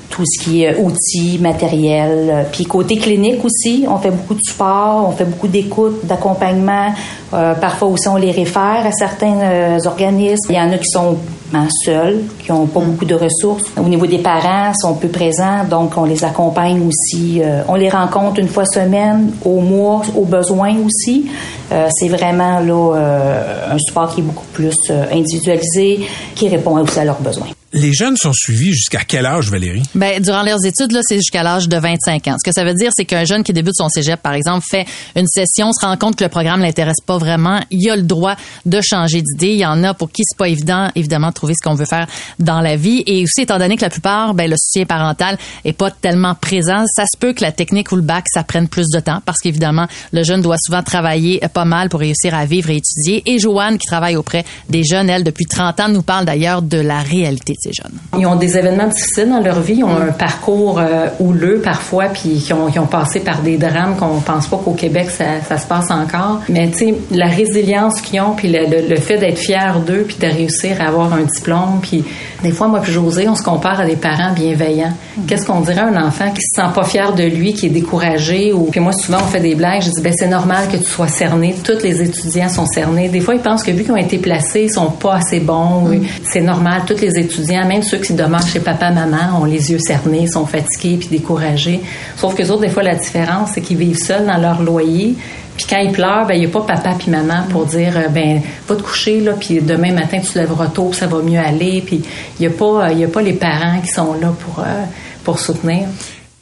tout 0.10 0.24
ce 0.26 0.43
qui 0.43 0.63
est 0.63 0.78
outils, 0.80 1.38
matériel. 1.39 2.30
Euh, 2.32 2.43
Puis 2.52 2.65
côté 2.65 2.98
clinique 2.98 3.43
aussi, 3.43 3.86
on 3.88 3.98
fait 3.98 4.12
beaucoup 4.12 4.34
de 4.34 4.41
support, 4.41 5.08
on 5.08 5.12
fait 5.12 5.26
beaucoup 5.26 5.48
d'écoute, 5.48 6.06
d'accompagnement. 6.06 6.93
Euh, 7.34 7.54
parfois 7.56 7.89
aussi, 7.89 8.08
on 8.08 8.15
les 8.15 8.32
réfère 8.32 8.86
à 8.86 8.91
certains 8.91 9.39
euh, 9.41 9.78
organismes. 9.86 10.52
Il 10.52 10.56
y 10.56 10.60
en 10.60 10.72
a 10.72 10.78
qui 10.78 10.89
sont 10.89 11.17
hein, 11.54 11.67
seuls, 11.84 12.22
qui 12.43 12.52
n'ont 12.52 12.67
pas 12.67 12.80
beaucoup 12.80 13.06
de 13.06 13.15
ressources. 13.15 13.63
Au 13.78 13.88
niveau 13.88 14.06
des 14.06 14.20
parents, 14.20 14.72
ils 14.72 14.80
sont 14.80 14.93
peu 14.96 15.10
présents, 15.10 15.65
donc 15.70 15.98
on 15.98 16.06
les 16.06 16.24
accompagne 16.24 16.82
aussi. 16.88 17.41
Euh, 17.43 17.63
on 17.67 17.76
les 17.76 17.89
rencontre 17.89 18.39
une 18.39 18.48
fois 18.48 18.65
semaine, 18.65 19.32
au 19.43 19.60
mois, 19.60 20.02
au 20.15 20.24
besoin 20.24 20.76
aussi. 20.86 21.30
Euh, 21.72 21.88
c'est 21.91 22.08
vraiment 22.08 22.60
là 22.60 22.96
euh, 22.96 23.74
un 23.74 23.78
support 23.78 24.13
qui 24.13 24.22
est 24.22 24.24
beaucoup 24.24 24.46
plus 24.54 24.76
euh, 24.89 25.06
individualisé, 25.12 26.00
qui 26.34 26.48
répond 26.48 26.80
aussi 26.80 27.00
à 27.00 27.06
leurs 27.06 27.20
besoins. 27.20 27.57
Les 27.80 27.94
jeunes 27.94 28.18
sont 28.18 28.34
suivis 28.34 28.74
jusqu'à 28.74 29.02
quel 29.08 29.28
âge, 29.28 29.52
Valérie? 29.52 29.84
Ben, 29.94 30.20
durant 30.20 30.42
leurs 30.42 30.66
études, 30.66 30.94
là, 30.94 31.02
c'est 31.04 31.18
jusqu'à 31.18 31.44
l'âge 31.44 31.70
de 31.70 31.78
25 31.78 32.28
ans. 32.28 32.36
Ce 32.44 32.50
que 32.50 32.52
ça 32.52 32.63
veut 32.63 32.74
dire, 32.74 32.90
c'est 32.98 33.06
qu'un 33.06 33.24
jeune 33.24 33.44
qui 33.44 33.54
débute 33.54 33.76
son 33.76 33.88
cégep, 33.88 34.20
par 34.20 34.34
exemple, 34.34 34.66
fait 34.68 34.88
une 35.16 35.28
session, 35.28 35.72
se 35.72 35.86
rend 35.86 35.96
compte 35.96 36.16
que 36.16 36.24
le 36.24 36.30
programme 36.32 36.62
l'intéresse 36.62 36.98
pas 37.06 37.20
vraiment, 37.20 37.60
il 37.70 37.88
a 37.92 37.96
le 37.96 38.02
droit 38.02 38.36
de 38.66 38.82
changer 38.82 39.22
d'idée. 39.22 39.54
Il 39.54 39.60
y 39.60 39.66
en 39.66 39.84
a 39.84 39.94
pour 39.94 40.12
qui 40.12 40.24
c'est 40.26 40.40
pas 40.40 40.48
évident, 40.48 40.90
évidemment, 40.96 41.28
de 41.28 41.34
trouver 41.34 41.54
ce 41.54 41.63
qu'on 41.63 41.76
veut 41.76 41.86
faire 41.86 42.08
dans 42.40 42.62
la 42.62 42.78
vie. 42.78 43.04
Et 43.06 43.22
aussi, 43.22 43.42
étant 43.42 43.60
donné 43.60 43.76
que 43.76 43.84
la 43.84 43.92
plupart, 43.92 44.34
ben, 44.34 44.50
le 44.50 44.56
soutien 44.58 44.86
parental 44.86 45.38
est 45.63 45.74
pas 45.74 45.92
tellement 45.92 46.34
présent, 46.34 46.84
ça 46.92 47.04
se 47.06 47.16
peut 47.16 47.34
que 47.34 47.44
la 47.44 47.52
technique 47.52 47.92
ou 47.92 47.96
le 47.96 48.02
bac, 48.02 48.26
ça 48.34 48.44
prenne 48.44 48.68
plus 48.68 48.88
de 48.92 49.00
temps 49.00 49.22
parce 49.24 49.38
qu'évidemment, 49.38 49.86
le 50.13 50.24
jeune 50.24 50.42
doit 50.42 50.58
souvent 50.58 50.82
travailler 50.82 51.42
pas 51.54 51.66
mal 51.66 51.90
pour 51.90 52.00
réussir 52.00 52.34
à 52.34 52.48
vivre 52.48 52.72
et 52.72 52.78
étudier. 52.78 53.22
Et 53.28 53.38
Joanne, 53.38 53.78
qui 53.78 53.86
travaille 53.86 54.16
auprès 54.16 54.46
des 54.68 54.84
jeunes, 54.84 55.12
elle, 55.12 55.24
depuis 55.24 55.46
30 55.46 55.80
ans, 55.80 55.90
nous 55.90 56.02
parle 56.02 56.26
d'ailleurs 56.26 56.63
de 56.63 56.80
la 56.80 57.04
réalité 57.04 57.54
ces 57.68 57.74
jeunes. 57.84 57.98
Ils 58.18 58.26
ont 58.26 58.36
des 58.36 58.58
événements 58.58 58.88
difficiles 58.88 59.30
dans 59.30 59.40
leur 59.40 59.60
vie, 59.62 59.76
ils 59.78 59.84
ont 59.84 59.96
un 59.98 60.12
parcours 60.12 60.80
euh, 60.80 61.08
houleux 61.20 61.62
parfois, 61.64 62.06
puis 62.06 62.40
qui 62.40 62.54
ont, 62.54 62.68
qui 62.68 62.80
ont 62.80 62.88
passé 62.88 63.20
par 63.20 63.42
des 63.42 63.58
drames 63.58 63.96
qu'on 63.98 64.20
pense 64.22 64.48
pas 64.48 64.58
qu'au 64.64 64.72
Québec 64.72 65.10
ça, 65.10 65.26
ça 65.48 65.58
se 65.58 65.68
passe 65.68 65.92
encore. 65.92 66.42
Mais 66.50 66.70
tu 66.72 66.78
sais, 66.78 66.94
la 67.12 67.28
résilience 67.28 68.02
qu'ils 68.02 68.22
ont, 68.22 68.32
puis 68.36 68.48
le, 68.50 68.66
le- 68.66 68.88
le 68.88 68.96
fait 68.98 69.18
d'être 69.18 69.38
fiers 69.40 69.74
d'eux, 69.86 70.06
puis 70.08 70.18
de 70.20 70.28
réussir 70.28 70.78
à 70.82 70.88
avoir 70.88 71.14
un 71.14 71.24
diplôme, 71.24 71.80
puis 71.82 72.04
des 72.44 72.52
fois 72.52 72.68
moi 72.68 72.80
puis 72.82 72.92
José, 72.92 73.28
on 73.28 73.36
se 73.36 73.44
compare 73.44 73.80
à 73.82 73.86
des 73.86 73.96
parents 73.96 74.34
bienveillants. 74.34 74.94
Qu'est-ce 75.28 75.46
qu'on 75.46 75.62
dirait 75.62 75.80
à 75.82 75.88
un 75.88 76.08
enfant 76.08 76.30
qui 76.32 76.42
se 76.42 76.62
sent 76.62 76.68
pas 76.74 76.84
fier 76.84 77.14
de 77.14 77.24
lui, 77.24 77.54
qui 77.54 77.66
est 77.68 77.70
découragé, 77.70 78.54
ou 78.54 78.64
puis 78.66 78.80
moi 78.80 78.94
souvent 78.94 79.18
on 79.22 79.28
fait 79.28 79.40
des 79.40 79.56
blagues, 79.56 79.82
je 79.82 79.90
dis 79.90 80.02
ben 80.02 80.14
c'est 80.16 80.28
normal 80.28 80.68
que 80.72 80.78
tu 80.78 80.84
sois 80.86 81.08
cerné, 81.08 81.56
tous 81.64 81.82
les 81.84 82.02
étudiants 82.02 82.50
sont 82.50 82.66
cernés. 82.66 83.10
Des 83.10 83.20
fois 83.22 83.36
ils 83.36 83.42
pensent 83.42 83.64
que 83.64 83.72
vu 83.72 83.84
qu'ils 83.84 83.92
ont 83.94 83.98
été 83.98 84.18
placés, 84.18 84.64
ils 84.64 84.72
sont 84.72 84.92
pas 84.92 85.16
assez 85.16 85.40
bons. 85.40 85.86
Oui. 85.88 86.08
C'est 86.30 86.42
normal, 86.42 86.84
tous 86.86 87.00
les 87.02 87.18
étudiants, 87.18 87.47
même 87.54 87.84
ceux 87.84 87.98
qui 87.98 88.14
demeurent 88.14 88.48
chez 88.48 88.60
papa, 88.60 88.92
maman, 88.92 89.42
ont 89.42 89.46
les 89.46 89.72
yeux 89.72 89.80
cernés, 89.80 90.28
sont 90.28 90.46
fatigués 90.46 90.98
puis 90.98 91.08
découragés. 91.10 91.82
Sauf 92.16 92.36
que 92.36 92.44
autres, 92.44 92.62
des 92.62 92.70
fois, 92.70 92.84
la 92.84 92.96
différence, 92.96 93.52
c'est 93.54 93.62
qu'ils 93.62 93.78
vivent 93.78 93.98
seuls 93.98 94.26
dans 94.26 94.38
leur 94.38 94.62
loyer. 94.62 95.16
Puis 95.56 95.66
quand 95.68 95.80
ils 95.80 95.92
pleurent, 95.92 96.28
ben 96.28 96.36
il 96.36 96.42
n'y 96.42 96.46
a 96.46 96.50
pas 96.50 96.62
papa 96.62 96.94
puis 97.00 97.10
maman 97.10 97.44
pour 97.50 97.66
dire 97.66 97.98
euh, 97.98 98.10
ben 98.10 98.42
va 98.68 98.76
te 98.76 98.84
coucher 98.84 99.22
là 99.22 99.34
puis 99.34 99.60
demain 99.60 99.92
matin 99.92 100.20
tu 100.20 100.32
te 100.32 100.38
lèveras 100.38 100.68
tôt, 100.68 100.94
ça 100.94 101.08
va 101.08 101.20
mieux 101.24 101.40
aller. 101.40 101.82
Puis 101.84 102.04
il 102.40 102.48
n'y 102.48 102.54
a 102.54 102.56
pas 102.56 102.92
y 102.94 103.04
a 103.04 103.08
pas 103.08 103.24
les 103.24 103.34
parents 103.34 103.82
qui 103.82 103.88
sont 103.88 104.13
là 104.13 104.32
pour 104.40 104.60
euh, 104.60 104.84
pour 105.24 105.40
soutenir. 105.40 105.88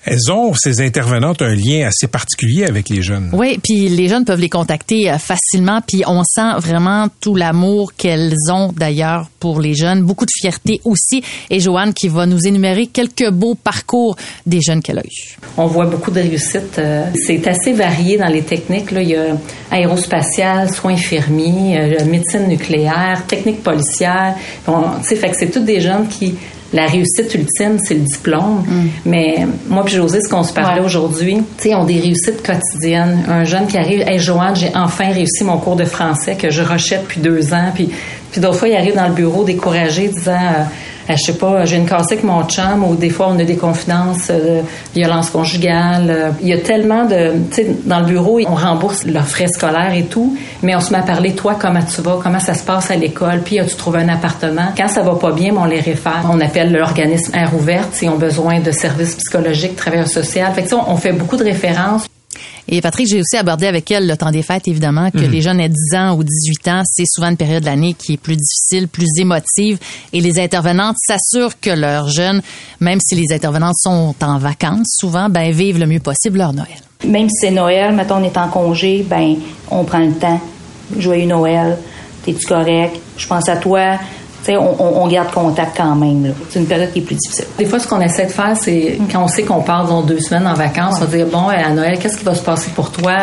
Elles 0.06 0.32
ont, 0.32 0.54
ces 0.54 0.82
intervenantes, 0.82 1.42
un 1.42 1.56
lien 1.56 1.88
assez 1.88 2.08
particulier 2.08 2.66
avec 2.66 2.90
les 2.90 3.02
jeunes. 3.02 3.30
Oui, 3.34 3.60
puis 3.62 3.90
les 3.90 4.08
jeunes 4.08 4.24
peuvent 4.26 4.40
les 4.40 4.50
contacter 4.50 5.10
euh, 5.12 5.18
facilement, 5.18 5.82
puis 5.86 6.04
on 6.06 6.24
sent 6.24 6.60
vraiment 6.60 7.08
tout 7.20 7.36
l'amour 7.36 7.94
qu'elles 7.96 8.36
ont 8.52 8.72
d'ailleurs 8.72 9.30
pour 9.40 9.60
les 9.60 9.74
jeunes, 9.74 10.04
beaucoup 10.04 10.26
de 10.26 10.32
fierté 10.32 10.80
aussi. 10.86 11.24
Et 11.50 11.60
Joanne 11.60 11.94
qui 11.94 12.08
va 12.08 12.26
nous 12.26 12.40
énumérer 12.46 12.88
quelques 12.88 13.30
beaux 13.32 13.56
parcours 13.56 14.16
des 14.46 14.62
jeunes 14.62 14.82
qu'elle 14.82 15.00
a 15.00 15.04
eus. 15.04 15.38
On 15.58 15.66
voit 15.66 15.86
beaucoup 15.88 16.12
de 16.12 16.20
réussites. 16.20 16.78
euh, 16.80 17.06
C'est 17.26 17.48
assez 17.48 17.74
varié 17.74 18.18
dans 18.18 18.28
les 18.28 18.44
techniques. 18.44 18.92
Là. 18.92 19.02
Il 19.02 19.10
y 19.10 19.16
a 19.16 19.36
aérospatial, 19.72 20.72
soins 20.74 20.94
infirmiers, 20.94 21.78
euh, 22.00 22.06
médecine 22.06 22.48
nucléaire, 22.48 23.24
technique 23.28 23.64
policière. 23.64 24.36
On- 24.68 25.00
tu 25.02 25.10
sais, 25.10 25.16
fait 25.16 25.30
que 25.30 25.36
c'est 25.38 25.52
tous 25.52 25.60
des 25.64 25.80
jeunes 25.82 26.08
qui 26.08 26.36
la 26.76 26.86
réussite 26.86 27.34
ultime, 27.34 27.80
c'est 27.84 27.96
le 27.96 28.02
diplôme. 28.02 28.64
Mm. 28.68 28.88
Mais 29.06 29.48
moi 29.68 29.84
puis 29.84 29.96
José, 29.96 30.20
ce 30.22 30.30
qu'on 30.30 30.44
se 30.44 30.54
parlait 30.54 30.82
aujourd'hui, 30.82 31.38
tu 31.58 31.70
sais, 31.70 31.76
ont 31.76 31.86
des 31.86 32.00
réussites 32.00 32.46
quotidiennes. 32.46 33.26
Un 33.28 33.46
jeune 33.46 33.68
qui 33.68 33.78
arrive, 33.78 34.02
hey 34.08 34.20
Joanne, 34.20 34.56
j'ai 34.56 34.72
enfin 34.76 35.12
réussi 35.12 35.44
mon 35.44 35.58
cours 35.58 35.76
de 35.76 35.86
français 35.86 36.36
que 36.36 36.50
je 36.50 36.62
rechette 36.62 37.04
depuis 37.04 37.22
deux 37.22 37.54
ans. 37.54 37.72
Puis, 37.74 37.90
puis 38.32 38.42
d'autres 38.42 38.58
fois, 38.58 38.68
il 38.68 38.76
arrive 38.76 38.96
dans 38.96 39.08
le 39.08 39.14
bureau 39.14 39.44
découragé, 39.44 40.10
disant, 40.10 40.34
euh, 40.34 40.64
je 41.10 41.16
sais 41.18 41.38
pas, 41.38 41.66
j'ai 41.66 41.78
une 41.78 41.86
cassée 41.86 42.14
avec 42.14 42.24
mon 42.24 42.44
chum, 42.44 42.84
ou 42.84 42.96
des 42.96 43.10
fois 43.10 43.28
on 43.30 43.40
a 43.40 43.44
des 43.44 43.58
confidences, 43.58 44.30
euh, 44.30 44.62
violence 44.94 45.30
conjugale. 45.30 46.10
Euh, 46.10 46.30
il 46.42 46.48
y 46.48 46.54
a 46.54 46.60
tellement 46.60 47.06
de, 47.06 47.34
tu 47.52 47.56
sais, 47.56 47.76
dans 47.86 48.00
le 48.00 48.06
bureau, 48.06 48.40
on 48.48 48.56
rembourse 48.56 49.06
leurs 49.06 49.28
frais 49.28 49.48
scolaires 49.48 49.94
et 49.94 50.04
tout, 50.04 50.36
mais 50.64 50.76
on 50.76 50.80
se 50.80 50.92
met 50.92 51.00
à 51.00 51.04
parler, 51.04 51.34
toi, 51.34 51.56
comment 51.60 51.84
tu 51.84 52.02
vas, 52.02 52.20
comment 52.22 52.40
ça 52.40 52.54
se 52.54 52.64
passe 52.64 52.92
à 52.92 52.96
l'école, 52.96 53.42
puis 53.44 53.60
as-tu 53.60 53.76
trouvé 53.76 54.00
un 54.00 54.10
appartement? 54.10 54.74
Quand 54.76 54.88
ça 54.88 55.02
va 55.02 55.16
pas 55.16 55.32
bien, 55.32 55.54
ben, 55.54 55.62
on 55.64 55.66
les 55.66 55.80
réfère. 55.80 56.26
On 56.32 56.40
appelle 56.40 56.72
l'organisme 56.72 57.36
Air 57.36 57.54
ouverte 57.56 57.94
s'ils 57.94 58.10
ont 58.10 58.18
besoin 58.18 58.60
de 58.60 58.72
services 58.72 59.16
psychologiques, 59.16 59.76
travailleurs 59.76 60.08
sociaux. 60.08 60.44
Fait 60.54 60.64
que 60.64 60.76
on 60.76 60.96
fait 60.98 61.14
beaucoup 61.14 61.38
de 61.38 61.44
références. 61.44 62.08
Et 62.68 62.82
Patrick, 62.82 63.08
j'ai 63.08 63.20
aussi 63.20 63.38
abordé 63.38 63.68
avec 63.68 63.90
elle 63.92 64.08
le 64.08 64.18
temps 64.18 64.32
des 64.32 64.42
fêtes, 64.42 64.68
évidemment, 64.68 65.12
que 65.12 65.20
Mhm. 65.20 65.32
les 65.32 65.42
jeunes 65.42 65.62
à 65.62 65.68
10 65.68 65.96
ans 65.96 66.16
ou 66.16 66.24
18 66.24 66.68
ans, 66.68 66.82
c'est 66.86 67.06
souvent 67.08 67.30
une 67.30 67.38
période 67.38 67.62
de 67.62 67.68
l'année 67.68 67.94
qui 67.94 68.14
est 68.14 68.18
plus 68.18 68.36
difficile, 68.36 68.88
plus 68.88 69.08
émotive. 69.20 69.78
Et 70.14 70.22
les 70.22 70.40
intervenantes 70.40 70.96
s'assurent 71.06 71.60
que 71.60 71.70
leurs 71.70 72.10
jeunes, 72.10 72.42
même 72.80 73.00
si 73.02 73.16
les 73.16 73.34
intervenantes 73.34 73.76
sont 73.78 74.16
en 74.22 74.38
vacances, 74.38 74.96
souvent, 75.00 75.30
ben, 75.30 75.52
vivent 75.52 75.80
le 75.80 75.86
mieux 75.88 76.00
possible 76.00 76.38
leur 76.40 76.54
Noël. 76.54 76.68
Même 77.06 77.30
si 77.30 77.36
c'est 77.42 77.52
Noël, 77.52 77.94
mettons, 77.94 78.16
on 78.16 78.24
est 78.24 78.38
en 78.38 78.48
congé, 78.48 79.06
ben, 79.08 79.36
on 79.70 79.84
prend 79.84 80.00
le 80.00 80.14
temps. 80.14 80.40
Joyeux 80.98 81.28
Noël. 81.28 81.78
T'es-tu 82.24 82.46
correct? 82.48 82.96
Je 83.18 83.28
pense 83.28 83.48
à 83.50 83.58
toi. 83.58 84.00
On, 84.50 84.76
on- 84.80 85.04
on 85.04 85.08
garde 85.08 85.32
contact 85.32 85.76
quand 85.78 85.96
même. 85.96 86.34
C'est 86.50 86.60
une 86.60 86.66
période 86.66 86.92
qui 86.94 87.00
est 87.00 87.02
plus 87.02 87.16
difficile. 87.16 87.46
Des 87.58 87.66
fois, 87.66 87.80
ce 87.80 87.88
qu'on 87.88 88.02
essaie 88.02 88.26
de 88.26 88.32
faire, 88.32 88.56
c'est 88.60 88.98
quand 89.12 89.24
on 89.24 89.28
sait 89.28 89.44
qu'on 89.44 89.62
part 89.62 89.88
dans 89.88 90.02
deux 90.02 90.20
semaines 90.20 90.48
en 90.48 90.54
vacances, 90.54 90.96
on 90.98 91.06
va 91.06 91.18
dire 91.18 91.26
bon, 91.28 91.48
à 91.50 91.70
Noël, 91.72 91.98
qu'est-ce 92.00 92.18
qui 92.18 92.24
va 92.26 92.36
se 92.36 92.44
passer 92.44 92.70
pour 92.76 92.92
toi? 92.92 93.14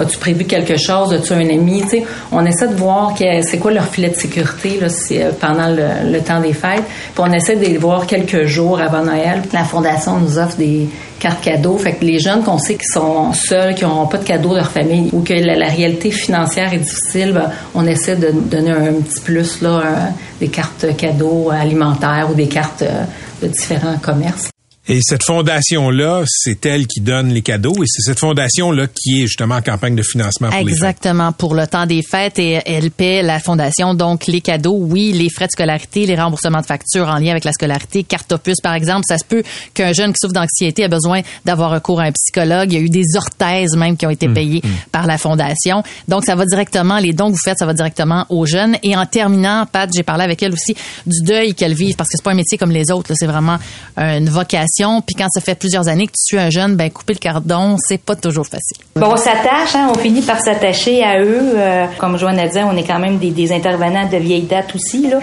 As-tu 0.00 0.18
prévu 0.18 0.44
quelque 0.44 0.76
chose? 0.76 1.12
As-tu 1.12 1.32
un 1.34 1.40
ami? 1.48 1.82
Tu 1.82 1.88
sais, 1.88 2.04
on 2.30 2.44
essaie 2.44 2.68
de 2.68 2.74
voir 2.74 3.12
c'est 3.16 3.58
quoi 3.58 3.70
leur 3.72 3.86
filet 3.86 4.08
de 4.10 4.16
sécurité 4.16 4.78
là, 4.80 4.88
euh, 5.12 5.30
pendant 5.40 5.68
le, 5.68 6.10
le 6.10 6.20
temps 6.20 6.40
des 6.40 6.52
fêtes. 6.52 6.82
Puis 7.14 7.24
on 7.24 7.32
essaie 7.32 7.56
de 7.56 7.64
les 7.64 7.78
voir 7.78 8.06
quelques 8.06 8.44
jours 8.44 8.80
avant 8.80 9.02
Noël. 9.02 9.42
La 9.52 9.64
fondation 9.64 10.18
nous 10.18 10.38
offre 10.38 10.56
des 10.56 10.88
cartes 11.22 11.44
cadeaux. 11.44 11.78
Fait 11.78 11.94
que 11.94 12.04
les 12.04 12.18
jeunes 12.18 12.42
qu'on 12.42 12.58
sait 12.58 12.74
qui 12.74 12.86
sont 12.92 13.32
seuls, 13.32 13.74
qui 13.76 13.84
n'ont 13.84 14.06
pas 14.06 14.18
de 14.18 14.24
cadeaux 14.24 14.50
de 14.50 14.56
leur 14.56 14.70
famille 14.70 15.08
ou 15.12 15.20
que 15.22 15.32
la, 15.32 15.68
réalité 15.68 16.10
financière 16.10 16.74
est 16.74 16.78
difficile, 16.78 17.32
ben, 17.32 17.50
on 17.74 17.86
essaie 17.86 18.16
de 18.16 18.32
donner 18.32 18.72
un 18.72 18.94
petit 18.94 19.20
plus 19.20 19.62
là, 19.62 19.82
un- 19.84 20.12
des 20.40 20.48
cartes 20.48 20.96
cadeaux 20.96 21.50
alimentaires 21.50 22.28
ou 22.30 22.34
des 22.34 22.48
cartes 22.48 22.82
euh, 22.82 23.04
de 23.40 23.46
différents 23.46 23.98
commerces. 23.98 24.51
Et 24.88 24.98
cette 25.00 25.22
fondation-là, 25.22 26.24
c'est 26.26 26.66
elle 26.66 26.88
qui 26.88 27.00
donne 27.00 27.28
les 27.28 27.42
cadeaux 27.42 27.84
et 27.84 27.86
c'est 27.86 28.02
cette 28.02 28.18
fondation-là 28.18 28.88
qui 28.88 29.22
est 29.22 29.26
justement 29.28 29.54
en 29.54 29.62
campagne 29.62 29.94
de 29.94 30.02
financement 30.02 30.48
pour 30.50 30.58
les 30.58 30.64
fêtes. 30.64 30.72
Exactement, 30.72 31.30
pour 31.30 31.54
le 31.54 31.68
temps 31.68 31.86
des 31.86 32.02
fêtes 32.02 32.40
et 32.40 32.60
elle 32.66 32.90
paie 32.90 33.22
la 33.22 33.38
fondation 33.38 33.94
donc 33.94 34.26
les 34.26 34.40
cadeaux, 34.40 34.76
oui, 34.76 35.12
les 35.12 35.30
frais 35.30 35.46
de 35.46 35.52
scolarité, 35.52 36.04
les 36.04 36.16
remboursements 36.16 36.60
de 36.60 36.66
factures 36.66 37.06
en 37.06 37.18
lien 37.18 37.30
avec 37.30 37.44
la 37.44 37.52
scolarité, 37.52 38.02
carte 38.02 38.32
opus 38.32 38.56
par 38.60 38.74
exemple, 38.74 39.04
ça 39.06 39.18
se 39.18 39.24
peut 39.24 39.44
qu'un 39.72 39.92
jeune 39.92 40.12
qui 40.12 40.18
souffre 40.20 40.34
d'anxiété 40.34 40.82
a 40.82 40.88
besoin 40.88 41.20
d'avoir 41.44 41.70
recours 41.70 42.00
à 42.00 42.06
un 42.06 42.12
psychologue, 42.12 42.72
il 42.72 42.74
y 42.74 42.82
a 42.82 42.84
eu 42.84 42.90
des 42.90 43.16
orthèses 43.16 43.76
même 43.76 43.96
qui 43.96 44.04
ont 44.06 44.10
été 44.10 44.28
payées 44.28 44.62
par 44.90 45.06
la 45.06 45.16
fondation. 45.16 45.84
Donc 46.08 46.24
ça 46.24 46.34
va 46.34 46.44
directement 46.44 46.98
les 46.98 47.12
dons 47.12 47.28
que 47.28 47.34
vous 47.34 47.42
faites, 47.44 47.58
ça 47.58 47.66
va 47.66 47.74
directement 47.74 48.26
aux 48.30 48.46
jeunes. 48.46 48.76
Et 48.82 48.96
en 48.96 49.06
terminant, 49.06 49.64
Pat, 49.70 49.88
j'ai 49.94 50.02
parlé 50.02 50.24
avec 50.24 50.42
elle 50.42 50.52
aussi 50.52 50.74
du 51.06 51.22
deuil 51.22 51.54
qu'elle 51.54 51.74
vit 51.74 51.94
parce 51.94 52.08
que 52.08 52.16
c'est 52.16 52.24
pas 52.24 52.32
un 52.32 52.34
métier 52.34 52.58
comme 52.58 52.72
les 52.72 52.90
autres, 52.90 53.12
c'est 53.14 53.26
vraiment 53.26 53.58
une 53.96 54.28
vocation 54.28 54.71
puis 55.06 55.14
quand 55.16 55.26
ça 55.30 55.40
fait 55.40 55.54
plusieurs 55.54 55.88
années 55.88 56.06
que 56.06 56.12
tu 56.12 56.24
suis 56.24 56.38
un 56.38 56.50
jeune, 56.50 56.76
ben 56.76 56.90
couper 56.90 57.14
le 57.14 57.30
cordon, 57.30 57.76
c'est 57.78 58.00
pas 58.00 58.16
toujours 58.16 58.46
facile. 58.46 58.76
Bon, 58.96 59.08
on 59.12 59.16
s'attache, 59.16 59.74
hein, 59.74 59.90
on 59.94 59.98
finit 59.98 60.22
par 60.22 60.40
s'attacher 60.40 61.02
à 61.02 61.20
eux. 61.20 61.54
euh, 61.56 61.86
comme 61.98 62.16
Joanne 62.18 62.38
a 62.38 62.48
dit, 62.48 62.58
on 62.58 62.76
est 62.76 62.84
quand 62.86 62.98
même 62.98 63.18
des, 63.18 63.30
des 63.30 63.52
intervenants 63.52 64.08
de 64.10 64.16
vieille 64.18 64.42
date 64.42 64.74
aussi, 64.74 65.08
là. 65.08 65.18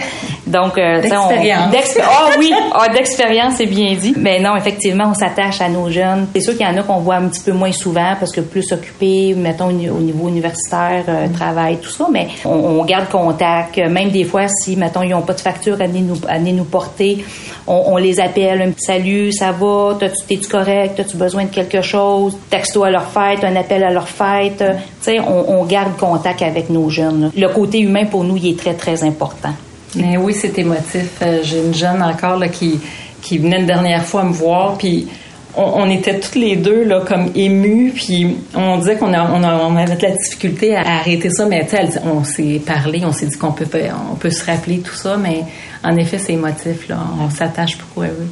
Donc, 0.46 0.76
euh, 0.78 1.00
D'expérience. 1.00 1.70
d'expé- 1.70 2.00
Ah 2.02 2.30
oui, 2.38 2.52
ah, 2.74 2.88
d'expérience, 2.88 3.54
c'est 3.56 3.66
bien 3.66 3.94
dit. 3.94 4.14
Mais 4.16 4.40
non, 4.40 4.56
effectivement, 4.56 5.04
on 5.10 5.14
s'attache 5.14 5.60
à 5.60 5.68
nos 5.68 5.90
jeunes. 5.90 6.26
C'est 6.34 6.40
sûr 6.40 6.56
qu'il 6.56 6.66
y 6.66 6.68
en 6.68 6.76
a 6.76 6.82
qu'on 6.82 6.98
voit 6.98 7.16
un 7.16 7.28
petit 7.28 7.42
peu 7.42 7.52
moins 7.52 7.72
souvent 7.72 8.14
parce 8.18 8.32
que 8.32 8.40
plus 8.40 8.70
occupés, 8.72 9.34
mettons 9.36 9.66
au 9.68 9.72
ni- 9.72 9.88
au 9.90 9.98
niveau 10.00 10.28
universitaire, 10.28 11.04
euh, 11.08 11.28
travail, 11.32 11.78
tout 11.78 11.90
ça. 11.90 12.06
Mais 12.12 12.28
on, 12.44 12.50
on 12.50 12.84
garde 12.84 13.08
contact. 13.08 13.78
Même 13.78 14.10
des 14.10 14.24
fois, 14.24 14.48
si 14.48 14.76
mettons 14.76 15.02
ils 15.02 15.10
n'ont 15.10 15.22
pas 15.22 15.34
de 15.34 15.40
facture 15.40 15.74
à 15.80 15.86
venir 15.86 16.02
nous, 16.02 16.18
à 16.28 16.38
venir 16.38 16.54
nous 16.54 16.64
porter, 16.64 17.24
on, 17.66 17.84
on 17.88 17.96
les 17.96 18.18
appelle, 18.20 18.62
un 18.62 18.70
petit 18.70 18.84
salut, 18.84 19.32
ça 19.40 19.52
va, 19.52 19.96
t'es-tu 19.98 20.48
correct, 20.48 21.00
as-tu 21.00 21.16
besoin 21.16 21.44
de 21.44 21.48
quelque 21.48 21.80
chose, 21.80 22.36
texto 22.50 22.84
à 22.84 22.90
leur 22.90 23.06
fête, 23.06 23.42
un 23.42 23.56
appel 23.56 23.82
à 23.82 23.90
leur 23.90 24.06
fête. 24.06 24.60
Euh, 24.60 24.74
Tu 25.02 25.12
sais, 25.12 25.20
on, 25.20 25.60
on 25.60 25.64
garde 25.64 25.96
contact 25.96 26.42
avec 26.42 26.68
nos 26.68 26.90
jeunes. 26.90 27.30
Le 27.34 27.48
côté 27.48 27.80
humain 27.80 28.04
pour 28.04 28.22
nous, 28.22 28.36
il 28.36 28.50
est 28.50 28.58
très 28.58 28.74
très 28.74 29.02
important. 29.02 29.54
Mais 29.96 30.18
oui, 30.18 30.34
c'est 30.34 30.58
émotif. 30.58 31.08
Euh, 31.22 31.40
J'ai 31.42 31.60
une 31.60 31.72
jeune 31.72 32.02
encore 32.02 32.42
qui, 32.52 32.78
qui 33.22 33.38
venait 33.38 33.60
une 33.60 33.66
dernière 33.66 34.04
fois 34.04 34.24
me 34.24 34.32
voir, 34.32 34.76
puis 34.76 35.08
on, 35.56 35.88
était 35.88 36.20
toutes 36.20 36.36
les 36.36 36.56
deux 36.56 36.84
là, 36.84 37.00
comme 37.00 37.30
émues, 37.34 37.92
puis 37.94 38.36
on 38.54 38.76
disait 38.76 38.96
qu'on 38.96 39.12
avait 39.14 39.96
de 39.96 40.02
la 40.02 40.10
difficulté 40.10 40.76
à 40.76 40.98
arrêter 40.98 41.30
ça, 41.30 41.46
mais 41.46 41.66
elle 41.72 41.90
on 42.04 42.24
s'est 42.24 42.60
parlé, 42.64 43.02
on 43.06 43.12
s'est 43.12 43.26
dit 43.26 43.38
qu'on 43.38 43.52
peut, 43.52 43.66
on 44.12 44.16
peut 44.16 44.30
se 44.30 44.44
rappeler 44.44 44.80
tout 44.80 44.94
ça, 44.94 45.16
mais 45.16 45.44
en 45.82 45.96
effet, 45.96 46.18
c'est 46.18 46.34
émotif. 46.34 46.88
On 47.18 47.30
s'attache 47.30 47.78
beaucoup 47.78 48.02
à 48.02 48.08
eux. 48.08 48.28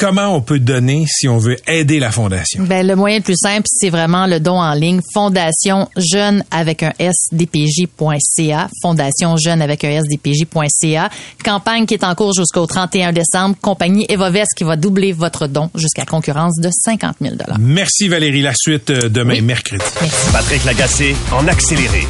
Comment 0.00 0.34
on 0.34 0.40
peut 0.40 0.58
donner 0.58 1.04
si 1.06 1.28
on 1.28 1.36
veut 1.36 1.58
aider 1.66 2.00
la 2.00 2.10
fondation? 2.10 2.64
Ben, 2.64 2.86
le 2.86 2.96
moyen 2.96 3.18
le 3.18 3.22
plus 3.22 3.36
simple, 3.36 3.64
c'est 3.66 3.90
vraiment 3.90 4.26
le 4.26 4.40
don 4.40 4.58
en 4.58 4.72
ligne. 4.72 5.02
Fondation 5.12 5.90
Jeune 5.94 6.42
avec 6.50 6.82
un 6.82 6.94
SDPJ.ca. 6.98 8.70
Fondation 8.80 9.36
Jeune 9.36 9.60
avec 9.60 9.84
un 9.84 10.00
SDPJ.ca. 10.00 11.10
Campagne 11.44 11.84
qui 11.84 11.92
est 11.92 12.04
en 12.04 12.14
cours 12.14 12.32
jusqu'au 12.32 12.64
31 12.64 13.12
décembre. 13.12 13.56
Compagnie 13.60 14.06
Evovest 14.08 14.54
qui 14.56 14.64
va 14.64 14.76
doubler 14.76 15.12
votre 15.12 15.46
don 15.46 15.68
jusqu'à 15.74 16.06
concurrence 16.06 16.56
de 16.58 16.70
50 16.72 17.16
000 17.20 17.34
Merci 17.58 18.08
Valérie. 18.08 18.40
La 18.40 18.54
suite 18.54 18.88
euh, 18.88 19.10
demain, 19.10 19.42
mercredi. 19.42 19.84
Patrick 20.32 20.64
Lagacé 20.64 21.14
en 21.30 21.46
accéléré. 21.46 22.06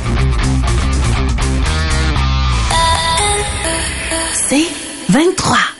C'est 4.48 4.68
23. 5.08 5.79